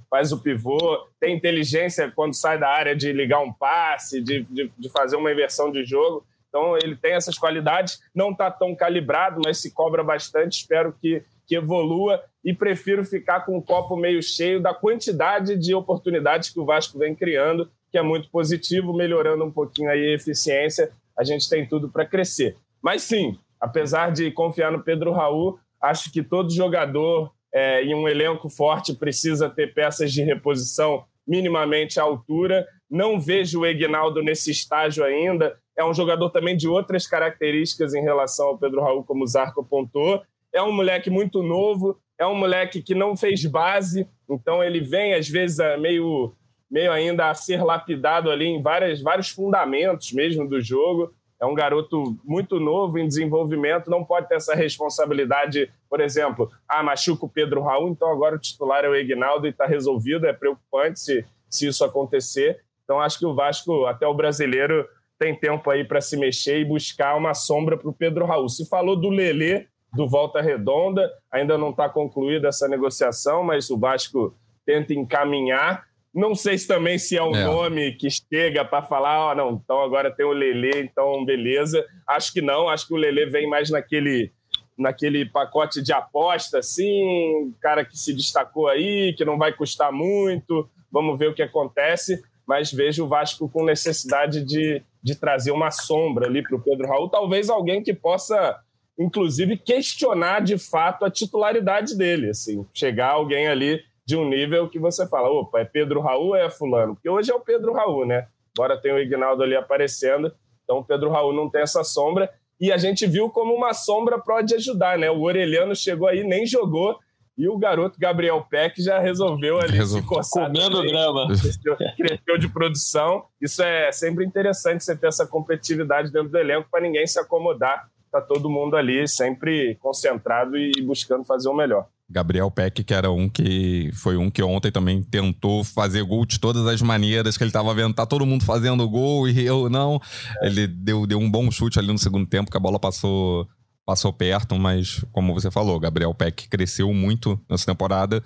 Faz 0.09 0.31
o 0.31 0.39
pivô, 0.39 1.07
tem 1.19 1.35
inteligência 1.35 2.11
quando 2.13 2.33
sai 2.33 2.57
da 2.57 2.67
área 2.67 2.95
de 2.95 3.13
ligar 3.13 3.41
um 3.41 3.53
passe, 3.53 4.21
de, 4.21 4.41
de, 4.43 4.71
de 4.77 4.89
fazer 4.89 5.15
uma 5.15 5.31
inversão 5.31 5.71
de 5.71 5.85
jogo. 5.85 6.25
Então 6.49 6.75
ele 6.77 6.95
tem 6.95 7.13
essas 7.13 7.37
qualidades, 7.37 8.01
não 8.13 8.31
está 8.31 8.49
tão 8.49 8.75
calibrado, 8.75 9.39
mas 9.45 9.59
se 9.59 9.71
cobra 9.71 10.03
bastante. 10.03 10.57
Espero 10.57 10.93
que, 10.99 11.23
que 11.47 11.55
evolua 11.55 12.21
e 12.43 12.53
prefiro 12.53 13.05
ficar 13.05 13.41
com 13.41 13.55
o 13.55 13.61
copo 13.61 13.95
meio 13.95 14.21
cheio 14.21 14.59
da 14.59 14.73
quantidade 14.73 15.55
de 15.55 15.75
oportunidades 15.75 16.49
que 16.49 16.59
o 16.59 16.65
Vasco 16.65 16.97
vem 16.97 17.15
criando 17.15 17.69
que 17.91 17.97
é 17.97 18.01
muito 18.01 18.29
positivo, 18.29 18.93
melhorando 18.93 19.43
um 19.43 19.51
pouquinho 19.51 19.89
aí 19.89 20.11
a 20.11 20.15
eficiência, 20.15 20.91
a 21.17 21.23
gente 21.23 21.49
tem 21.49 21.67
tudo 21.67 21.89
para 21.89 22.05
crescer. 22.05 22.57
Mas 22.81 23.03
sim, 23.03 23.37
apesar 23.59 24.11
de 24.11 24.31
confiar 24.31 24.71
no 24.71 24.83
Pedro 24.83 25.11
Raul, 25.11 25.59
acho 25.81 26.11
que 26.11 26.23
todo 26.23 26.53
jogador 26.53 27.31
é, 27.53 27.83
em 27.83 27.93
um 27.93 28.07
elenco 28.07 28.49
forte 28.49 28.93
precisa 28.93 29.49
ter 29.49 29.73
peças 29.73 30.11
de 30.11 30.23
reposição 30.23 31.03
minimamente 31.27 31.99
à 31.99 32.03
altura. 32.03 32.67
Não 32.89 33.19
vejo 33.19 33.61
o 33.61 33.65
Egnaldo 33.65 34.21
nesse 34.23 34.51
estágio 34.51 35.03
ainda. 35.03 35.57
É 35.77 35.83
um 35.83 35.93
jogador 35.93 36.29
também 36.29 36.57
de 36.57 36.67
outras 36.67 37.07
características 37.07 37.93
em 37.93 38.01
relação 38.01 38.47
ao 38.47 38.57
Pedro 38.57 38.81
Raul, 38.81 39.03
como 39.03 39.23
o 39.23 39.27
Zarco 39.27 39.61
apontou. 39.61 40.21
É 40.53 40.61
um 40.61 40.71
moleque 40.71 41.09
muito 41.09 41.43
novo, 41.43 41.99
é 42.17 42.25
um 42.25 42.35
moleque 42.35 42.81
que 42.81 42.95
não 42.95 43.15
fez 43.15 43.45
base, 43.45 44.07
então 44.29 44.63
ele 44.63 44.79
vem, 44.81 45.13
às 45.13 45.29
vezes, 45.29 45.57
meio 45.79 46.33
meio 46.69 46.91
ainda 46.91 47.29
a 47.29 47.33
ser 47.33 47.63
lapidado 47.63 48.29
ali 48.29 48.45
em 48.45 48.61
várias, 48.61 49.01
vários 49.01 49.29
fundamentos 49.29 50.11
mesmo 50.11 50.47
do 50.47 50.61
jogo. 50.61 51.13
É 51.41 51.45
um 51.45 51.53
garoto 51.53 52.17
muito 52.23 52.59
novo 52.59 52.99
em 52.99 53.07
desenvolvimento, 53.07 53.89
não 53.89 54.03
pode 54.03 54.27
ter 54.27 54.35
essa 54.35 54.53
responsabilidade, 54.53 55.71
por 55.89 56.01
exemplo, 56.01 56.51
ah, 56.67 56.83
machuca 56.83 57.25
o 57.25 57.29
Pedro 57.29 57.61
Raul, 57.63 57.89
então 57.89 58.11
agora 58.11 58.35
o 58.35 58.39
titular 58.39 58.83
é 58.83 58.89
o 58.89 58.95
Ignaldo 58.95 59.47
e 59.47 59.49
está 59.49 59.65
resolvido. 59.65 60.27
É 60.27 60.33
preocupante 60.33 60.99
se, 60.99 61.25
se 61.49 61.67
isso 61.67 61.83
acontecer. 61.85 62.59
Então 62.83 62.99
acho 62.99 63.17
que 63.17 63.25
o 63.25 63.33
Vasco, 63.33 63.85
até 63.85 64.05
o 64.05 64.13
brasileiro, 64.13 64.85
tem 65.17 65.33
tempo 65.33 65.69
aí 65.69 65.83
para 65.83 66.01
se 66.01 66.17
mexer 66.17 66.59
e 66.59 66.65
buscar 66.65 67.15
uma 67.15 67.33
sombra 67.33 67.77
para 67.77 67.89
o 67.89 67.93
Pedro 67.93 68.25
Raul. 68.25 68.49
Se 68.49 68.67
falou 68.67 68.95
do 68.95 69.09
Lelê, 69.09 69.67
do 69.93 70.07
Volta 70.07 70.41
Redonda, 70.41 71.09
ainda 71.31 71.57
não 71.57 71.71
está 71.71 71.89
concluída 71.89 72.49
essa 72.49 72.67
negociação, 72.67 73.43
mas 73.43 73.69
o 73.69 73.77
Vasco 73.77 74.35
tenta 74.65 74.93
encaminhar 74.93 75.88
Não 76.13 76.33
sei 76.33 76.57
se 76.57 76.67
também 76.67 76.97
se 76.97 77.15
é 77.15 77.21
o 77.21 77.35
é. 77.35 77.43
nome 77.43 77.93
que 77.93 78.07
chega 78.09 78.65
para 78.65 78.81
falar, 78.81 79.19
ó, 79.19 79.31
oh, 79.31 79.35
não, 79.35 79.51
então 79.63 79.81
agora 79.81 80.11
tem 80.11 80.25
o 80.25 80.31
Lele, 80.31 80.71
então 80.79 81.23
beleza. 81.23 81.85
Acho 82.07 82.33
que 82.33 82.41
não, 82.41 82.67
acho 82.67 82.87
que 82.87 82.93
o 82.93 82.97
Lele 82.97 83.27
vem 83.27 83.47
mais 83.47 83.69
naquele 83.69 84.31
naquele 84.77 85.25
pacote 85.25 85.81
de 85.81 85.91
aposta, 85.91 86.59
assim, 86.59 87.53
cara 87.61 87.83
que 87.83 87.97
se 87.97 88.13
destacou 88.13 88.69
aí, 88.69 89.13
que 89.17 89.25
não 89.25 89.37
vai 89.37 89.51
custar 89.51 89.91
muito, 89.91 90.69
vamos 90.89 91.19
ver 91.19 91.27
o 91.27 91.33
que 91.33 91.41
acontece, 91.41 92.23
mas 92.47 92.71
vejo 92.71 93.03
o 93.03 93.07
Vasco 93.07 93.49
com 93.49 93.65
necessidade 93.65 94.41
de, 94.41 94.81
de 95.03 95.15
trazer 95.15 95.51
uma 95.51 95.69
sombra 95.69 96.27
ali 96.27 96.41
para 96.41 96.55
o 96.55 96.61
Pedro 96.61 96.87
Raul, 96.87 97.09
talvez 97.09 97.49
alguém 97.49 97.83
que 97.83 97.93
possa, 97.93 98.57
inclusive, 98.97 99.57
questionar 99.57 100.39
de 100.39 100.57
fato 100.57 101.03
a 101.03 101.11
titularidade 101.11 101.97
dele, 101.97 102.29
assim, 102.29 102.65
chegar 102.73 103.09
alguém 103.09 103.49
ali 103.49 103.81
de 104.09 104.17
um 104.17 104.27
nível 104.27 104.67
que 104.67 104.79
você 104.79 105.07
fala, 105.07 105.29
opa, 105.29 105.59
é 105.59 105.65
Pedro 105.65 106.01
Raul 106.01 106.29
ou 106.29 106.35
é 106.35 106.49
fulano? 106.49 106.95
Porque 106.95 107.07
hoje 107.07 107.31
é 107.31 107.35
o 107.35 107.39
Pedro 107.39 107.73
Raul, 107.73 108.07
né? 108.07 108.27
Agora 108.57 108.75
tem 108.75 108.91
o 108.91 108.97
Ignaldo 108.97 109.43
ali 109.43 109.55
aparecendo, 109.55 110.33
então 110.63 110.79
o 110.79 110.83
Pedro 110.83 111.11
Raul 111.11 111.31
não 111.31 111.47
tem 111.47 111.61
essa 111.61 111.83
sombra, 111.83 112.27
e 112.59 112.71
a 112.71 112.77
gente 112.77 113.05
viu 113.05 113.29
como 113.29 113.53
uma 113.53 113.71
sombra 113.71 114.17
pode 114.17 114.55
ajudar, 114.55 114.97
né? 114.97 115.11
O 115.11 115.21
Orelhano 115.21 115.75
chegou 115.75 116.07
aí, 116.07 116.23
nem 116.23 116.43
jogou, 116.43 116.97
e 117.37 117.47
o 117.47 117.55
garoto 117.55 117.99
Gabriel 117.99 118.43
Peck 118.49 118.81
já 118.81 118.97
resolveu 118.97 119.59
ali 119.59 119.77
Resol... 119.77 120.01
se 120.01 120.07
coçar. 120.07 120.47
Comendo 120.47 120.81
grama. 120.81 121.27
Cresceu, 121.27 121.77
cresceu 121.95 122.37
de 122.39 122.49
produção. 122.49 123.25
Isso 123.39 123.61
é 123.61 123.91
sempre 123.91 124.25
interessante, 124.25 124.83
você 124.83 124.97
ter 124.97 125.07
essa 125.07 125.27
competitividade 125.27 126.11
dentro 126.11 126.29
do 126.29 126.37
elenco 126.39 126.67
para 126.71 126.81
ninguém 126.81 127.05
se 127.05 127.19
acomodar. 127.19 127.87
Tá 128.11 128.19
todo 128.19 128.49
mundo 128.49 128.75
ali 128.75 129.07
sempre 129.07 129.75
concentrado 129.75 130.57
e 130.57 130.71
buscando 130.81 131.23
fazer 131.23 131.47
o 131.47 131.53
melhor. 131.53 131.87
Gabriel 132.09 132.49
Peck, 132.49 132.83
que 132.83 132.93
era 132.93 133.11
um 133.11 133.29
que 133.29 133.91
foi 133.93 134.17
um 134.17 134.31
que 134.31 134.41
ontem 134.41 134.71
também 134.71 135.03
tentou 135.03 135.63
fazer 135.63 136.03
gol 136.03 136.25
de 136.25 136.39
todas 136.39 136.65
as 136.65 136.81
maneiras, 136.81 137.37
que 137.37 137.43
ele 137.43 137.49
estava 137.49 137.73
vendo, 137.73 137.93
tá 137.93 138.05
todo 138.05 138.25
mundo 138.25 138.43
fazendo 138.43 138.87
gol 138.89 139.27
e 139.27 139.45
eu 139.45 139.69
não. 139.69 140.01
É. 140.41 140.47
Ele 140.47 140.65
deu, 140.65 141.05
deu 141.05 141.19
um 141.19 141.29
bom 141.29 141.51
chute 141.51 141.77
ali 141.77 141.89
no 141.89 141.99
segundo 141.99 142.25
tempo, 142.25 142.49
que 142.49 142.57
a 142.57 142.59
bola 142.59 142.79
passou 142.79 143.47
passou 143.85 144.13
perto, 144.13 144.55
mas 144.57 145.03
como 145.11 145.33
você 145.33 145.49
falou, 145.49 145.79
Gabriel 145.79 146.13
Peck 146.13 146.47
cresceu 146.47 146.93
muito 146.93 147.39
nessa 147.49 147.65
temporada, 147.65 148.23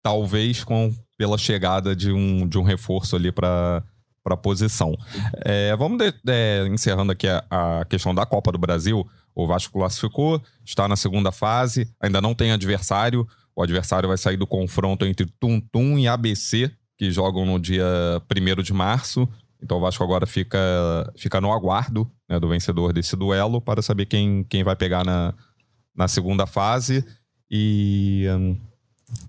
talvez 0.00 0.62
com 0.62 0.94
pela 1.18 1.36
chegada 1.36 1.96
de 1.96 2.12
um, 2.12 2.46
de 2.46 2.58
um 2.58 2.62
reforço 2.62 3.16
ali 3.16 3.32
para 3.32 3.82
para 4.24 4.38
posição. 4.38 4.96
É, 5.44 5.76
vamos 5.76 5.98
de, 5.98 6.14
é, 6.26 6.66
encerrando 6.68 7.12
aqui 7.12 7.28
a, 7.28 7.44
a 7.50 7.84
questão 7.84 8.14
da 8.14 8.24
Copa 8.24 8.50
do 8.50 8.56
Brasil. 8.56 9.06
O 9.34 9.46
Vasco 9.46 9.72
classificou, 9.72 10.40
está 10.64 10.86
na 10.86 10.96
segunda 10.96 11.32
fase, 11.32 11.88
ainda 12.00 12.20
não 12.20 12.34
tem 12.34 12.52
adversário. 12.52 13.26
O 13.56 13.62
adversário 13.62 14.08
vai 14.08 14.18
sair 14.18 14.36
do 14.36 14.46
confronto 14.46 15.04
entre 15.04 15.26
Tum 15.40 15.60
Tum 15.60 15.98
e 15.98 16.06
ABC, 16.06 16.70
que 16.96 17.10
jogam 17.10 17.44
no 17.44 17.58
dia 17.58 17.84
1 18.30 18.62
de 18.62 18.72
março. 18.72 19.28
Então 19.62 19.78
o 19.78 19.80
Vasco 19.80 20.04
agora 20.04 20.26
fica, 20.26 20.58
fica 21.16 21.40
no 21.40 21.52
aguardo 21.52 22.08
né, 22.28 22.38
do 22.38 22.48
vencedor 22.48 22.92
desse 22.92 23.16
duelo 23.16 23.60
para 23.60 23.82
saber 23.82 24.06
quem, 24.06 24.44
quem 24.44 24.62
vai 24.62 24.76
pegar 24.76 25.04
na, 25.04 25.34
na 25.96 26.06
segunda 26.06 26.46
fase. 26.46 27.04
E 27.50 28.26
hum, 28.30 28.56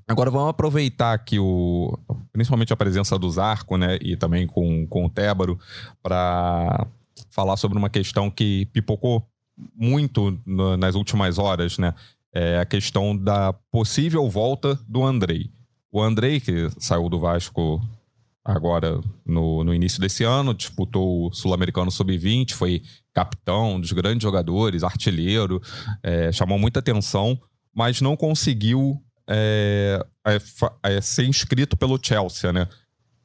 agora 0.08 0.30
vamos 0.30 0.50
aproveitar 0.50 1.14
aqui 1.14 1.40
o, 1.40 1.98
principalmente 2.34 2.74
a 2.74 2.78
presença 2.78 3.18
do 3.18 3.30
Zarco 3.30 3.78
né, 3.78 3.98
e 4.02 4.18
também 4.18 4.46
com, 4.46 4.86
com 4.88 5.06
o 5.06 5.10
Tébaro 5.10 5.58
para 6.04 6.86
falar 7.30 7.58
sobre 7.58 7.78
uma 7.78 7.90
questão 7.90 8.30
que 8.30 8.66
pipocou 8.68 9.26
muito 9.76 10.40
no, 10.46 10.76
nas 10.78 10.96
últimas 10.96 11.38
horas, 11.38 11.78
né? 11.78 11.94
É 12.34 12.60
a 12.60 12.66
questão 12.66 13.16
da 13.16 13.54
possível 13.72 14.30
volta 14.30 14.78
do 14.88 15.04
Andrei. 15.06 15.50
O 15.92 16.02
Andrei, 16.02 16.42
que 16.42 16.70
saiu 16.78 17.08
do 17.08 17.20
Vasco 17.20 17.82
agora 18.44 19.00
no, 19.26 19.64
no 19.64 19.74
início 19.74 20.00
desse 20.00 20.24
ano, 20.24 20.54
disputou 20.54 21.28
o 21.28 21.34
Sul-Americano 21.34 21.90
Sub-20, 21.90 22.54
foi 22.54 22.84
capitão 23.14 23.80
dos 23.80 23.92
grandes 23.92 24.22
jogadores, 24.22 24.84
artilheiro, 24.84 25.62
é, 26.04 26.32
chamou 26.32 26.60
muita 26.60 26.80
atenção, 26.80 27.40
mas 27.74 28.02
não 28.02 28.16
conseguiu 28.16 29.02
é, 29.28 30.06
é, 30.28 30.38
é 30.84 31.02
ser 31.02 31.26
inscrito 31.26 31.76
pelo 31.76 32.00
Chelsea, 32.02 32.52
né? 32.54 32.68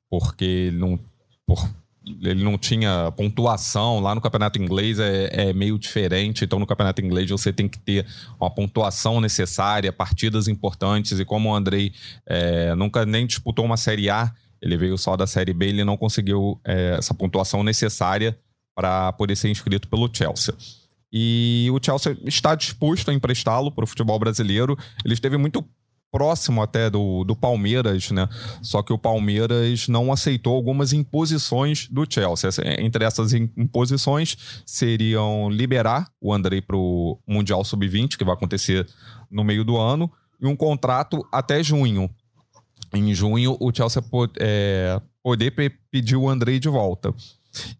Porque 0.08 0.70
não, 0.72 0.98
por 1.46 1.68
ele 2.06 2.42
não 2.42 2.56
tinha 2.56 3.12
pontuação. 3.16 4.00
Lá 4.00 4.14
no 4.14 4.20
campeonato 4.20 4.60
inglês 4.60 4.98
é, 4.98 5.48
é, 5.48 5.52
meio 5.52 5.78
diferente. 5.78 6.44
Então, 6.44 6.58
no 6.58 6.66
campeonato 6.66 7.00
inglês, 7.02 7.30
você 7.30 7.52
tem 7.52 7.68
que 7.68 7.78
ter 7.78 8.06
uma 8.40 8.50
pontuação 8.50 9.20
necessária, 9.20 9.92
partidas 9.92 10.48
importantes. 10.48 11.18
E 11.18 11.24
como 11.24 11.50
o 11.50 11.54
Andrei 11.54 11.92
é, 12.26 12.74
nunca 12.74 13.04
nem 13.04 13.26
disputou 13.26 13.64
uma 13.64 13.76
Série 13.76 14.08
A, 14.08 14.32
ele 14.60 14.76
veio 14.76 14.96
só 14.98 15.16
da 15.16 15.26
Série 15.26 15.52
B, 15.52 15.68
ele 15.68 15.84
não 15.84 15.96
conseguiu 15.96 16.60
é, 16.64 16.96
essa 16.98 17.14
pontuação 17.14 17.62
necessária 17.62 18.38
para 18.74 19.12
poder 19.12 19.36
ser 19.36 19.50
inscrito 19.50 19.88
pelo 19.88 20.08
Chelsea. 20.12 20.54
E 21.12 21.68
o 21.72 21.80
Chelsea 21.82 22.16
está 22.24 22.54
disposto 22.54 23.10
a 23.10 23.14
emprestá-lo 23.14 23.72
para 23.72 23.84
o 23.84 23.86
futebol 23.86 24.18
brasileiro. 24.18 24.78
Ele 25.04 25.14
esteve 25.14 25.36
muito 25.36 25.64
próximo 26.10 26.62
até 26.62 26.90
do, 26.90 27.24
do 27.24 27.36
Palmeiras, 27.36 28.10
né? 28.10 28.28
Só 28.62 28.82
que 28.82 28.92
o 28.92 28.98
Palmeiras 28.98 29.88
não 29.88 30.12
aceitou 30.12 30.54
algumas 30.54 30.92
imposições 30.92 31.88
do 31.88 32.04
Chelsea. 32.08 32.50
Entre 32.78 33.04
essas 33.04 33.32
imposições 33.32 34.36
seriam 34.66 35.48
liberar 35.48 36.10
o 36.20 36.34
Andrei 36.34 36.60
para 36.60 36.76
o 36.76 37.18
Mundial 37.26 37.64
Sub-20, 37.64 38.16
que 38.16 38.24
vai 38.24 38.34
acontecer 38.34 38.86
no 39.30 39.44
meio 39.44 39.64
do 39.64 39.76
ano, 39.76 40.10
e 40.40 40.46
um 40.46 40.56
contrato 40.56 41.26
até 41.30 41.62
junho. 41.62 42.10
Em 42.92 43.14
junho, 43.14 43.56
o 43.60 43.72
Chelsea 43.72 44.02
pode, 44.02 44.32
é, 44.40 45.00
poder 45.22 45.52
pedir 45.90 46.16
o 46.16 46.28
Andrei 46.28 46.58
de 46.58 46.68
volta. 46.68 47.14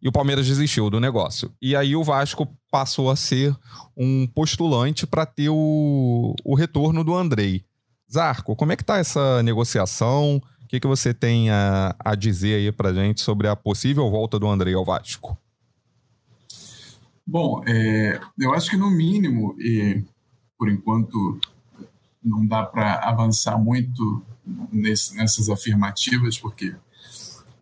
E 0.03 0.09
o 0.09 0.13
Palmeiras 0.13 0.47
desistiu 0.47 0.91
do 0.91 1.01
negócio. 1.01 1.53
E 1.61 1.77
aí 1.77 1.95
o 1.95 2.05
Vasco 2.05 2.49
passou 2.71 3.11
a 3.11 3.17
ser 3.17 3.55
um 3.97 4.27
postulante 4.27 5.07
para 5.07 5.27
ter 5.27 5.49
o, 5.49 6.35
o 6.45 6.55
retorno 6.55 7.05
do 7.05 7.15
Andrei. 7.15 7.65
Zarco, 8.13 8.57
como 8.57 8.73
é 8.73 8.77
que 8.77 8.83
está 8.83 8.99
essa 8.99 9.43
negociação? 9.43 10.43
O 10.63 10.67
que, 10.67 10.81
que 10.81 10.87
você 10.87 11.15
tem 11.15 11.51
a, 11.51 11.95
a 11.99 12.15
dizer 12.15 12.55
aí 12.55 12.73
para 12.73 12.93
gente 12.93 13.21
sobre 13.21 13.49
a 13.49 13.57
possível 13.57 14.11
volta 14.11 14.39
do 14.39 14.49
André 14.49 14.73
ao 14.73 14.85
Vasco? 14.85 15.39
Bom, 17.27 17.63
é, 17.67 18.21
eu 18.39 18.53
acho 18.53 18.71
que 18.71 18.77
no 18.77 18.91
mínimo, 18.91 19.55
e 19.61 20.03
por 20.59 20.69
enquanto 20.69 21.39
não 22.23 22.45
dá 22.47 22.65
para 22.65 22.95
avançar 23.09 23.57
muito 23.57 24.23
nesse, 24.73 25.17
nessas 25.17 25.49
afirmativas, 25.49 26.39
porque 26.39 26.75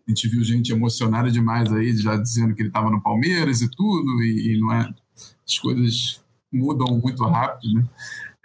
a 0.07 0.11
gente 0.11 0.29
viu 0.29 0.43
gente 0.43 0.73
emocionada 0.73 1.31
demais 1.31 1.71
aí, 1.71 1.95
já 1.97 2.17
dizendo 2.17 2.55
que 2.55 2.63
ele 2.63 2.71
estava 2.71 2.91
no 2.91 3.03
Palmeiras 3.03 3.61
e 3.61 3.69
tudo, 3.69 4.23
e, 4.23 4.55
e, 4.55 4.61
não 4.61 4.73
é, 4.73 4.95
as 5.47 5.59
coisas 5.59 6.23
mudam 6.51 6.99
muito 6.99 7.23
rápido, 7.25 7.75
né? 7.75 7.87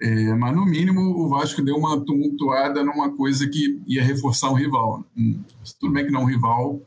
É, 0.04 0.36
mas, 0.36 0.54
no 0.54 0.66
mínimo, 0.66 0.99
o 0.99 1.30
Vasco 1.30 1.62
deu 1.62 1.78
uma 1.78 1.97
tumultuada 1.97 2.84
numa 2.84 3.10
coisa 3.16 3.47
que 3.47 3.82
ia 3.88 4.04
reforçar 4.04 4.51
um 4.51 4.54
rival. 4.54 5.01
Hum, 5.16 5.39
tudo 5.80 5.93
bem 5.93 6.04
que 6.04 6.12
não 6.12 6.20
é 6.20 6.24
um 6.24 6.28
rival, 6.28 6.82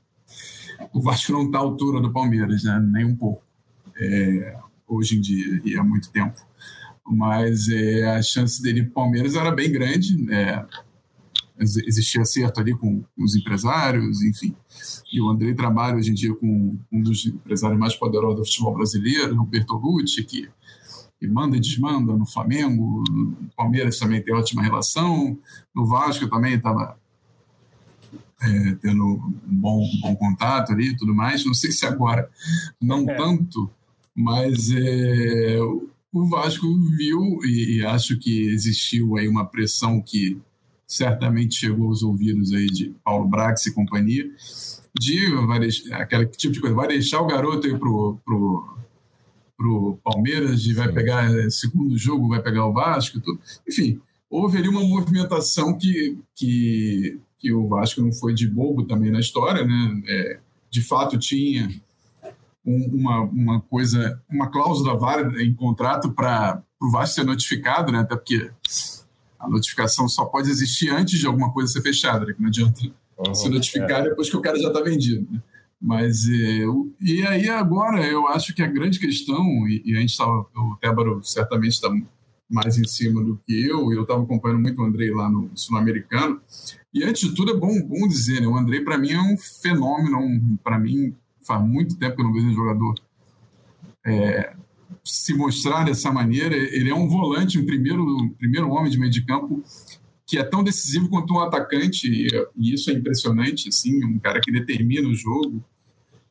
o 0.93 1.01
Vasco 1.01 1.33
não 1.33 1.47
está 1.47 1.57
à 1.57 1.63
altura 1.63 1.99
do 1.99 2.13
Palmeiras, 2.13 2.63
né? 2.63 2.79
nem 2.93 3.07
um 3.07 3.17
pouco, 3.17 3.43
é, 3.99 4.59
hoje 4.87 5.17
em 5.17 5.23
dia, 5.23 5.63
e 5.65 5.79
há 5.79 5.83
muito 5.83 6.11
tempo. 6.11 6.39
Mas 7.07 7.71
é, 7.71 8.05
a 8.05 8.23
chance 8.23 8.61
dele 8.61 8.83
para 8.83 8.91
o 8.91 8.95
Palmeiras 8.95 9.35
era 9.35 9.51
bem 9.51 9.73
grande, 9.73 10.31
é, 10.31 10.67
existia 11.59 12.21
acerto 12.21 12.61
ali 12.61 12.77
com 12.77 13.03
os 13.17 13.35
empresários, 13.35 14.23
enfim. 14.23 14.55
E 15.11 15.23
o 15.23 15.31
Andrei 15.31 15.55
trabalha 15.55 15.97
hoje 15.97 16.11
em 16.11 16.15
dia 16.15 16.35
com 16.35 16.77
um 16.93 17.03
dos 17.03 17.25
empresários 17.25 17.79
mais 17.79 17.95
poderosos 17.95 18.41
do 18.41 18.45
futebol 18.45 18.75
brasileiro, 18.75 19.41
o 19.41 19.47
Bertolucci, 19.47 20.23
que 20.23 20.51
e 21.21 21.27
manda 21.27 21.57
e 21.57 21.61
desmanda 21.61 22.13
no 22.13 22.27
Flamengo, 22.27 23.03
no 23.11 23.37
Palmeiras 23.57 23.99
também 23.99 24.23
tem 24.23 24.35
ótima 24.35 24.63
relação, 24.63 25.39
no 25.75 25.87
Vasco 25.87 26.29
também 26.29 26.55
estava 26.55 26.99
é, 28.43 28.75
tendo 28.83 29.05
um 29.05 29.35
bom, 29.47 29.83
bom 30.03 30.15
contato 30.17 30.73
ali 30.73 30.89
e 30.89 30.97
tudo 30.97 31.15
mais. 31.15 31.45
Não 31.45 31.55
sei 31.55 31.71
se 31.73 31.87
agora 31.87 32.29
não 32.81 33.09
é. 33.09 33.15
tanto, 33.15 33.71
mas 34.15 34.71
é, 34.71 35.59
o 36.13 36.27
Vasco 36.27 36.67
viu 36.97 37.41
e, 37.45 37.79
e, 37.79 37.87
acho 37.87 38.19
que 38.19 38.49
existiu 38.49 39.17
aí 39.17 39.29
uma 39.29 39.45
pressão 39.45 40.01
que 40.01 40.39
certamente 40.87 41.57
chegou 41.57 41.89
aos 41.89 42.03
ouvidos 42.03 42.53
aí 42.53 42.67
de 42.67 42.95
Paulo 43.03 43.29
Brax 43.29 43.67
e 43.67 43.75
companhia, 43.75 44.25
de 44.99 45.35
vai 45.47 45.61
deixar, 45.61 46.01
aquele 46.01 46.27
tipo 46.27 46.55
de 46.55 46.61
coisa, 46.61 46.77
vai 46.77 46.89
deixar 46.89 47.21
o 47.21 47.27
garoto 47.27 47.67
aí 47.67 47.77
pro, 47.77 48.19
pro 48.25 48.79
para 49.57 49.67
o 49.67 49.99
Palmeiras 50.05 50.65
e 50.67 50.75
vai 50.75 50.93
pegar 50.93 51.35
é, 51.35 51.49
segundo 51.49 51.97
jogo, 51.97 52.29
vai 52.29 52.43
pegar 52.43 52.67
o 52.67 52.73
Vasco, 52.73 53.21
tudo. 53.21 53.41
Enfim, 53.67 54.01
houve 54.29 54.59
ali 54.59 54.69
uma 54.69 54.83
movimentação 54.83 55.77
que, 55.77 56.19
que, 56.35 57.19
que 57.39 57.53
o 57.53 57.67
Vasco 57.67 58.03
não 58.03 58.13
foi 58.13 58.35
de 58.35 58.47
bobo 58.47 58.85
também 58.85 59.11
na 59.11 59.21
história, 59.21 59.65
né? 59.65 60.03
É, 60.07 60.39
de 60.71 60.83
fato 60.83 61.19
tinha 61.19 61.69
um, 62.65 62.91
uma, 62.93 63.21
uma 63.23 63.61
coisa, 63.63 64.21
uma 64.29 64.51
cláusula 64.51 64.97
válida 64.97 65.43
em 65.43 65.55
contrato 65.55 66.13
para 66.13 66.63
o 66.81 66.91
Vasco 66.91 67.15
ser 67.15 67.25
notificado, 67.25 67.91
né? 67.91 68.01
Até 68.01 68.15
porque 68.15 68.51
a 69.39 69.49
notificação 69.49 70.09
só 70.09 70.25
pode 70.25 70.51
existir 70.51 70.91
antes 70.91 71.19
de 71.19 71.27
alguma 71.27 71.53
coisa 71.53 71.73
ser 71.73 71.83
fechada, 71.83 72.27
né? 72.27 72.35
não 72.39 72.49
adianta 72.49 72.81
uhum, 73.19 73.35
se 73.35 73.49
notificar 73.49 74.01
é. 74.01 74.11
depois 74.11 74.29
que 74.29 74.37
o 74.37 74.41
cara 74.41 74.59
já 74.59 74.69
está 74.69 74.83
vendido. 74.83 75.27
Né? 75.31 75.41
Mas 75.81 76.27
eu, 76.27 76.95
e 77.01 77.25
aí 77.27 77.49
agora 77.49 78.05
eu 78.07 78.27
acho 78.29 78.55
que 78.55 78.63
a 78.63 78.67
grande 78.67 78.99
questão, 78.99 79.69
e, 79.69 79.83
e 79.85 79.97
a 79.97 80.01
gente 80.01 80.11
estava, 80.11 80.33
o 80.33 80.77
Tébaro 80.81 81.23
certamente 81.23 81.73
está 81.73 81.91
mais 82.49 82.79
em 82.79 82.87
cima 82.87 83.23
do 83.23 83.39
que 83.47 83.67
eu, 83.67 83.93
eu 83.93 84.03
estava 84.03 84.23
acompanhando 84.23 84.61
muito 84.61 84.81
o 84.81 84.85
Andrei 84.85 85.11
lá 85.11 85.29
no 85.29 85.51
Sul-Americano. 85.55 86.41
E 86.95 87.05
antes 87.05 87.29
de 87.29 87.35
tudo 87.35 87.53
é 87.53 87.57
bom, 87.57 87.83
bom 87.83 88.09
dizer, 88.09 88.41
né? 88.41 88.47
o 88.47 88.57
Andrei 88.57 88.81
para 88.81 88.97
mim 88.97 89.13
é 89.13 89.21
um 89.21 89.37
fenômeno, 89.37 90.19
um, 90.19 90.57
para 90.63 90.79
mim 90.79 91.15
faz 91.47 91.63
muito 91.63 91.97
tempo 91.99 92.17
que 92.17 92.23
eu 92.23 92.27
não 92.27 92.33
vejo 92.33 92.49
um 92.49 92.55
jogador 92.55 92.95
é, 94.07 94.57
se 95.05 95.35
mostrar 95.35 95.85
dessa 95.85 96.11
maneira. 96.11 96.57
Ele 96.57 96.91
é 96.91 96.95
um 96.95 97.09
volante, 97.09 97.59
um 97.59 97.67
primeiro, 97.67 98.31
primeiro 98.39 98.71
homem 98.71 98.91
de 98.91 98.99
meio 98.99 99.11
de 99.11 99.25
campo 99.25 99.63
que 100.27 100.39
é 100.39 100.43
tão 100.43 100.65
decisivo 100.65 101.09
quanto 101.09 101.33
um 101.33 101.39
atacante, 101.39 102.09
e 102.57 102.75
isso 102.75 102.91
é 102.91 102.95
impressionante, 102.95 103.69
assim, 103.69 104.05
um 104.05 104.19
cara 104.19 104.41
que 104.41 104.51
determina 104.51 105.09
o 105.09 105.15
jogo, 105.15 105.65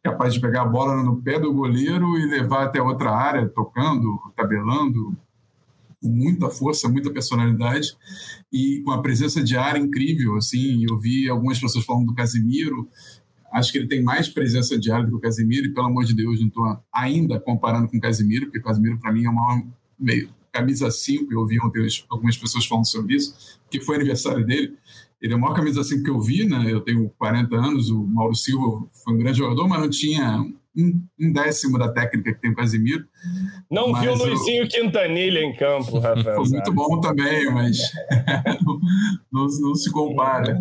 capaz 0.03 0.33
de 0.33 0.41
pegar 0.41 0.63
a 0.63 0.67
bola 0.67 1.01
no 1.01 1.21
pé 1.21 1.39
do 1.39 1.53
goleiro 1.53 2.17
e 2.17 2.25
levar 2.25 2.65
até 2.65 2.81
outra 2.81 3.11
área, 3.11 3.47
tocando, 3.47 4.19
tabelando, 4.35 5.17
com 6.01 6.09
muita 6.09 6.49
força, 6.49 6.89
muita 6.89 7.09
personalidade 7.09 7.95
e 8.51 8.81
com 8.83 8.91
a 8.91 9.01
presença 9.01 9.41
de 9.41 9.57
área 9.57 9.79
incrível, 9.79 10.35
assim, 10.35 10.85
eu 10.87 10.97
vi 10.97 11.29
algumas 11.29 11.59
pessoas 11.59 11.85
falando 11.85 12.07
do 12.07 12.13
Casimiro, 12.13 12.87
acho 13.51 13.71
que 13.71 13.77
ele 13.77 13.87
tem 13.87 14.03
mais 14.03 14.27
presença 14.27 14.77
de 14.77 14.91
área 14.91 15.05
do 15.05 15.11
que 15.11 15.17
o 15.17 15.21
Casimiro 15.21 15.67
e, 15.67 15.73
pelo 15.73 15.87
amor 15.87 16.03
de 16.03 16.13
Deus, 16.13 16.39
não 16.41 16.47
estou 16.47 16.77
ainda 16.93 17.39
comparando 17.39 17.87
com 17.87 17.97
o 17.97 18.01
Casimiro, 18.01 18.47
porque 18.47 18.59
o 18.59 18.63
Casimiro, 18.63 18.99
para 18.99 19.13
mim, 19.13 19.23
é 19.23 19.29
o 19.29 19.33
maior 19.33 19.63
meio 19.97 20.29
camisa 20.55 20.89
5, 20.89 21.33
eu 21.33 21.39
ouvi 21.39 21.59
ontem 21.59 21.85
algumas 22.09 22.37
pessoas 22.37 22.65
falando 22.65 22.87
sobre 22.87 23.15
isso, 23.15 23.59
que 23.69 23.81
foi 23.81 23.97
aniversário 23.97 24.45
dele. 24.45 24.73
Ele 25.21 25.33
é 25.33 25.35
o 25.35 25.39
maior 25.39 25.53
camisa 25.53 25.83
5 25.83 26.03
que 26.03 26.09
eu 26.09 26.21
vi, 26.21 26.47
né? 26.47 26.65
Eu 26.71 26.81
tenho 26.81 27.09
40 27.17 27.55
anos, 27.55 27.89
o 27.89 28.05
Mauro 28.05 28.35
Silva 28.35 28.87
foi 29.03 29.13
um 29.13 29.17
grande 29.17 29.39
jogador, 29.39 29.67
mas 29.67 29.81
não 29.81 29.89
tinha 29.89 30.45
um, 30.77 31.01
um 31.19 31.33
décimo 31.33 31.77
da 31.77 31.89
técnica 31.89 32.33
que 32.33 32.41
tem 32.41 32.51
o 32.51 32.55
Casimiro. 32.55 33.05
Não 33.69 33.89
mas 33.89 34.01
viu 34.01 34.13
o 34.13 34.15
Luizinho. 34.15 34.67
Quintanilha 34.67 35.39
em 35.39 35.55
campo, 35.55 35.97
Rafael. 35.99 36.37
Foi 36.37 36.49
muito 36.49 36.73
bom 36.73 36.99
também, 37.01 37.51
mas 37.51 37.77
não, 38.63 38.79
não, 39.31 39.47
não, 39.59 39.75
se 39.75 39.91
compara. 39.91 40.57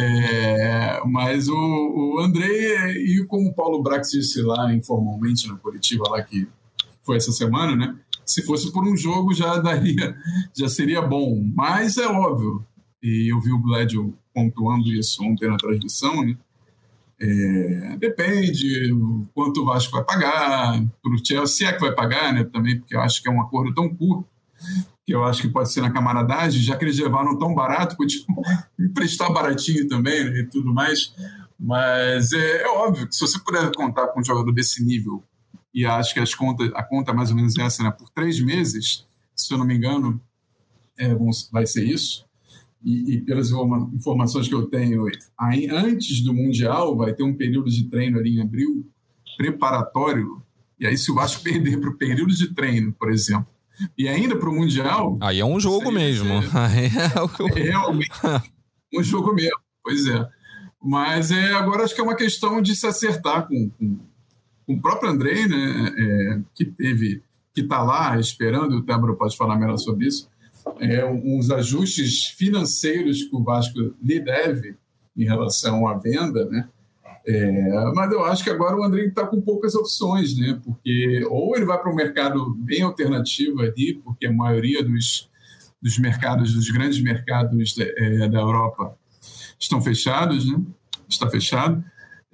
É, 0.00 1.00
mas 1.06 1.48
o, 1.48 1.54
o 1.54 2.20
Andrei, 2.20 2.74
e 2.96 3.24
como 3.26 3.48
o 3.48 3.54
Paulo 3.54 3.82
Brax 3.82 4.10
disse 4.10 4.42
lá 4.42 4.74
informalmente 4.74 5.46
na 5.46 5.56
coletiva 5.56 6.08
lá 6.10 6.22
que 6.22 6.48
foi 7.04 7.16
essa 7.16 7.30
semana, 7.32 7.76
né? 7.76 7.94
Se 8.26 8.42
fosse 8.42 8.72
por 8.72 8.84
um 8.84 8.96
jogo 8.96 9.34
já 9.34 9.56
daria, 9.58 10.16
já 10.56 10.68
seria 10.68 11.02
bom. 11.02 11.42
Mas 11.54 11.96
é 11.96 12.06
óbvio, 12.06 12.64
e 13.02 13.32
eu 13.32 13.40
vi 13.40 13.52
o 13.52 13.60
Glédio 13.60 14.14
pontuando 14.34 14.88
isso 14.92 15.22
ontem 15.24 15.48
na 15.48 15.56
transmissão, 15.56 16.24
né? 16.24 16.36
É, 17.20 17.96
depende 17.96 18.90
quanto 19.32 19.62
o 19.62 19.64
Vasco 19.64 19.92
vai 19.92 20.04
pagar 20.04 20.84
para 21.02 21.12
o 21.12 21.24
Chelsea, 21.24 21.46
se 21.46 21.64
é 21.64 21.72
que 21.72 21.80
vai 21.80 21.94
pagar, 21.94 22.32
né? 22.32 22.44
Também 22.44 22.78
porque 22.78 22.96
eu 22.96 23.00
acho 23.00 23.22
que 23.22 23.28
é 23.28 23.32
um 23.32 23.40
acordo 23.40 23.72
tão 23.72 23.88
curto 23.88 24.26
que 25.06 25.14
eu 25.14 25.22
acho 25.24 25.42
que 25.42 25.48
pode 25.48 25.70
ser 25.70 25.82
na 25.82 25.90
camaradagem, 25.90 26.62
já 26.62 26.76
que 26.76 26.84
eles 26.84 26.98
levaram 26.98 27.38
tão 27.38 27.54
barato, 27.54 27.96
podiam 27.96 28.24
emprestar 28.80 29.32
baratinho 29.32 29.86
também 29.86 30.24
né? 30.24 30.40
e 30.40 30.46
tudo 30.46 30.72
mais. 30.72 31.14
Mas 31.58 32.32
é, 32.32 32.62
é, 32.62 32.68
óbvio 32.68 33.06
que 33.06 33.14
se 33.14 33.20
você 33.20 33.38
puder 33.38 33.70
contar 33.74 34.08
com 34.08 34.20
um 34.20 34.24
jogador 34.24 34.52
desse 34.52 34.82
nível 34.84 35.22
e 35.74 35.84
acho 35.84 36.14
que 36.14 36.20
as 36.20 36.34
contas, 36.34 36.70
a 36.74 36.82
conta 36.82 37.10
é 37.10 37.14
mais 37.14 37.30
ou 37.30 37.36
menos 37.36 37.58
essa, 37.58 37.82
né? 37.82 37.90
Por 37.90 38.08
três 38.10 38.40
meses, 38.40 39.04
se 39.34 39.52
eu 39.52 39.58
não 39.58 39.66
me 39.66 39.74
engano, 39.74 40.20
é, 40.96 41.12
vai 41.50 41.66
ser 41.66 41.84
isso. 41.84 42.24
E, 42.82 43.14
e, 43.14 43.20
pelas 43.22 43.50
informações 43.92 44.46
que 44.46 44.54
eu 44.54 44.66
tenho, 44.66 45.06
aí, 45.38 45.68
antes 45.70 46.20
do 46.20 46.34
Mundial, 46.34 46.96
vai 46.96 47.14
ter 47.14 47.22
um 47.22 47.34
período 47.34 47.70
de 47.70 47.84
treino 47.84 48.18
ali 48.18 48.36
em 48.36 48.42
abril, 48.42 48.86
preparatório. 49.36 50.42
E 50.78 50.86
aí, 50.86 50.96
se 50.96 51.10
o 51.10 51.14
Vasco 51.14 51.42
perder 51.44 51.80
para 51.80 51.90
o 51.90 51.96
período 51.96 52.34
de 52.34 52.54
treino, 52.54 52.92
por 52.92 53.10
exemplo, 53.10 53.48
e 53.98 54.06
ainda 54.06 54.36
para 54.36 54.48
o 54.48 54.54
Mundial. 54.54 55.18
Aí 55.20 55.40
é 55.40 55.44
um 55.44 55.58
jogo 55.58 55.90
mesmo. 55.90 56.34
É, 56.54 56.86
é 56.86 57.62
realmente 57.70 58.10
um 58.94 59.02
jogo 59.02 59.34
mesmo, 59.34 59.58
pois 59.82 60.06
é. 60.06 60.28
Mas 60.80 61.30
é, 61.30 61.52
agora 61.54 61.82
acho 61.82 61.94
que 61.94 62.00
é 62.00 62.04
uma 62.04 62.14
questão 62.14 62.60
de 62.60 62.76
se 62.76 62.86
acertar 62.86 63.48
com, 63.48 63.70
com 63.70 63.98
o 64.66 64.80
próprio 64.80 65.10
Andrei, 65.10 65.46
né, 65.46 65.94
é, 65.96 66.40
que 66.54 66.64
teve, 66.64 67.22
que 67.54 67.60
está 67.62 67.82
lá 67.82 68.18
esperando, 68.18 68.76
o 68.76 68.82
Tébora 68.82 69.14
pode 69.14 69.36
falar 69.36 69.56
melhor 69.56 69.76
sobre 69.76 70.06
isso, 70.06 70.28
é, 70.80 71.04
uns 71.04 71.50
ajustes 71.50 72.26
financeiros 72.26 73.24
que 73.24 73.36
o 73.36 73.42
Vasco 73.42 73.78
lhe 74.02 74.20
deve 74.20 74.76
em 75.16 75.24
relação 75.24 75.86
à 75.86 75.94
venda, 75.94 76.44
né? 76.46 76.68
É, 77.26 77.92
mas 77.94 78.12
eu 78.12 78.22
acho 78.24 78.44
que 78.44 78.50
agora 78.50 78.76
o 78.76 78.84
André 78.84 79.06
está 79.06 79.26
com 79.26 79.40
poucas 79.40 79.74
opções, 79.74 80.36
né? 80.36 80.60
Porque 80.62 81.24
ou 81.30 81.56
ele 81.56 81.64
vai 81.64 81.80
para 81.80 81.90
um 81.90 81.94
mercado 81.94 82.54
bem 82.54 82.82
alternativo 82.82 83.62
ali, 83.62 83.94
porque 83.94 84.26
a 84.26 84.32
maioria 84.32 84.82
dos, 84.82 85.30
dos 85.80 85.98
mercados, 85.98 86.52
dos 86.52 86.70
grandes 86.70 87.00
mercados 87.00 87.72
de, 87.72 87.82
é, 87.82 88.28
da 88.28 88.40
Europa 88.40 88.94
estão 89.58 89.80
fechados, 89.80 90.46
né? 90.46 90.60
Está 91.08 91.28
fechado. 91.28 91.82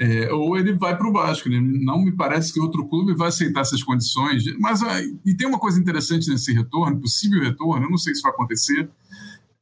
É, 0.02 0.32
ou 0.32 0.56
ele 0.56 0.72
vai 0.72 0.96
para 0.96 1.06
o 1.06 1.12
Vasco. 1.12 1.50
Né? 1.50 1.60
Não 1.60 2.02
me 2.02 2.10
parece 2.10 2.54
que 2.54 2.58
outro 2.58 2.88
clube 2.88 3.14
vai 3.14 3.28
aceitar 3.28 3.60
essas 3.60 3.82
condições. 3.82 4.44
Mas 4.58 4.82
ah, 4.82 4.98
e 5.26 5.34
tem 5.34 5.46
uma 5.46 5.58
coisa 5.58 5.78
interessante 5.78 6.30
nesse 6.30 6.54
retorno, 6.54 6.98
possível 6.98 7.42
retorno, 7.42 7.84
eu 7.84 7.90
não 7.90 7.98
sei 7.98 8.14
se 8.14 8.22
vai 8.22 8.32
acontecer. 8.32 8.88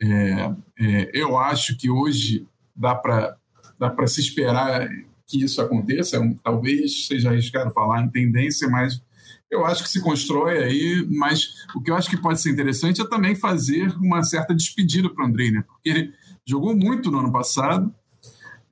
É, 0.00 0.54
é, 0.78 1.10
eu 1.12 1.36
acho 1.36 1.76
que 1.76 1.90
hoje 1.90 2.46
dá 2.74 2.94
para 2.94 3.36
dá 3.80 3.90
para 3.90 4.06
se 4.06 4.20
esperar 4.20 4.88
que 5.26 5.42
isso 5.42 5.60
aconteça. 5.60 6.18
É 6.18 6.34
talvez 6.44 7.08
seja 7.08 7.30
arriscado 7.30 7.72
falar 7.72 8.04
em 8.04 8.08
tendência, 8.08 8.68
mas 8.68 9.02
eu 9.50 9.66
acho 9.66 9.82
que 9.82 9.90
se 9.90 10.00
constrói 10.00 10.62
aí. 10.62 11.04
Mas 11.10 11.66
o 11.74 11.82
que 11.82 11.90
eu 11.90 11.96
acho 11.96 12.08
que 12.08 12.16
pode 12.16 12.40
ser 12.40 12.50
interessante 12.50 13.00
é 13.00 13.08
também 13.08 13.34
fazer 13.34 13.92
uma 13.96 14.22
certa 14.22 14.54
despedida 14.54 15.10
para 15.10 15.24
o 15.24 15.26
André, 15.26 15.50
né? 15.50 15.64
porque 15.66 15.88
ele 15.88 16.12
jogou 16.46 16.76
muito 16.76 17.10
no 17.10 17.18
ano 17.18 17.32
passado 17.32 17.92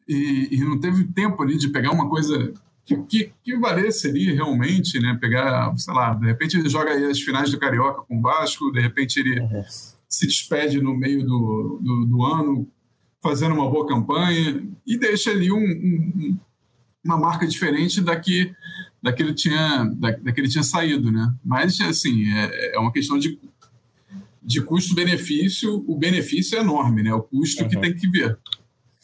e, 0.09 0.49
e, 0.53 0.61
não 0.61 0.79
teve 0.79 1.05
tempo 1.05 1.43
ali 1.43 1.57
de 1.57 1.69
pegar 1.69 1.91
uma 1.91 2.09
coisa 2.09 2.53
que, 2.85 2.97
que, 3.05 3.33
que 3.43 4.33
realmente, 4.33 5.01
né? 5.01 5.19
Pegar, 5.21 5.75
sei 5.77 5.93
lá, 5.93 6.15
de 6.15 6.27
repente 6.27 6.57
ele 6.57 6.69
joga 6.69 6.93
aí 6.93 7.05
as 7.05 7.21
finais 7.21 7.51
do 7.51 7.59
Carioca 7.59 8.03
com 8.03 8.19
o 8.19 8.23
Vasco, 8.23 8.71
de 8.71 8.81
repente 8.81 9.19
ele 9.19 9.41
uhum. 9.41 9.65
se 10.09 10.27
despede 10.27 10.81
no 10.81 10.97
meio 10.97 11.25
do, 11.25 11.81
do, 11.83 12.07
do, 12.07 12.25
ano 12.25 12.69
fazendo 13.23 13.55
uma 13.55 13.69
boa 13.69 13.87
campanha 13.87 14.63
e 14.87 14.97
deixa 14.97 15.31
ali 15.31 15.51
um, 15.51 15.57
um, 15.57 16.39
uma 17.05 17.19
marca 17.19 17.47
diferente 17.47 18.01
da 18.01 18.15
que, 18.15 18.55
da 19.03 19.13
que 19.13 19.23
ele 19.23 19.35
tinha, 19.35 19.85
da, 19.97 20.13
da 20.13 20.33
que 20.33 20.41
ele 20.41 20.49
tinha 20.49 20.63
saído, 20.63 21.11
né? 21.11 21.35
Mas, 21.45 21.81
assim, 21.81 22.33
é, 22.33 22.77
é 22.77 22.79
uma 22.79 22.93
questão 22.93 23.19
de 23.19 23.39
de 24.47 24.63
custo-benefício, 24.63 25.85
o 25.89 25.99
benefício 25.99 26.57
é 26.57 26.61
enorme, 26.61 27.03
né? 27.03 27.13
O 27.13 27.21
custo 27.21 27.65
uhum. 27.65 27.69
que 27.69 27.81
tem 27.81 27.93
que 27.93 28.09
ver. 28.09 28.39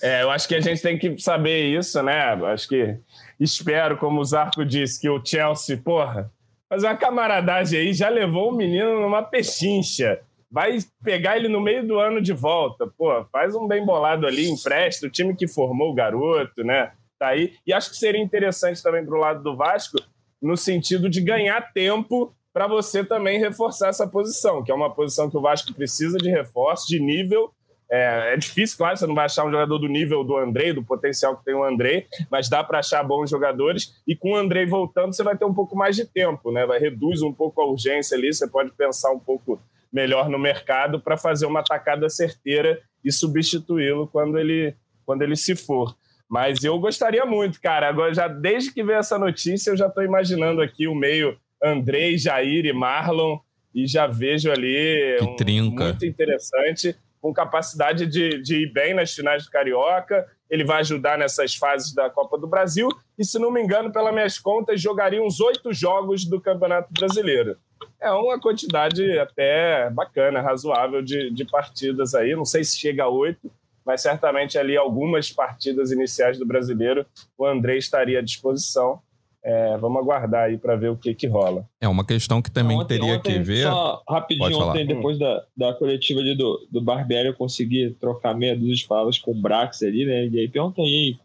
É, 0.03 0.23
eu 0.23 0.31
acho 0.31 0.49
que 0.49 0.55
a 0.57 0.61
gente 0.61 0.83
tem 0.83 0.99
que 0.99 1.17
saber 1.19 1.79
isso, 1.79 2.03
né? 2.03 2.33
Acho 2.53 2.69
que 2.69 2.97
espero, 3.39 3.97
como 3.97 4.21
o 4.21 4.25
Zarco 4.25 4.65
disse, 4.65 5.01
que 5.01 5.09
o 5.09 5.25
Chelsea, 5.25 5.77
porra, 5.77 6.31
fazer 6.69 6.89
uma 6.89 6.97
camaradagem 6.97 7.79
aí, 7.79 7.95
já 7.95 8.09
levou 8.09 8.51
o 8.51 8.57
menino 8.57 9.01
numa 9.01 9.23
pechincha. 9.23 10.21
Vai 10.51 10.79
pegar 11.05 11.37
ele 11.37 11.49
no 11.49 11.61
meio 11.61 11.87
do 11.87 11.99
ano 12.01 12.21
de 12.21 12.33
volta. 12.33 12.87
Pô, 12.99 13.25
faz 13.31 13.55
um 13.55 13.69
bem 13.69 13.87
bolado 13.87 14.27
ali, 14.27 14.51
empresta 14.51 15.07
o 15.07 15.11
time 15.11 15.37
que 15.37 15.47
formou 15.47 15.93
o 15.93 15.95
garoto, 15.95 16.65
né? 16.65 16.91
Tá 17.17 17.29
aí. 17.29 17.55
E 17.65 17.73
acho 17.73 17.91
que 17.91 17.97
seria 17.97 18.21
interessante 18.21 18.83
também 18.83 19.07
pro 19.07 19.21
lado 19.21 19.43
do 19.43 19.57
Vasco, 19.57 19.99
no 20.43 20.57
sentido 20.57 21.09
de 21.09 21.21
ganhar 21.21 21.73
tempo 21.73 22.35
para 22.53 22.67
você 22.67 23.05
também 23.05 23.39
reforçar 23.39 23.89
essa 23.89 24.07
posição, 24.07 24.65
que 24.65 24.71
é 24.73 24.75
uma 24.75 24.93
posição 24.93 25.31
que 25.31 25.37
o 25.37 25.41
Vasco 25.41 25.73
precisa 25.73 26.19
de 26.19 26.29
reforço, 26.29 26.89
de 26.89 26.99
nível, 27.01 27.53
é, 27.95 28.33
é, 28.33 28.37
difícil, 28.39 28.79
claro, 28.79 28.97
você 28.97 29.07
não 29.07 29.15
vai 29.15 29.27
achar 29.27 29.45
um 29.45 29.51
jogador 29.51 29.79
do 29.79 29.87
nível 29.87 30.25
do 30.25 30.39
Andrei, 30.39 30.73
do 30.73 30.83
potencial 30.83 31.37
que 31.37 31.45
tem 31.45 31.55
o 31.55 31.63
Andrei, 31.63 32.07
mas 32.31 32.49
dá 32.49 32.65
para 32.65 32.79
achar 32.79 33.03
bons 33.03 33.29
jogadores. 33.29 34.03
E 34.09 34.17
com 34.17 34.33
o 34.33 34.37
Andrei 34.37 34.65
voltando, 34.65 35.15
você 35.15 35.23
vai 35.23 35.37
ter 35.37 35.45
um 35.45 35.53
pouco 35.53 35.77
mais 35.77 35.95
de 35.95 36.07
tempo, 36.07 36.51
né? 36.51 36.65
Vai 36.65 36.79
reduz 36.79 37.21
um 37.21 37.35
pouco 37.35 37.61
a 37.61 37.67
urgência 37.67 38.17
ali, 38.17 38.33
você 38.33 38.49
pode 38.49 38.73
pensar 38.73 39.13
um 39.13 39.19
pouco 39.19 39.61
melhor 39.93 40.31
no 40.31 40.39
mercado 40.39 41.01
para 41.01 41.19
fazer 41.19 41.45
uma 41.45 41.63
tacada 41.63 42.09
certeira 42.09 42.81
e 43.05 43.13
substituí-lo 43.13 44.09
quando 44.09 44.39
ele, 44.39 44.75
quando 45.05 45.21
ele 45.21 45.37
se 45.37 45.55
for. 45.55 45.95
Mas 46.31 46.65
eu 46.65 46.79
gostaria 46.79 47.27
muito, 47.27 47.61
cara. 47.61 47.91
Agora, 47.91 48.15
já 48.15 48.27
desde 48.27 48.73
que 48.73 48.83
veio 48.83 49.01
essa 49.01 49.19
notícia, 49.19 49.71
eu 49.71 49.77
já 49.77 49.89
estou 49.89 50.03
imaginando 50.03 50.63
aqui 50.63 50.89
o 50.89 50.95
meio 50.95 51.37
Andrei, 51.63 52.17
Jair 52.17 52.65
e 52.65 52.73
Marlon, 52.73 53.39
e 53.75 53.87
já 53.87 54.07
vejo 54.07 54.51
ali 54.51 55.17
que 55.19 55.25
um, 55.25 55.37
trinca. 55.37 55.85
muito 55.85 56.07
interessante 56.07 56.97
com 57.23 57.33
capacidade 57.33 58.05
de, 58.05 58.43
de 58.43 58.65
ir 58.65 58.73
bem 58.73 58.93
nas 58.93 59.15
finais 59.15 59.45
do 59.45 59.51
Carioca. 59.51 60.27
Ele 60.51 60.65
vai 60.65 60.81
ajudar 60.81 61.17
nessas 61.17 61.55
fases 61.55 61.95
da 61.95 62.11
Copa 62.11 62.37
do 62.37 62.49
Brasil. 62.49 62.89
E, 63.17 63.25
se 63.25 63.39
não 63.39 63.53
me 63.53 63.63
engano, 63.63 63.93
pelas 63.93 64.13
minhas 64.13 64.39
contas, 64.41 64.81
jogaria 64.81 65.23
uns 65.23 65.41
oito 65.41 65.73
jogos 65.73 66.25
do 66.25 66.41
Campeonato 66.41 66.93
Brasileiro. 66.93 67.57
É 68.01 68.11
uma 68.11 68.41
quantidade 68.41 69.17
até 69.19 69.89
bacana, 69.91 70.43
razoável 70.43 71.01
de, 71.01 71.31
de 71.31 71.45
partidas 71.45 72.13
aí. 72.13 72.35
Não 72.35 72.45
sei 72.45 72.65
se 72.65 72.77
chega 72.77 73.05
a 73.05 73.09
oito, 73.09 73.51
mas 73.87 74.03
certamente 74.03 74.59
ali 74.59 74.77
algumas 74.77 75.31
partidas 75.31 75.93
iniciais 75.93 76.39
do 76.39 76.47
brasileiro 76.47 77.07
o 77.39 77.47
André 77.47 77.77
estaria 77.77 78.19
à 78.19 78.23
disposição. 78.23 79.01
É, 79.45 79.77
vamos 79.77 80.01
aguardar 80.01 80.45
aí 80.45 80.57
para 80.57 80.77
ver 80.77 80.91
o 80.91 80.97
que, 80.97 81.13
que 81.15 81.27
rola. 81.27 81.67
É 81.81 81.89
uma 81.89 82.05
questão 82.05 82.41
que 82.41 82.51
também 82.51 82.77
ontem, 82.77 82.99
teria 82.99 83.17
ontem, 83.17 83.33
que 83.33 83.39
ver. 83.41 83.65
Só 83.65 84.03
rapidinho, 84.09 84.59
ontem, 84.59 84.87
depois 84.87 85.19
da, 85.19 85.45
da 85.57 85.75
coletiva 85.75 86.21
ali 86.21 86.37
do, 86.37 86.65
do 86.71 86.81
Barbieri, 86.81 87.29
eu 87.29 87.35
consegui 87.35 87.91
trocar 87.99 88.37
meia 88.37 88.57
dúzia 88.57 88.77
de 88.77 88.87
palavras 88.87 89.19
com 89.19 89.33
o 89.33 89.35
Brax 89.35 89.83
ali, 89.83 90.05
né? 90.05 90.29
E 90.29 90.39
aí 90.39 90.49
perguntei 90.49 91.19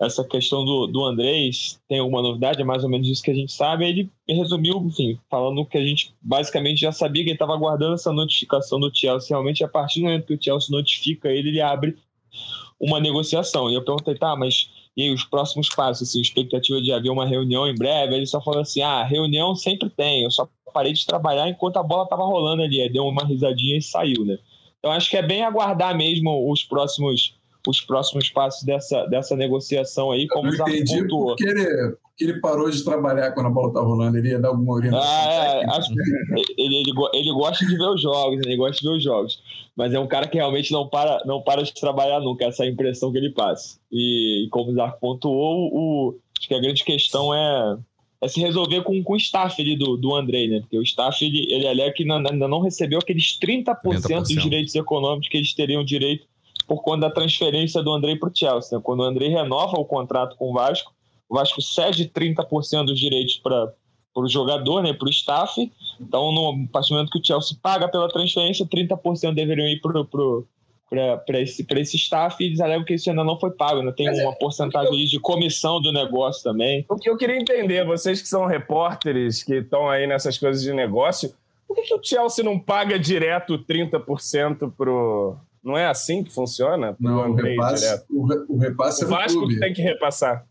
essa 0.00 0.24
questão 0.24 0.64
do, 0.64 0.86
do 0.86 1.04
Andrés, 1.04 1.78
tem 1.86 1.98
alguma 1.98 2.22
novidade? 2.22 2.62
É 2.62 2.64
mais 2.64 2.82
ou 2.82 2.88
menos 2.88 3.06
isso 3.06 3.22
que 3.22 3.30
a 3.30 3.34
gente 3.34 3.52
sabe. 3.52 3.86
Ele 3.86 4.10
resumiu, 4.26 4.78
enfim, 4.78 5.18
falando 5.28 5.66
que 5.66 5.76
a 5.76 5.84
gente 5.84 6.14
basicamente 6.22 6.80
já 6.80 6.90
sabia 6.90 7.22
que 7.22 7.28
ele 7.28 7.34
estava 7.34 7.52
aguardando 7.52 7.94
essa 7.94 8.10
notificação 8.10 8.80
do 8.80 8.90
Chelsea. 8.92 9.28
Realmente, 9.28 9.62
a 9.62 9.68
partir 9.68 10.00
do 10.00 10.04
momento 10.04 10.26
que 10.26 10.34
o 10.34 10.42
Chelsea 10.42 10.68
notifica 10.70 11.28
ele, 11.28 11.50
ele 11.50 11.60
abre 11.60 11.98
uma 12.80 12.98
negociação. 12.98 13.70
E 13.70 13.74
eu 13.74 13.84
perguntei, 13.84 14.14
tá, 14.14 14.34
mas 14.34 14.70
e 14.96 15.10
os 15.10 15.24
próximos 15.24 15.68
passos, 15.68 16.08
assim, 16.08 16.20
expectativa 16.20 16.80
de 16.80 16.92
haver 16.92 17.10
uma 17.10 17.26
reunião 17.26 17.66
em 17.66 17.74
breve, 17.74 18.14
ele 18.14 18.26
só 18.26 18.40
falou 18.40 18.60
assim, 18.60 18.82
ah, 18.82 19.04
reunião 19.04 19.54
sempre 19.54 19.88
tem, 19.88 20.24
eu 20.24 20.30
só 20.30 20.48
parei 20.72 20.92
de 20.92 21.06
trabalhar 21.06 21.48
enquanto 21.48 21.76
a 21.78 21.82
bola 21.82 22.04
estava 22.04 22.24
rolando 22.24 22.62
ali, 22.62 22.88
deu 22.88 23.06
uma 23.06 23.24
risadinha 23.24 23.78
e 23.78 23.82
saiu, 23.82 24.24
né? 24.24 24.38
Então 24.78 24.90
acho 24.92 25.10
que 25.10 25.16
é 25.16 25.22
bem 25.22 25.42
aguardar 25.42 25.96
mesmo 25.96 26.50
os 26.50 26.64
próximos 26.64 27.34
os 27.66 27.80
próximos 27.80 28.30
passos 28.30 28.62
dessa, 28.64 29.06
dessa 29.06 29.36
negociação 29.36 30.10
aí, 30.10 30.26
como 30.28 30.48
o 30.48 30.52
Zé 30.52 30.64
pontuou. 30.64 31.36
Porque 31.36 31.48
ele, 31.48 31.96
que 32.16 32.24
ele 32.24 32.40
parou 32.40 32.70
de 32.70 32.84
trabalhar 32.84 33.32
quando 33.32 33.46
a 33.46 33.50
bola 33.50 33.72
tá 33.72 33.80
rolando, 33.80 34.16
ele 34.18 34.28
ia 34.28 34.38
dar 34.38 34.48
alguma 34.48 34.74
orientação. 34.74 35.08
Ah, 35.08 35.62
é, 35.62 35.64
acho 35.70 35.92
que 35.92 36.00
ele, 36.58 36.76
ele, 36.76 36.92
ele, 37.14 37.32
gosta 37.32 37.66
de 37.66 37.76
ver 37.76 37.88
os 37.88 38.02
jogos, 38.02 38.40
ele 38.44 38.56
gosta 38.56 38.80
de 38.80 38.88
ver 38.88 38.96
os 38.96 39.02
jogos. 39.02 39.42
Mas 39.76 39.94
é 39.94 39.98
um 39.98 40.06
cara 40.06 40.28
que 40.28 40.36
realmente 40.36 40.72
não 40.72 40.88
para, 40.88 41.22
não 41.24 41.42
para 41.42 41.62
de 41.62 41.72
trabalhar 41.74 42.20
nunca, 42.20 42.44
essa 42.46 42.64
é 42.64 42.68
a 42.68 42.70
impressão 42.70 43.10
que 43.10 43.18
ele 43.18 43.30
passa. 43.30 43.78
E, 43.90 44.44
e 44.44 44.48
como 44.50 44.70
o 44.70 44.74
Zarco 44.74 45.00
pontuou, 45.00 45.70
o, 45.72 46.18
acho 46.38 46.48
que 46.48 46.54
a 46.54 46.60
grande 46.60 46.84
questão 46.84 47.34
é, 47.34 47.78
é 48.22 48.28
se 48.28 48.40
resolver 48.40 48.82
com, 48.82 49.02
com 49.02 49.14
o 49.14 49.16
staff 49.16 49.60
ali 49.60 49.76
do, 49.76 49.96
do 49.96 50.14
Andrei, 50.14 50.48
né? 50.48 50.60
Porque 50.60 50.78
o 50.78 50.82
staff, 50.82 51.24
ele, 51.24 51.50
ele 51.50 51.66
alega 51.66 51.94
que 51.94 52.10
ainda 52.10 52.48
não 52.48 52.60
recebeu 52.60 52.98
aqueles 52.98 53.38
30%, 53.38 53.76
30%. 53.82 54.18
dos 54.18 54.42
direitos 54.42 54.74
econômicos 54.74 55.28
que 55.28 55.38
eles 55.38 55.54
teriam 55.54 55.84
direito 55.84 56.26
por 56.70 56.82
conta 56.82 57.08
da 57.08 57.10
transferência 57.10 57.82
do 57.82 57.92
Andrei 57.92 58.14
para 58.14 58.28
o 58.28 58.32
Chelsea. 58.32 58.78
Né? 58.78 58.84
Quando 58.84 59.00
o 59.00 59.02
Andrei 59.02 59.28
renova 59.28 59.76
o 59.76 59.84
contrato 59.84 60.36
com 60.36 60.50
o 60.50 60.52
Vasco, 60.52 60.94
o 61.28 61.34
Vasco 61.34 61.60
cede 61.60 62.08
30% 62.08 62.84
dos 62.84 62.96
direitos 62.96 63.38
para 63.38 63.74
o 64.14 64.28
jogador, 64.28 64.80
né, 64.80 64.92
para 64.92 65.08
o 65.08 65.10
staff. 65.10 65.68
Então, 66.00 66.30
no 66.30 66.68
partir 66.68 66.90
do 66.90 66.94
momento 66.94 67.10
que 67.10 67.18
o 67.18 67.24
Chelsea 67.24 67.58
paga 67.60 67.88
pela 67.88 68.08
transferência, 68.08 68.64
30% 68.64 69.34
deveriam 69.34 69.66
ir 69.66 69.80
para 69.80 70.04
para 71.24 71.40
esse, 71.40 71.64
esse 71.68 71.96
staff 71.96 72.42
e 72.42 72.48
eles 72.48 72.60
alegam 72.60 72.84
que 72.84 72.94
isso 72.94 73.08
ainda 73.10 73.22
não 73.22 73.38
foi 73.38 73.52
pago, 73.52 73.80
né? 73.80 73.92
tem 73.92 74.06
Mas 74.06 74.18
uma 74.18 74.32
é, 74.32 74.34
porcentagem 74.34 75.00
eu, 75.00 75.06
de 75.06 75.20
comissão 75.20 75.80
do 75.80 75.92
negócio 75.92 76.42
também. 76.42 76.84
O 76.88 76.96
que 76.96 77.08
eu 77.08 77.16
queria 77.16 77.36
entender, 77.36 77.86
vocês 77.86 78.20
que 78.20 78.26
são 78.26 78.44
repórteres, 78.44 79.44
que 79.44 79.54
estão 79.54 79.88
aí 79.88 80.04
nessas 80.08 80.36
coisas 80.36 80.62
de 80.62 80.72
negócio, 80.72 81.32
por 81.68 81.76
que, 81.76 81.82
que 81.82 81.94
o 81.94 82.02
Chelsea 82.02 82.44
não 82.44 82.58
paga 82.58 82.98
direto 82.98 83.56
30% 83.56 84.72
pro, 84.76 85.38
não 85.62 85.76
é 85.76 85.86
assim 85.86 86.24
que 86.24 86.32
funciona? 86.32 86.96
Não, 86.98 87.30
o 87.30 87.34
repasse, 87.34 88.04
o, 88.08 88.54
o 88.54 88.58
repasse 88.58 89.04
o 89.04 89.06
é 89.06 89.10
Vasco 89.10 89.38
clube. 89.38 89.60
tem 89.60 89.72
que 89.72 89.82
repassar. 89.82 90.46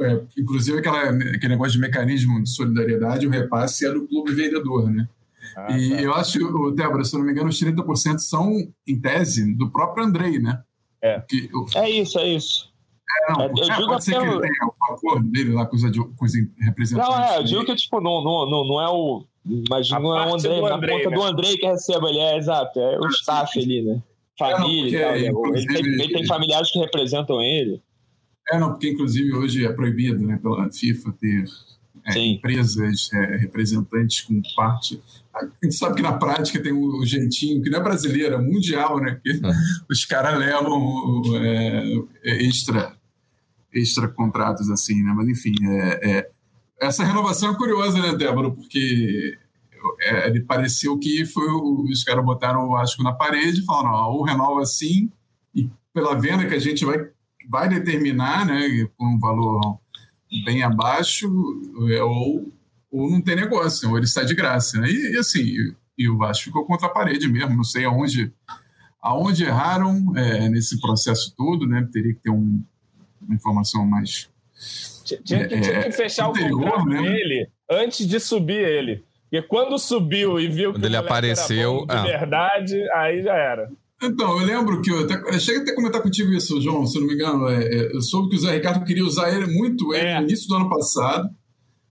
É, 0.00 0.20
inclusive, 0.38 0.78
aquela, 0.78 1.10
aquele 1.10 1.48
negócio 1.48 1.72
de 1.72 1.80
mecanismo 1.80 2.42
de 2.42 2.48
solidariedade, 2.48 3.26
o 3.26 3.30
repasse 3.30 3.86
é 3.86 3.92
do 3.92 4.06
clube 4.06 4.32
vendedor, 4.32 4.90
né? 4.90 5.08
Ah, 5.56 5.76
e 5.76 5.90
tá. 5.90 6.00
eu 6.02 6.14
acho, 6.14 6.70
Débora, 6.72 7.04
se 7.04 7.14
eu 7.14 7.18
não 7.18 7.26
me 7.26 7.32
engano, 7.32 7.48
os 7.48 7.60
30% 7.60 8.18
são, 8.18 8.52
em 8.86 9.00
tese, 9.00 9.54
do 9.54 9.70
próprio 9.70 10.04
Andrei, 10.04 10.38
né? 10.38 10.62
É. 11.02 11.20
Que, 11.20 11.50
é 11.74 11.90
isso, 11.90 12.18
é 12.18 12.28
isso. 12.28 12.70
É, 13.10 13.32
não, 13.32 13.42
é, 13.42 13.46
eu 13.46 13.84
é, 13.84 13.86
pode 13.86 14.04
ser 14.04 14.12
que 14.12 14.26
ele 14.26 14.40
tenha 14.40 14.66
o 14.66 14.94
acordo 14.94 15.30
dele 15.30 15.52
lá 15.52 15.66
com 15.66 15.76
os, 15.76 15.82
com 15.82 16.24
os 16.24 16.32
representantes. 16.60 17.10
Não, 17.10 17.24
é, 17.24 17.38
eu 17.38 17.44
digo 17.44 17.64
que 17.64 17.74
tipo, 17.74 18.00
não, 18.00 18.22
não, 18.22 18.48
não, 18.48 18.64
não 18.64 18.80
é 18.80 18.88
o. 18.88 19.24
Mas 19.68 19.90
não 19.90 20.16
é 20.16 20.26
o 20.26 20.34
Andrei, 20.34 20.60
na 20.60 20.70
conta 20.70 21.10
né? 21.10 21.16
do 21.16 21.22
Andrei 21.22 21.56
que 21.56 21.66
recebe 21.66 22.06
ele, 22.06 22.18
é 22.18 22.36
exato, 22.36 22.78
é 22.78 22.98
o 22.98 23.08
staff 23.08 23.58
ali, 23.58 23.82
né? 23.82 24.02
Família 24.40 24.98
é, 24.98 25.30
não, 25.30 25.54
ele, 25.54 25.66
tem, 25.66 25.76
ele, 25.76 26.12
tem, 26.12 26.26
familiares 26.26 26.72
que 26.72 26.78
representam 26.78 27.40
ele. 27.40 27.82
É, 28.48 28.58
não, 28.58 28.70
porque 28.70 28.90
inclusive 28.90 29.32
hoje 29.34 29.64
é 29.64 29.72
proibido 29.72 30.26
né, 30.26 30.38
pela 30.42 30.70
FIFA 30.72 31.12
ter 31.20 31.44
é, 32.04 32.18
empresas 32.18 33.10
é, 33.12 33.36
representantes 33.36 34.22
com 34.22 34.40
parte. 34.56 35.00
A 35.34 35.44
gente 35.62 35.76
sabe 35.76 35.96
que 35.96 36.02
na 36.02 36.14
prática 36.14 36.62
tem 36.62 36.72
o 36.72 37.00
um 37.00 37.06
jeitinho, 37.06 37.62
que 37.62 37.70
não 37.70 37.78
é 37.78 37.82
brasileiro, 37.82 38.34
é 38.34 38.38
mundial, 38.38 38.98
né? 38.98 39.20
Que 39.22 39.32
uhum. 39.32 39.52
os 39.88 40.04
caras 40.04 40.38
levam 40.38 41.22
é, 41.36 41.94
é, 42.24 42.46
extra, 42.46 42.96
extra 43.72 44.08
contratos 44.08 44.70
assim, 44.70 45.02
né? 45.02 45.12
Mas 45.14 45.28
enfim, 45.28 45.54
é, 45.68 46.10
é, 46.10 46.30
essa 46.80 47.04
renovação 47.04 47.52
é 47.52 47.56
curiosa, 47.56 48.00
né, 48.00 48.16
Débora? 48.16 48.50
Porque 48.50 49.38
é, 50.00 50.28
ele 50.28 50.40
pareceu 50.40 50.98
que 50.98 51.24
foi 51.24 51.46
os 51.90 52.04
caras 52.04 52.24
botaram 52.24 52.66
o 52.66 52.70
Vasco 52.70 53.02
na 53.02 53.12
parede 53.12 53.60
e 53.60 53.64
falaram, 53.64 53.90
ó, 53.90 54.12
ou 54.12 54.22
renova 54.22 54.62
assim, 54.62 55.10
e 55.54 55.68
pela 55.92 56.18
venda 56.18 56.46
que 56.46 56.54
a 56.54 56.58
gente 56.58 56.84
vai, 56.84 57.08
vai 57.48 57.68
determinar, 57.68 58.46
né, 58.46 58.86
por 58.96 59.06
um 59.06 59.18
valor 59.18 59.78
bem 60.44 60.62
abaixo, 60.62 61.28
é, 61.90 62.02
ou, 62.02 62.52
ou 62.90 63.10
não 63.10 63.20
tem 63.20 63.36
negócio, 63.36 63.90
ou 63.90 63.98
ele 63.98 64.06
sai 64.06 64.24
de 64.24 64.34
graça. 64.34 64.80
Né? 64.80 64.88
E, 64.88 65.14
e 65.14 65.18
assim, 65.18 65.40
e, 65.40 65.74
e 65.98 66.08
o 66.08 66.16
Vasco 66.16 66.44
ficou 66.44 66.64
contra 66.64 66.86
a 66.86 66.90
parede 66.90 67.28
mesmo, 67.28 67.56
não 67.56 67.64
sei 67.64 67.84
aonde, 67.84 68.32
aonde 69.02 69.44
erraram 69.44 70.16
é, 70.16 70.48
nesse 70.48 70.80
processo 70.80 71.34
todo, 71.36 71.66
né? 71.66 71.86
Teria 71.92 72.14
que 72.14 72.20
ter 72.20 72.30
um, 72.30 72.62
uma 73.20 73.34
informação 73.34 73.84
mais. 73.86 74.30
Tinha 75.24 75.46
que, 75.46 75.60
tinha 75.60 75.82
que 75.82 75.88
é, 75.88 75.92
fechar 75.92 76.28
anterior, 76.28 76.60
o 76.60 76.62
contrato 76.62 76.86
né? 76.86 77.02
dele 77.02 77.50
antes 77.70 78.06
de 78.06 78.18
subir 78.18 78.58
ele. 78.58 79.04
Porque 79.30 79.46
quando 79.46 79.78
subiu 79.78 80.40
e 80.40 80.48
viu 80.48 80.72
quando 80.72 80.80
que 80.80 80.86
ele 80.88 80.96
apareceu, 80.96 81.86
de 81.86 81.94
ah. 81.94 82.02
verdade, 82.02 82.90
aí 82.94 83.22
já 83.22 83.34
era. 83.34 83.70
Então, 84.02 84.40
eu 84.40 84.46
lembro 84.46 84.82
que 84.82 84.90
eu, 84.90 85.04
até, 85.04 85.38
cheguei 85.38 85.62
até 85.62 85.70
a 85.70 85.74
comentar 85.74 86.02
contigo 86.02 86.32
isso, 86.32 86.60
João, 86.60 86.84
se 86.86 86.96
eu 86.96 87.02
não 87.02 87.08
me 87.08 87.14
engano. 87.14 87.48
É, 87.48 87.62
é, 87.62 87.94
eu 87.94 88.00
soube 88.00 88.30
que 88.30 88.36
o 88.36 88.38
Zé 88.40 88.52
Ricardo 88.52 88.84
queria 88.84 89.04
usar 89.04 89.32
ele 89.32 89.46
muito 89.46 89.94
ele, 89.94 90.08
é. 90.08 90.18
no 90.18 90.24
início 90.24 90.48
do 90.48 90.56
ano 90.56 90.68
passado. 90.68 91.28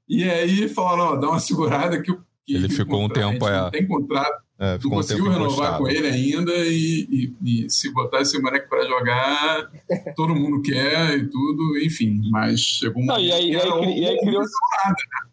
E 0.07 0.23
aí 0.23 0.67
falaram, 0.67 1.13
ó, 1.13 1.15
dá 1.15 1.29
uma 1.29 1.39
segurada 1.39 2.01
que, 2.01 2.11
que 2.45 2.55
ele 2.55 2.67
ficou 2.67 3.03
um 3.03 3.07
tempo, 3.07 3.47
é. 3.47 3.61
Não 3.61 3.71
tem 3.71 3.87
contrato. 3.87 4.43
É, 4.61 4.77
não 4.83 4.89
conseguiu 4.89 5.25
um 5.27 5.29
renovar 5.29 5.77
com 5.77 5.87
ele 5.87 6.07
ainda 6.07 6.51
e, 6.51 7.07
e, 7.09 7.63
e, 7.63 7.69
se 7.69 7.93
botar 7.93 8.19
esse 8.19 8.37
moleque 8.41 8.67
para 8.67 8.85
jogar, 8.85 9.71
todo 10.17 10.35
mundo 10.35 10.61
quer 10.61 11.17
e 11.17 11.29
tudo, 11.29 11.77
enfim. 11.81 12.19
Mas 12.29 12.59
chegou 12.59 13.01
um 13.01 13.05
não, 13.05 13.17
e 13.17 13.31
aí, 13.31 13.51
e 13.51 13.55
aí, 13.55 13.99
e 13.99 14.05
aí 14.05 14.17
criou... 14.19 14.41
nada, 14.41 14.95
né? 14.97 15.28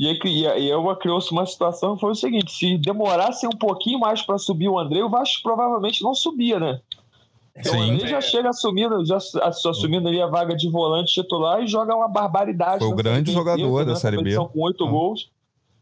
E 0.00 0.08
aí, 0.08 0.18
e 0.24 0.46
aí 0.46 0.70
criou-se 0.98 1.30
uma 1.30 1.44
situação 1.44 1.94
que 1.94 2.00
foi 2.00 2.12
o 2.12 2.14
seguinte: 2.14 2.50
se 2.50 2.78
demorasse 2.78 3.46
um 3.46 3.50
pouquinho 3.50 4.00
mais 4.00 4.22
para 4.22 4.38
subir 4.38 4.66
o 4.66 4.78
André, 4.78 5.04
o 5.04 5.10
Vasco 5.10 5.42
provavelmente 5.42 6.02
não 6.02 6.14
subia, 6.14 6.58
né? 6.58 6.80
Então, 7.54 7.74
Sim. 7.74 7.78
o 7.78 7.82
André 7.82 8.08
já 8.08 8.20
chega 8.22 8.48
assumindo, 8.48 9.04
já 9.04 9.18
assumindo 9.18 10.08
ali 10.08 10.18
a 10.18 10.26
vaga 10.26 10.56
de 10.56 10.70
volante 10.70 11.12
titular 11.12 11.62
e 11.62 11.66
joga 11.66 11.94
uma 11.94 12.08
barbaridade. 12.08 12.78
Foi 12.78 12.88
o 12.88 12.96
grande 12.96 13.30
jogador 13.30 13.84
da 13.84 13.94
Série 13.94 14.22
B. 14.22 14.36
Com 14.36 14.62
oito 14.62 14.86
ah. 14.86 14.90
gols. 14.90 15.28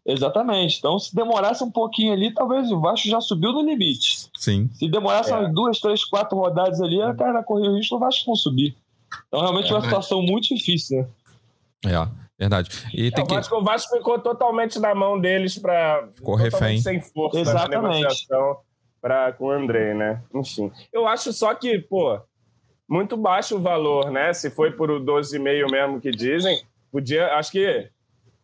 Exatamente. 0.04 0.78
Então, 0.78 0.98
se 0.98 1.14
demorasse 1.14 1.62
um 1.62 1.70
pouquinho 1.70 2.12
ali, 2.12 2.34
talvez 2.34 2.72
o 2.72 2.80
Vasco 2.80 3.06
já 3.06 3.20
subiu 3.20 3.52
no 3.52 3.62
limite. 3.62 4.28
Sim. 4.36 4.68
Se 4.72 4.88
demorasse 4.88 5.30
é. 5.30 5.36
umas 5.36 5.54
duas, 5.54 5.78
três, 5.78 6.04
quatro 6.04 6.36
rodadas 6.36 6.80
ali, 6.80 7.00
a 7.00 7.14
cara 7.14 7.44
corria 7.44 7.70
o 7.70 7.76
risco 7.76 7.94
do 7.94 8.00
Vasco 8.00 8.24
não 8.26 8.34
subir. 8.34 8.74
Então, 9.28 9.42
realmente, 9.42 9.70
é 9.70 9.74
uma 9.76 9.82
situação 9.82 10.20
muito 10.22 10.52
difícil, 10.52 11.06
né? 11.84 11.92
É. 11.94 12.28
Verdade. 12.39 12.70
E 12.95 13.09
é, 13.09 13.11
tem 13.11 13.24
o, 13.24 13.26
Vasco, 13.26 13.55
que... 13.55 13.61
o 13.61 13.64
Vasco 13.64 13.97
ficou 13.97 14.18
totalmente 14.18 14.78
na 14.78 14.95
mão 14.95 15.20
deles 15.20 15.59
para. 15.59 16.09
Ficou 16.12 16.36
refém. 16.36 16.78
Sem 16.80 17.01
força 17.01 17.41
Exatamente. 17.41 17.82
na 17.82 17.89
negociação 17.89 18.57
pra, 19.01 19.32
com 19.32 19.47
o 19.47 19.51
André, 19.51 19.95
né? 19.95 20.22
Enfim. 20.34 20.70
Eu 20.93 21.09
acho 21.09 21.32
só 21.32 21.53
que, 21.55 21.78
pô, 21.78 22.20
muito 22.89 23.16
baixo 23.16 23.57
o 23.57 23.61
valor, 23.61 24.11
né? 24.11 24.32
Se 24.32 24.51
foi 24.51 24.70
por 24.70 24.89
12,5 24.89 25.70
mesmo 25.70 26.01
que 26.01 26.11
dizem, 26.12 26.62
podia. 26.93 27.34
Acho 27.34 27.51
que 27.51 27.91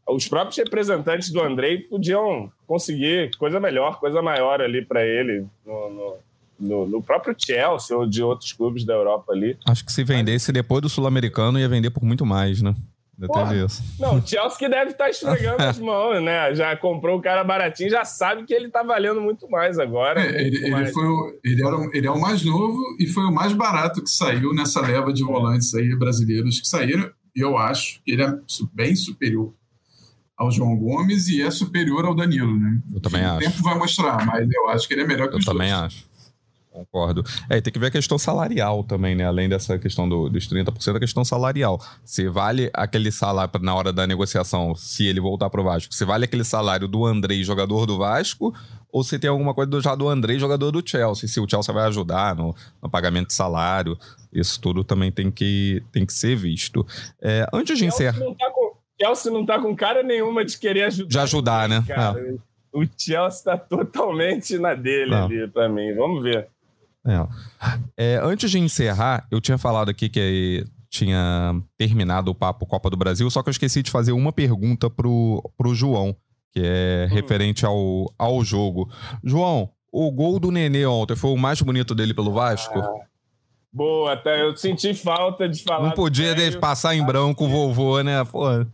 os 0.08 0.28
próprios 0.28 0.56
representantes 0.58 1.30
do 1.30 1.40
André 1.40 1.78
podiam 1.88 2.52
conseguir 2.66 3.30
coisa 3.36 3.58
melhor, 3.58 3.98
coisa 4.00 4.20
maior 4.20 4.60
ali 4.60 4.84
para 4.84 5.04
ele 5.04 5.46
no, 5.64 5.90
no, 5.90 6.16
no, 6.58 6.86
no, 6.86 7.02
próprio 7.02 7.34
Chelsea 7.38 7.96
ou 7.96 8.06
de 8.06 8.22
outros 8.22 8.52
clubes 8.52 8.84
da 8.84 8.92
Europa 8.92 9.32
ali. 9.32 9.56
Acho 9.66 9.84
que 9.84 9.92
se 9.92 10.04
vendesse 10.04 10.52
depois 10.52 10.82
do 10.82 10.88
Sul-Americano 10.88 11.58
ia 11.58 11.68
vender 11.68 11.90
por 11.90 12.04
muito 12.04 12.26
mais, 12.26 12.60
né? 12.60 12.74
Porra, 13.26 13.54
não, 13.98 14.18
o 14.18 14.26
Chelsea 14.26 14.58
que 14.58 14.68
deve 14.68 14.90
estar 14.90 15.04
tá 15.04 15.10
esfregando 15.10 15.62
as 15.62 15.78
mãos, 15.80 16.22
né? 16.22 16.54
Já 16.54 16.76
comprou 16.76 17.18
o 17.18 17.22
cara 17.22 17.44
baratinho, 17.44 17.90
já 17.90 18.04
sabe 18.04 18.44
que 18.44 18.52
ele 18.52 18.66
está 18.66 18.82
valendo 18.82 19.20
muito 19.20 19.48
mais 19.48 19.78
agora. 19.78 20.20
É, 20.20 20.40
ele, 20.46 20.56
ele, 20.56 20.70
mais. 20.70 20.92
Foi 20.92 21.06
o, 21.06 21.38
ele, 21.44 21.64
era, 21.64 21.76
ele 21.92 22.06
é 22.06 22.10
o 22.10 22.20
mais 22.20 22.44
novo 22.44 22.80
e 22.98 23.06
foi 23.06 23.24
o 23.24 23.32
mais 23.32 23.52
barato 23.52 24.02
que 24.02 24.10
saiu 24.10 24.52
nessa 24.52 24.80
leva 24.80 25.12
de 25.12 25.22
volantes 25.22 25.72
aí 25.74 25.96
brasileiros 25.96 26.60
que 26.60 26.66
saíram. 26.66 27.10
E 27.36 27.40
eu 27.40 27.56
acho 27.56 28.00
que 28.04 28.12
ele 28.12 28.22
é 28.22 28.34
bem 28.72 28.96
superior 28.96 29.52
ao 30.36 30.50
João 30.50 30.76
Gomes 30.76 31.28
e 31.28 31.42
é 31.42 31.50
superior 31.50 32.04
ao 32.04 32.14
Danilo, 32.14 32.58
né? 32.58 32.80
Eu 32.92 33.00
também 33.00 33.22
acho. 33.22 33.36
O 33.36 33.50
tempo 33.50 33.62
vai 33.62 33.78
mostrar, 33.78 34.26
mas 34.26 34.48
eu 34.50 34.68
acho 34.70 34.88
que 34.88 34.94
ele 34.94 35.02
é 35.02 35.06
melhor 35.06 35.28
que 35.28 35.34
eu 35.34 35.38
os 35.38 35.44
também 35.44 35.72
acho. 35.72 36.04
Concordo. 36.74 37.22
É, 37.48 37.60
tem 37.60 37.72
que 37.72 37.78
ver 37.78 37.86
a 37.86 37.90
questão 37.92 38.18
salarial 38.18 38.82
também, 38.82 39.14
né? 39.14 39.24
Além 39.24 39.48
dessa 39.48 39.78
questão 39.78 40.08
do, 40.08 40.28
dos 40.28 40.48
30%, 40.48 40.96
a 40.96 40.98
questão 40.98 41.24
salarial. 41.24 41.80
Se 42.04 42.28
vale 42.28 42.68
aquele 42.74 43.12
salário 43.12 43.60
na 43.62 43.72
hora 43.72 43.92
da 43.92 44.08
negociação, 44.08 44.74
se 44.74 45.06
ele 45.06 45.20
voltar 45.20 45.48
pro 45.50 45.62
Vasco, 45.62 45.94
se 45.94 46.04
vale 46.04 46.24
aquele 46.24 46.42
salário 46.42 46.88
do 46.88 47.06
Andrei, 47.06 47.44
jogador 47.44 47.86
do 47.86 47.96
Vasco, 47.96 48.52
ou 48.90 49.04
se 49.04 49.20
tem 49.20 49.30
alguma 49.30 49.54
coisa 49.54 49.70
do, 49.70 49.80
já 49.80 49.94
do 49.94 50.08
Andrei, 50.08 50.36
jogador 50.36 50.72
do 50.72 50.82
Chelsea, 50.84 51.28
se 51.28 51.38
o 51.38 51.48
Chelsea 51.48 51.72
vai 51.72 51.86
ajudar 51.86 52.34
no, 52.34 52.52
no 52.82 52.90
pagamento 52.90 53.28
de 53.28 53.34
salário. 53.34 53.96
Isso 54.32 54.60
tudo 54.60 54.82
também 54.82 55.12
tem 55.12 55.30
que, 55.30 55.80
tem 55.92 56.04
que 56.04 56.12
ser 56.12 56.34
visto. 56.34 56.84
É, 57.22 57.46
antes 57.52 57.78
de 57.78 57.86
encerrar. 57.86 58.18
Tá 58.18 58.52
Chelsea 59.00 59.30
não 59.30 59.46
tá 59.46 59.60
com 59.60 59.76
cara 59.76 60.02
nenhuma 60.02 60.44
de 60.44 60.58
querer 60.58 60.84
ajudar. 60.84 61.08
De 61.08 61.18
ajudar, 61.20 61.68
né? 61.68 61.84
Cara. 61.86 62.18
É. 62.18 62.34
O 62.72 62.84
Chelsea 62.98 63.28
está 63.28 63.56
totalmente 63.56 64.58
na 64.58 64.74
dele 64.74 65.12
não. 65.12 65.26
ali 65.26 65.46
para 65.46 65.68
mim. 65.68 65.94
Vamos 65.94 66.20
ver. 66.20 66.48
É. 67.06 67.26
É, 67.96 68.20
antes 68.22 68.50
de 68.50 68.58
encerrar, 68.58 69.26
eu 69.30 69.40
tinha 69.40 69.58
falado 69.58 69.90
aqui 69.90 70.08
que 70.08 70.64
tinha 70.88 71.60
terminado 71.76 72.30
o 72.30 72.34
papo 72.34 72.66
Copa 72.66 72.88
do 72.88 72.96
Brasil, 72.96 73.28
só 73.30 73.42
que 73.42 73.48
eu 73.48 73.52
esqueci 73.52 73.82
de 73.82 73.90
fazer 73.90 74.12
uma 74.12 74.32
pergunta 74.32 74.88
pro, 74.88 75.42
pro 75.56 75.74
João, 75.74 76.16
que 76.52 76.60
é 76.62 77.08
hum. 77.10 77.14
referente 77.14 77.66
ao, 77.66 78.12
ao 78.16 78.44
jogo. 78.44 78.88
João, 79.22 79.68
o 79.92 80.10
gol 80.10 80.38
do 80.38 80.50
Nenê 80.50 80.86
ontem 80.86 81.16
foi 81.16 81.30
o 81.30 81.36
mais 81.36 81.60
bonito 81.60 81.94
dele 81.94 82.14
pelo 82.14 82.32
Vasco? 82.32 82.78
Ah, 82.78 83.06
boa, 83.72 84.12
até 84.12 84.42
eu 84.42 84.56
senti 84.56 84.94
falta 84.94 85.48
de 85.48 85.62
falar. 85.62 85.88
Não 85.88 85.92
podia 85.92 86.34
passar 86.58 86.94
em 86.94 87.04
branco 87.04 87.44
o 87.44 87.48
vovô, 87.48 88.00
né? 88.02 88.24
Pô. 88.24 88.64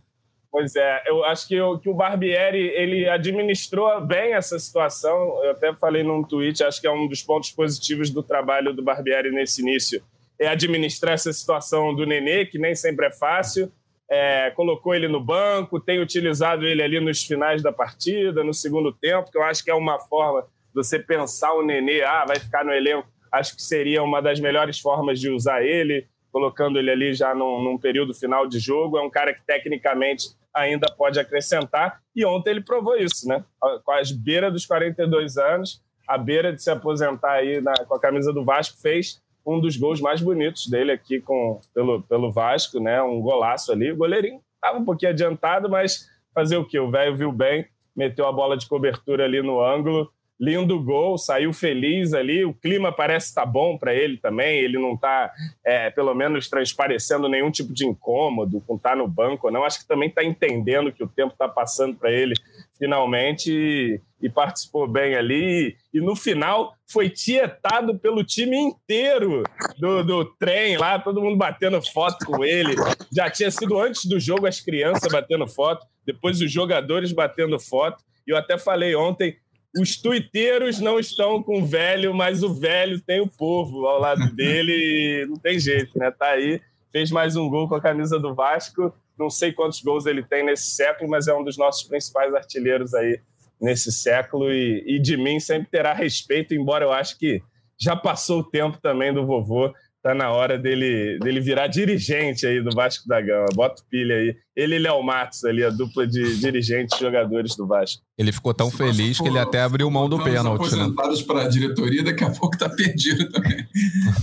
Pois 0.51 0.75
é, 0.75 1.03
eu 1.07 1.25
acho 1.25 1.47
que 1.47 1.61
o, 1.61 1.79
que 1.79 1.89
o 1.89 1.95
Barbieri 1.95 2.59
ele 2.59 3.09
administrou 3.09 4.01
bem 4.01 4.35
essa 4.35 4.59
situação. 4.59 5.45
Eu 5.45 5.53
até 5.53 5.73
falei 5.75 6.03
num 6.03 6.25
tweet, 6.25 6.65
acho 6.65 6.81
que 6.81 6.89
é 6.89 6.91
um 6.91 7.07
dos 7.07 7.23
pontos 7.23 7.53
positivos 7.53 8.11
do 8.11 8.23
trabalho 8.23 8.75
do 8.75 8.83
Barbieri 8.83 9.31
nesse 9.31 9.63
início, 9.63 10.03
é 10.41 10.49
administrar 10.49 11.15
essa 11.15 11.33
situação 11.33 11.95
do 11.95 12.05
Nenê, 12.05 12.47
que 12.47 12.59
nem 12.59 12.75
sempre 12.75 13.07
é 13.07 13.11
fácil. 13.13 13.71
É, 14.11 14.51
colocou 14.51 14.93
ele 14.93 15.07
no 15.07 15.21
banco, 15.21 15.79
tem 15.79 16.01
utilizado 16.01 16.67
ele 16.67 16.83
ali 16.83 16.99
nos 16.99 17.23
finais 17.23 17.63
da 17.63 17.73
partida, 17.73 18.43
no 18.43 18.53
segundo 18.53 18.93
tempo, 18.93 19.31
que 19.31 19.39
eu 19.39 19.45
acho 19.45 19.63
que 19.63 19.71
é 19.71 19.75
uma 19.75 20.01
forma 20.01 20.45
você 20.75 20.99
pensar 20.99 21.53
o 21.55 21.63
Nenê, 21.63 22.03
ah, 22.03 22.25
vai 22.27 22.41
ficar 22.41 22.65
no 22.65 22.73
elenco. 22.73 23.09
Acho 23.31 23.55
que 23.55 23.63
seria 23.63 24.03
uma 24.03 24.21
das 24.21 24.41
melhores 24.41 24.81
formas 24.81 25.21
de 25.21 25.31
usar 25.31 25.63
ele, 25.63 26.09
colocando 26.33 26.79
ele 26.79 26.91
ali 26.91 27.15
já 27.15 27.35
num, 27.35 27.63
num 27.63 27.79
período 27.79 28.13
final 28.13 28.49
de 28.49 28.59
jogo. 28.59 28.99
É 28.99 29.03
um 29.03 29.11
cara 29.11 29.33
que 29.33 29.43
tecnicamente 29.43 30.31
ainda 30.55 30.87
pode 30.97 31.19
acrescentar. 31.19 32.01
E 32.15 32.25
ontem 32.25 32.51
ele 32.51 32.63
provou 32.63 32.97
isso, 32.97 33.29
né? 33.29 33.45
Com 33.85 33.93
as 33.93 34.11
beiras 34.11 34.53
dos 34.53 34.67
42 34.67 35.37
anos, 35.37 35.83
a 36.07 36.19
beira 36.19 36.53
de 36.53 36.63
se 36.63 36.71
aposentar 36.71 37.33
aí 37.33 37.61
na, 37.61 37.73
com 37.87 37.95
a 37.95 38.01
camisa 38.01 38.33
do 38.33 38.45
Vasco, 38.45 38.81
fez 38.81 39.23
um 39.47 39.61
dos 39.61 39.77
gols 39.77 40.01
mais 40.01 40.21
bonitos 40.21 40.67
dele 40.67 40.93
aqui 40.93 41.21
com, 41.21 41.61
pelo, 41.75 42.03
pelo 42.03 42.31
Vasco, 42.31 42.79
né? 42.81 43.01
Um 43.03 43.21
golaço 43.21 43.73
ali. 43.73 43.93
O 43.93 43.97
goleirinho 43.97 44.41
estava 44.55 44.79
um 44.79 44.85
pouquinho 44.85 45.13
adiantado, 45.13 45.69
mas 45.69 46.09
fazer 46.35 46.57
o 46.57 46.65
quê? 46.65 46.79
O 46.79 46.91
velho 46.91 47.17
viu 47.17 47.33
bem, 47.33 47.67
meteu 47.95 48.27
a 48.27 48.33
bola 48.33 48.57
de 48.57 48.69
cobertura 48.69 49.25
ali 49.25 49.43
no 49.43 49.63
ângulo 49.63 50.13
lindo 50.41 50.83
gol, 50.83 51.19
saiu 51.19 51.53
feliz 51.53 52.15
ali. 52.15 52.45
O 52.47 52.55
clima 52.55 52.91
parece 52.91 53.27
estar 53.27 53.43
tá 53.43 53.47
bom 53.47 53.77
para 53.77 53.95
ele 53.95 54.17
também. 54.17 54.59
Ele 54.59 54.79
não 54.79 54.95
está, 54.95 55.31
é, 55.63 55.91
pelo 55.91 56.15
menos, 56.15 56.49
transparecendo 56.49 57.29
nenhum 57.29 57.51
tipo 57.51 57.75
de 57.75 57.87
incômodo 57.87 58.63
com 58.67 58.77
estar 58.77 58.91
tá 58.91 58.97
no 58.97 59.07
banco 59.07 59.49
ou 59.49 59.53
não. 59.53 59.65
Acho 59.65 59.81
que 59.81 59.87
também 59.87 60.09
está 60.09 60.25
entendendo 60.25 60.93
que 60.93 61.05
o 61.05 61.09
tempo 61.09 61.33
está 61.33 61.47
passando 61.47 61.95
para 61.95 62.11
ele 62.11 62.35
finalmente 62.79 63.53
e, 63.53 64.01
e, 64.23 64.31
participou 64.31 64.89
bem 64.89 65.15
ali. 65.15 65.77
E 65.93 66.01
no 66.01 66.17
final 66.17 66.75
foi 66.91 67.11
tietado 67.11 67.99
pelo 67.99 68.25
time 68.25 68.57
inteiro 68.57 69.43
do, 69.79 70.03
do 70.03 70.25
trem 70.25 70.79
lá, 70.79 70.99
todo 70.99 71.21
mundo 71.21 71.37
batendo 71.37 71.83
foto 71.83 72.25
com 72.25 72.43
ele. 72.43 72.75
Já 73.15 73.29
tinha 73.29 73.51
sido 73.51 73.79
antes 73.79 74.07
do 74.07 74.19
jogo 74.19 74.47
as 74.47 74.61
crianças 74.61 75.13
batendo 75.13 75.47
foto, 75.47 75.87
depois 76.07 76.41
os 76.41 76.51
jogadores 76.51 77.13
batendo 77.13 77.61
foto. 77.61 78.03
E 78.27 78.31
eu 78.33 78.39
até 78.39 78.57
falei 78.57 78.95
ontem 78.95 79.37
os 79.77 79.97
tuiteiros 79.97 80.81
não 80.81 80.99
estão 80.99 81.43
com 81.43 81.63
o 81.63 81.67
velho, 81.67 82.13
mas 82.15 82.43
o 82.43 82.53
velho 82.53 83.01
tem 83.01 83.21
o 83.21 83.29
povo 83.29 83.87
ao 83.87 84.01
lado 84.01 84.31
dele 84.35 84.73
e 84.73 85.27
não 85.27 85.37
tem 85.37 85.59
jeito, 85.59 85.99
né? 85.99 86.11
Tá 86.11 86.31
aí, 86.31 86.61
fez 86.93 87.11
mais 87.11 87.37
um 87.37 87.49
gol 87.49 87.69
com 87.69 87.75
a 87.75 87.81
camisa 87.81 88.19
do 88.19 88.35
Vasco. 88.35 88.93
Não 89.19 89.31
sei 89.31 89.53
quantos 89.53 89.81
gols 89.81 90.07
ele 90.07 90.23
tem 90.23 90.45
nesse 90.45 90.71
século, 90.71 91.11
mas 91.11 91.29
é 91.29 91.35
um 91.35 91.45
dos 91.45 91.57
nossos 91.57 91.87
principais 91.87 92.35
artilheiros 92.35 92.95
aí 92.95 93.21
nesse 93.61 93.93
século 93.93 94.51
e, 94.51 94.83
e 94.87 94.99
de 94.99 95.17
mim 95.17 95.39
sempre 95.39 95.69
terá 95.71 95.93
respeito, 95.93 96.55
embora 96.55 96.85
eu 96.85 96.93
acho 96.93 97.19
que 97.19 97.43
já 97.79 97.95
passou 97.95 98.41
o 98.41 98.45
tempo 98.45 98.79
também 98.81 99.13
do 99.13 99.27
vovô 99.27 99.73
tá 100.03 100.15
na 100.15 100.31
hora 100.31 100.59
dele, 100.59 101.19
dele 101.19 101.41
virar 101.41 101.67
dirigente 101.67 102.47
aí 102.47 102.63
do 102.63 102.75
Vasco 102.75 103.07
da 103.07 103.21
Gama. 103.21 103.47
Bota 103.55 103.83
o 103.83 103.85
pilha 103.87 104.15
aí. 104.15 104.35
Ele 104.57 104.77
e 104.77 104.79
Léo 104.79 105.03
Matos 105.03 105.45
ali, 105.45 105.65
a 105.65 105.71
dupla 105.71 106.07
de 106.07 106.37
dirigentes 106.39 106.97
e 106.97 107.01
jogadores 107.01 107.55
do 107.57 107.67
Vasco. 107.67 108.03
Ele 108.17 108.33
ficou 108.33 108.53
tão 108.53 108.71
se 108.71 108.77
feliz 108.77 109.17
for, 109.17 109.25
que 109.25 109.31
ele 109.31 109.39
até 109.39 109.61
abriu 109.61 109.91
mão 109.91 110.09
do 110.09 110.23
pênalti. 110.23 110.75
Né? 110.75 110.83
aposentados 110.83 111.21
né? 111.21 111.27
para 111.27 111.43
a 111.43 111.49
diretoria, 111.49 112.03
daqui 112.03 112.25
a 112.25 112.31
pouco 112.31 112.57
tá 112.57 112.69
perdido 112.69 113.29
também. 113.31 113.67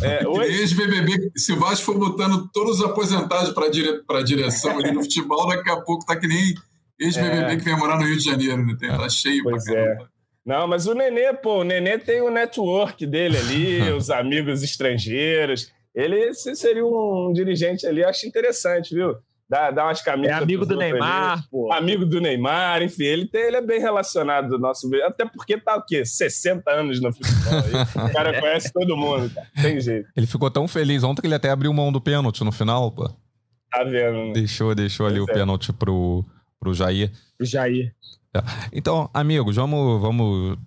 É, 0.01 0.23
Ex-BBB, 0.59 1.31
se 1.35 1.53
o 1.53 1.59
Vasco 1.59 1.85
for 1.85 1.97
botando 1.97 2.49
todos 2.51 2.79
os 2.79 2.85
aposentados 2.85 3.51
para 3.51 3.69
dire, 3.69 4.01
a 4.09 4.21
direção 4.21 4.77
ali 4.77 4.91
no 4.91 5.03
futebol, 5.03 5.47
daqui 5.47 5.69
a 5.69 5.77
pouco 5.77 6.05
tá 6.05 6.15
que 6.15 6.27
nem 6.27 6.55
ex-BBB 6.99 7.53
é. 7.53 7.55
que 7.55 7.63
vem 7.63 7.77
morar 7.77 7.97
no 7.97 8.05
Rio 8.05 8.17
de 8.17 8.25
Janeiro, 8.25 8.65
né? 8.65 8.75
Tá 8.79 9.09
cheio 9.09 9.43
pois 9.43 9.63
pra 9.63 9.73
caramba. 9.73 10.03
É. 10.03 10.16
Não, 10.47 10.65
mas 10.65 10.87
o 10.87 10.93
Nenê, 10.93 11.33
pô, 11.33 11.59
o 11.59 11.63
Nenê 11.65 11.97
tem 11.97 12.21
o 12.21 12.31
network 12.31 13.05
dele 13.05 13.37
ali, 13.37 13.81
os 13.91 14.09
amigos 14.09 14.63
estrangeiros. 14.63 15.69
Ele 15.93 16.33
seria 16.33 16.85
um 16.85 17.33
dirigente 17.33 17.85
ali, 17.85 18.01
acho 18.01 18.25
interessante, 18.25 18.95
viu? 18.95 19.17
Dá, 19.49 19.71
dá 19.71 19.85
umas 19.85 20.01
camisas. 20.01 20.31
É 20.31 20.39
amigo 20.39 20.65
do 20.65 20.77
Neymar, 20.77 21.33
ali. 21.33 21.43
pô. 21.51 21.71
Amigo 21.73 22.05
do 22.05 22.21
Neymar, 22.21 22.81
enfim, 22.81 23.03
ele, 23.03 23.27
tem, 23.27 23.41
ele 23.41 23.57
é 23.57 23.61
bem 23.61 23.81
relacionado 23.81 24.47
do 24.47 24.57
nosso. 24.57 24.89
Até 25.03 25.25
porque 25.25 25.57
tá 25.57 25.75
o 25.75 25.83
quê? 25.83 26.05
60 26.05 26.69
anos 26.71 27.01
no 27.01 27.11
futebol. 27.11 27.53
Aí. 27.53 28.09
O 28.09 28.13
cara 28.13 28.31
conhece 28.39 28.71
todo 28.71 28.95
mundo, 28.95 29.29
cara. 29.33 29.47
Tem 29.61 29.81
jeito. 29.81 30.07
Ele 30.15 30.27
ficou 30.27 30.49
tão 30.49 30.65
feliz 30.65 31.03
ontem 31.03 31.21
que 31.21 31.27
ele 31.27 31.35
até 31.35 31.49
abriu 31.49 31.73
mão 31.73 31.91
do 31.91 31.99
pênalti 31.99 32.43
no 32.43 32.53
final, 32.53 32.89
pô. 32.89 33.09
Tá 33.69 33.83
vendo? 33.83 34.27
Né? 34.27 34.33
Deixou, 34.33 34.73
deixou 34.73 35.07
ali 35.07 35.19
o 35.19 35.29
é. 35.29 35.33
pênalti 35.33 35.73
pro, 35.73 36.23
pro 36.57 36.73
Jair. 36.73 37.11
O 37.41 37.45
Jair. 37.45 37.93
É. 38.37 38.69
Então, 38.71 39.09
amigos, 39.13 39.55
vamos, 39.55 40.01
vamos 40.01 40.57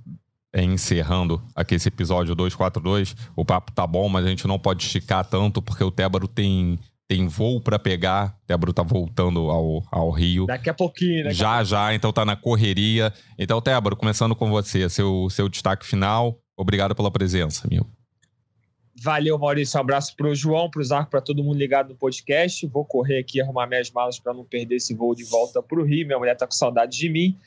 é, 0.53 0.63
encerrando 0.63 1.43
aqui 1.55 1.75
esse 1.75 1.89
episódio 1.89 2.35
242. 2.35 3.15
O 3.37 3.45
papo 3.45 3.73
tá 3.73 3.87
bom, 3.87 4.09
mas 4.09 4.25
a 4.25 4.29
gente 4.29 4.47
não 4.47 4.59
pode 4.59 4.85
esticar 4.85 5.25
tanto 5.25 5.63
porque 5.63 5.85
o 5.85 5.91
Tébaro 5.91 6.27
tem, 6.27 6.79
tem 7.07 7.27
voo 7.27 7.61
para 7.61 7.79
pegar. 7.79 8.37
O 8.43 8.47
Tébaro 8.47 8.73
tá 8.73 8.83
voltando 8.83 9.51
ao, 9.51 9.83
ao 9.91 10.11
Rio. 10.11 10.47
Daqui 10.47 10.71
a 10.71 10.75
pouquinho, 10.75 11.25
né? 11.25 11.31
Já, 11.33 11.63
já, 11.65 11.95
então 11.95 12.13
tá 12.13 12.25
na 12.25 12.37
correria. 12.37 13.13
Então, 13.39 13.61
Tébaro, 13.61 13.97
começando 13.97 14.35
com 14.35 14.51
você, 14.51 14.89
seu, 14.89 15.29
seu 15.31 15.49
destaque 15.49 15.87
final. 15.87 16.39
Obrigado 16.57 16.95
pela 16.95 17.11
presença, 17.11 17.67
amigo. 17.67 17.89
Valeu, 19.03 19.39
Maurício. 19.39 19.79
Um 19.79 19.81
abraço 19.81 20.15
para 20.15 20.29
o 20.29 20.35
João, 20.35 20.69
para 20.69 20.81
o 20.81 20.85
Zarco, 20.85 21.11
para 21.11 21.23
todo 21.23 21.43
mundo 21.43 21.57
ligado 21.57 21.89
no 21.89 21.97
podcast. 21.97 22.67
Vou 22.67 22.85
correr 22.85 23.21
aqui 23.21 23.41
arrumar 23.41 23.67
minhas 23.67 23.91
malas 23.91 24.19
para 24.19 24.35
não 24.35 24.45
perder 24.45 24.77
esse 24.77 24.95
voo 24.95 25.15
de 25.15 25.25
volta 25.25 25.63
para 25.63 25.81
o 25.81 25.85
Rio. 25.85 26.07
Minha 26.07 26.19
mulher 26.19 26.35
está 26.35 26.47
com 26.47 26.53
saudade 26.53 26.99
de 26.99 27.09
mim. 27.09 27.39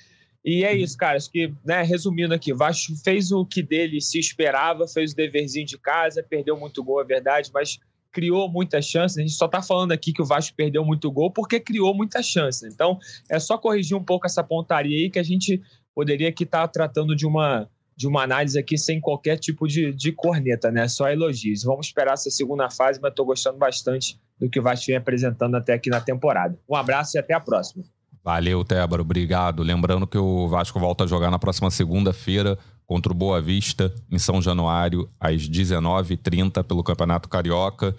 E 0.44 0.66
é 0.66 0.76
isso, 0.76 0.98
cara. 0.98 1.18
Acho 1.18 1.32
que, 1.32 1.54
né, 1.64 1.82
resumindo 1.84 2.34
aqui, 2.34 2.54
Vasco 2.54 2.94
fez 3.04 3.32
o 3.32 3.46
que 3.46 3.64
dele 3.64 4.02
se 4.02 4.20
esperava, 4.20 4.88
fez 4.88 5.14
o 5.14 5.16
deverzinho 5.16 5.66
de 5.66 5.78
casa, 5.78 6.22
perdeu 6.22 6.58
muito 6.58 6.84
gol, 6.84 7.02
é 7.02 7.06
verdade, 7.06 7.50
mas 7.54 7.80
criou 8.12 8.50
muitas 8.50 8.86
chances. 8.86 9.18
A 9.18 9.22
gente 9.22 9.34
só 9.34 9.46
está 9.46 9.62
falando 9.62 9.91
aqui 9.94 10.12
que 10.12 10.22
o 10.22 10.26
Vasco 10.26 10.56
perdeu 10.56 10.84
muito 10.84 11.10
gol 11.12 11.32
porque 11.32 11.60
criou 11.60 11.94
muitas 11.96 12.26
chances. 12.26 12.64
Então, 12.64 13.00
é 13.30 13.39
só 13.39 13.58
corrigir 13.58 13.98
um 13.98 14.04
pouco 14.04 14.26
essa 14.26 14.44
pontaria 14.44 14.98
aí 14.98 15.10
que 15.10 15.20
a 15.20 15.24
gente 15.24 15.62
poderia 15.96 16.30
aqui 16.30 16.44
estar 16.44 16.62
tá 16.62 16.68
tratando 16.68 17.16
de 17.16 17.26
uma 17.26 17.70
de 17.96 18.08
uma 18.08 18.24
análise 18.24 18.58
aqui 18.58 18.76
sem 18.76 19.00
qualquer 19.00 19.38
tipo 19.38 19.68
de, 19.68 19.94
de 19.94 20.12
corneta, 20.12 20.72
né? 20.72 20.88
Só 20.88 21.08
elogios. 21.10 21.64
Vamos 21.64 21.86
esperar 21.86 22.14
essa 22.14 22.32
segunda 22.32 22.68
fase, 22.68 23.00
mas 23.00 23.12
estou 23.12 23.24
gostando 23.24 23.60
bastante 23.60 24.20
do 24.39 24.50
que 24.50 24.60
o 24.60 24.64
Vasco 24.64 24.88
vem 24.88 24.96
apresentando 24.96 25.56
até 25.56 25.74
aqui 25.74 25.91
na 25.91 26.02
temporada. 26.02 26.58
Um 26.68 26.76
abraço 26.76 27.16
e 27.16 27.20
até 27.20 27.36
a 27.36 27.39
próxima. 27.39 27.84
Valeu, 28.24 28.64
Tébaro. 28.64 29.02
Obrigado. 29.02 29.62
Lembrando 29.62 30.08
que 30.08 30.18
o 30.18 30.48
Vasco 30.48 30.80
volta 30.80 31.04
a 31.04 31.08
jogar 31.08 31.30
na 31.30 31.38
próxima 31.38 31.70
segunda-feira 31.70 32.58
contra 32.86 33.12
o 33.12 33.16
Boa 33.16 33.42
Vista, 33.42 33.94
em 34.10 34.18
São 34.18 34.42
Januário, 34.42 35.10
às 35.20 35.50
19h30, 35.50 36.64
pelo 36.64 36.84
Campeonato 36.84 37.28
Carioca. 37.28 37.96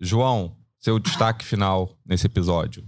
João, 0.00 0.56
seu 0.78 0.98
destaque 0.98 1.44
final 1.44 1.90
nesse 2.04 2.26
episódio. 2.26 2.84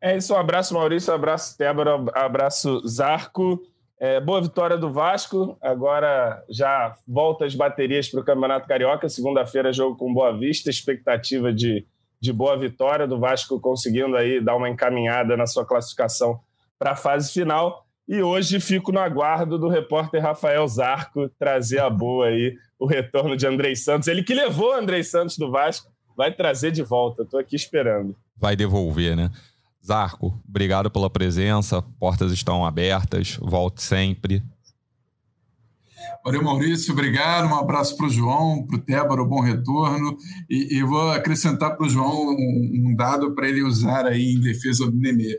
É 0.00 0.16
isso, 0.16 0.34
um 0.34 0.38
abraço 0.38 0.74
Maurício, 0.74 1.12
um 1.12 1.16
abraço 1.16 1.56
Tébora, 1.56 1.96
um 1.96 2.06
abraço 2.14 2.86
Zarco. 2.86 3.60
É, 3.98 4.20
boa 4.20 4.42
vitória 4.42 4.76
do 4.76 4.90
Vasco. 4.90 5.56
Agora 5.60 6.44
já 6.50 6.94
volta 7.08 7.44
as 7.44 7.54
baterias 7.54 8.08
para 8.08 8.20
o 8.20 8.24
Campeonato 8.24 8.68
Carioca. 8.68 9.08
Segunda-feira, 9.08 9.72
jogo 9.72 9.96
com 9.96 10.12
Boa 10.12 10.36
Vista. 10.36 10.68
Expectativa 10.68 11.52
de, 11.52 11.86
de 12.26 12.32
boa 12.32 12.58
vitória 12.58 13.06
do 13.06 13.18
Vasco 13.18 13.60
conseguindo 13.60 14.16
aí 14.16 14.40
dar 14.40 14.56
uma 14.56 14.68
encaminhada 14.68 15.36
na 15.36 15.46
sua 15.46 15.64
classificação 15.64 16.40
para 16.78 16.90
a 16.90 16.96
fase 16.96 17.32
final. 17.32 17.86
E 18.08 18.20
hoje 18.20 18.60
fico 18.60 18.92
no 18.92 18.98
aguardo 18.98 19.58
do 19.58 19.68
repórter 19.68 20.22
Rafael 20.22 20.66
Zarco 20.66 21.28
trazer 21.38 21.80
a 21.80 21.88
boa 21.88 22.26
aí 22.26 22.56
o 22.78 22.86
retorno 22.86 23.36
de 23.36 23.46
Andrei 23.46 23.74
Santos. 23.74 24.08
Ele 24.08 24.22
que 24.22 24.34
levou 24.34 24.74
Andrei 24.74 25.02
Santos 25.02 25.38
do 25.38 25.50
Vasco, 25.50 25.90
vai 26.16 26.32
trazer 26.32 26.72
de 26.72 26.82
volta. 26.82 27.22
Estou 27.22 27.38
aqui 27.38 27.54
esperando. 27.54 28.14
Vai 28.36 28.56
devolver, 28.56 29.16
né? 29.16 29.30
Zarco, 29.84 30.38
obrigado 30.48 30.90
pela 30.90 31.08
presença. 31.08 31.80
Portas 31.98 32.32
estão 32.32 32.66
abertas. 32.66 33.38
Volte 33.40 33.82
sempre. 33.82 34.42
Valeu, 36.26 36.42
Maurício, 36.42 36.92
obrigado. 36.92 37.46
Um 37.46 37.54
abraço 37.54 37.96
para 37.96 38.06
o 38.06 38.10
João, 38.10 38.66
para 38.66 38.76
o 38.76 38.80
Tébaro, 38.80 39.24
bom 39.24 39.40
retorno. 39.40 40.16
E, 40.50 40.76
e 40.76 40.82
vou 40.82 41.12
acrescentar 41.12 41.76
para 41.76 41.86
o 41.86 41.88
João 41.88 42.30
um, 42.30 42.88
um 42.88 42.96
dado 42.96 43.32
para 43.32 43.48
ele 43.48 43.62
usar 43.62 44.04
aí 44.06 44.32
em 44.32 44.40
defesa 44.40 44.90
do 44.90 44.96
Nenê 44.96 45.38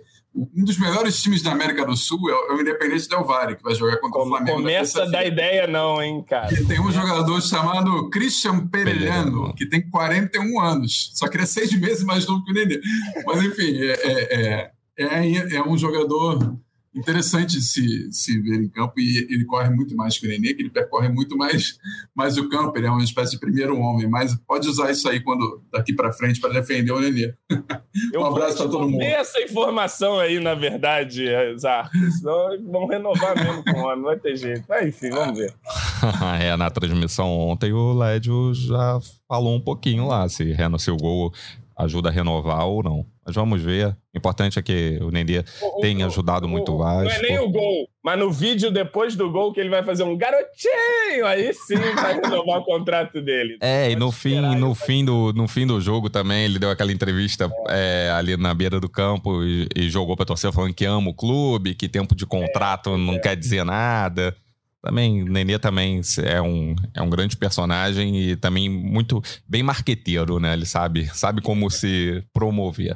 um 0.55 0.63
dos 0.63 0.77
melhores 0.77 1.19
times 1.21 1.41
da 1.41 1.51
América 1.51 1.83
do 1.83 1.95
Sul 1.95 2.29
é 2.29 2.53
o 2.53 2.61
Independente 2.61 3.09
Del 3.09 3.25
Valle, 3.25 3.55
que 3.55 3.63
vai 3.63 3.73
jogar 3.73 3.97
contra 3.97 4.21
o 4.21 4.27
Flamengo. 4.27 4.57
Começa 4.57 5.05
da 5.07 5.25
ideia, 5.25 5.65
não, 5.65 6.01
hein, 6.01 6.23
cara. 6.23 6.53
E 6.53 6.63
tem 6.63 6.79
um 6.79 6.91
jogador 6.91 7.41
chamado 7.41 8.07
Christian 8.11 8.67
Perellano, 8.67 9.53
que 9.55 9.65
tem 9.65 9.89
41 9.89 10.59
anos. 10.59 11.11
Só 11.15 11.27
que 11.27 11.37
ele 11.37 11.43
é 11.43 11.47
seis 11.47 11.73
meses 11.73 12.03
mais 12.03 12.27
novo 12.27 12.43
que 12.45 12.51
o 12.51 12.53
Nenê. 12.53 12.79
Mas, 13.25 13.43
enfim, 13.43 13.77
é, 13.77 13.91
é, 13.91 14.71
é, 14.99 15.05
é, 15.05 15.55
é 15.55 15.67
um 15.67 15.75
jogador 15.75 16.55
interessante 16.97 17.61
se, 17.61 18.11
se 18.11 18.39
ver 18.41 18.61
em 18.61 18.69
campo 18.69 18.99
e 18.99 19.27
ele 19.29 19.45
corre 19.45 19.69
muito 19.69 19.95
mais 19.95 20.17
que 20.17 20.25
o 20.25 20.29
Nenê, 20.29 20.53
que 20.53 20.61
ele 20.61 20.69
percorre 20.69 21.09
muito 21.09 21.37
mais, 21.37 21.77
mais 22.15 22.37
o 22.37 22.49
campo, 22.49 22.77
ele 22.77 22.87
é 22.87 22.89
uma 22.89 23.03
espécie 23.03 23.31
de 23.31 23.39
primeiro 23.39 23.77
homem, 23.79 24.07
mas 24.07 24.35
pode 24.47 24.67
usar 24.67 24.91
isso 24.91 25.07
aí 25.07 25.19
quando 25.19 25.63
daqui 25.71 25.93
para 25.93 26.11
frente 26.11 26.39
para 26.39 26.53
defender 26.53 26.91
o 26.91 26.99
Nenê. 26.99 27.33
um 28.15 28.25
abraço 28.25 28.57
para 28.57 28.69
todo 28.69 28.89
mundo. 28.89 29.01
essa 29.01 29.41
informação 29.41 30.19
aí, 30.19 30.39
na 30.39 30.55
verdade, 30.55 31.25
Zarco, 31.57 31.97
senão 32.19 32.71
vão 32.71 32.87
renovar 32.87 33.35
mesmo 33.35 33.63
com 33.63 33.79
o 33.79 33.83
homem, 33.83 33.97
não 33.97 34.05
vai 34.05 34.17
ter 34.17 34.35
jeito. 34.35 34.63
Mas 34.67 34.87
enfim, 34.87 35.09
vamos 35.09 35.37
ver. 35.37 35.53
é, 36.41 36.55
na 36.55 36.69
transmissão 36.69 37.29
ontem 37.29 37.71
o 37.73 37.93
Lédio 37.93 38.53
já 38.53 38.99
falou 39.27 39.55
um 39.55 39.61
pouquinho 39.61 40.07
lá, 40.07 40.27
se, 40.29 40.55
se 40.79 40.91
o 40.91 40.97
gol 40.97 41.33
ajuda 41.77 42.09
a 42.09 42.11
renovar 42.11 42.65
ou 42.65 42.81
não. 42.81 43.05
Mas 43.25 43.35
vamos 43.35 43.61
ver. 43.61 43.89
O 44.13 44.17
importante 44.17 44.57
é 44.57 44.61
que 44.61 44.97
o 45.01 45.11
Nenê 45.11 45.43
tem 45.81 46.01
ajudado 46.03 46.47
muito 46.47 46.73
o 46.73 46.77
Vasco. 46.77 47.03
Não 47.03 47.11
é 47.11 47.21
nem 47.21 47.39
o 47.39 47.49
gol, 47.49 47.87
mas 48.03 48.17
no 48.17 48.31
vídeo 48.31 48.71
depois 48.71 49.15
do 49.15 49.29
gol 49.29 49.53
que 49.53 49.59
ele 49.59 49.69
vai 49.69 49.83
fazer 49.83 50.03
um 50.03 50.17
garotinho, 50.17 51.25
aí 51.25 51.53
sim 51.53 51.75
vai 51.95 52.15
renovar 52.15 52.59
o 52.59 52.63
contrato 52.63 53.21
dele. 53.21 53.57
É, 53.61 53.91
e 53.91 53.95
no 53.95 54.11
fim, 54.11 54.39
no, 54.55 54.73
fim 54.73 55.03
do, 55.03 55.33
no 55.33 55.47
fim 55.47 55.67
do 55.67 55.79
jogo 55.81 56.09
também, 56.09 56.45
ele 56.45 56.57
deu 56.57 56.71
aquela 56.71 56.91
entrevista 56.91 57.51
é. 57.69 58.07
É, 58.07 58.11
ali 58.11 58.35
na 58.37 58.53
beira 58.53 58.79
do 58.79 58.89
campo 58.89 59.43
e, 59.43 59.67
e 59.75 59.89
jogou 59.89 60.15
pra 60.15 60.25
torcer 60.25 60.51
falando 60.51 60.73
que 60.73 60.85
ama 60.85 61.09
o 61.09 61.13
clube, 61.13 61.75
que 61.75 61.87
tempo 61.87 62.15
de 62.15 62.25
contrato 62.25 62.91
é, 62.91 62.97
não 62.97 63.15
é. 63.15 63.19
quer 63.19 63.35
dizer 63.35 63.63
nada. 63.63 64.35
Também, 64.81 65.23
Nenê 65.23 65.57
também 65.57 66.01
é 66.23 66.41
um, 66.41 66.75
é 66.93 67.01
um 67.01 67.09
grande 67.09 67.35
personagem 67.35 68.21
e 68.21 68.35
também 68.35 68.69
muito 68.69 69.21
bem 69.47 69.63
marqueteiro, 69.63 70.39
né? 70.39 70.53
Ele 70.53 70.65
sabe, 70.65 71.07
sabe 71.13 71.41
como 71.41 71.69
se 71.69 72.23
promover. 72.31 72.95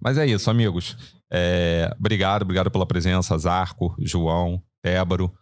Mas 0.00 0.18
é 0.18 0.26
isso, 0.26 0.50
amigos. 0.50 0.96
É, 1.30 1.94
obrigado, 1.98 2.42
obrigado 2.42 2.70
pela 2.70 2.86
presença, 2.86 3.36
Zarco, 3.38 3.94
João, 3.98 4.62
Tébaro. 4.82 5.32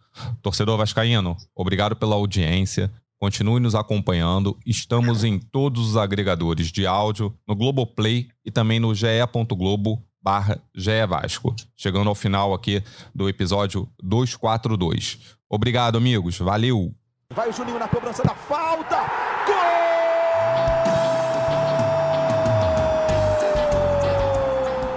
Torcedor 0.41 0.77
Vascaíno, 0.77 1.37
obrigado 1.55 1.95
pela 1.95 2.15
audiência. 2.15 2.91
Continue 3.19 3.59
nos 3.59 3.75
acompanhando. 3.75 4.57
Estamos 4.65 5.23
em 5.23 5.39
todos 5.39 5.89
os 5.89 5.97
agregadores 5.97 6.71
de 6.71 6.85
áudio, 6.85 7.35
no 7.47 7.55
Globoplay 7.55 8.27
e 8.45 8.51
também 8.51 8.79
no 8.79 8.93
ge.globo 8.93 10.03
barra. 10.21 10.61
Chegando 11.75 12.09
ao 12.09 12.15
final 12.15 12.53
aqui 12.53 12.83
do 13.15 13.27
episódio 13.27 13.89
242. 14.01 15.36
Obrigado, 15.49 15.97
amigos. 15.97 16.37
Valeu. 16.39 16.93
Vai 17.33 17.49
o 17.49 17.53
Juninho 17.53 17.79
na 17.79 17.87
cobrança 17.87 18.23
da 18.23 18.35
falta. 18.35 18.97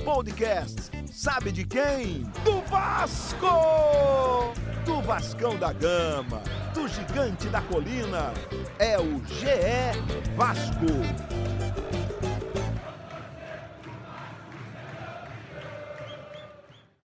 Gol! 0.01 0.15
Podcast. 0.15 0.91
Sabe 1.13 1.53
de 1.53 1.65
quem? 1.65 2.23
Do 2.45 2.61
Vasco! 2.63 3.47
Do 4.85 5.01
Vascão 5.03 5.57
da 5.57 5.73
Gama, 5.73 6.43
do 6.75 6.89
Gigante 6.89 7.47
da 7.49 7.61
Colina. 7.61 8.33
É 8.79 8.99
o 8.99 9.23
GE 9.27 9.93
Vasco. 10.37 10.87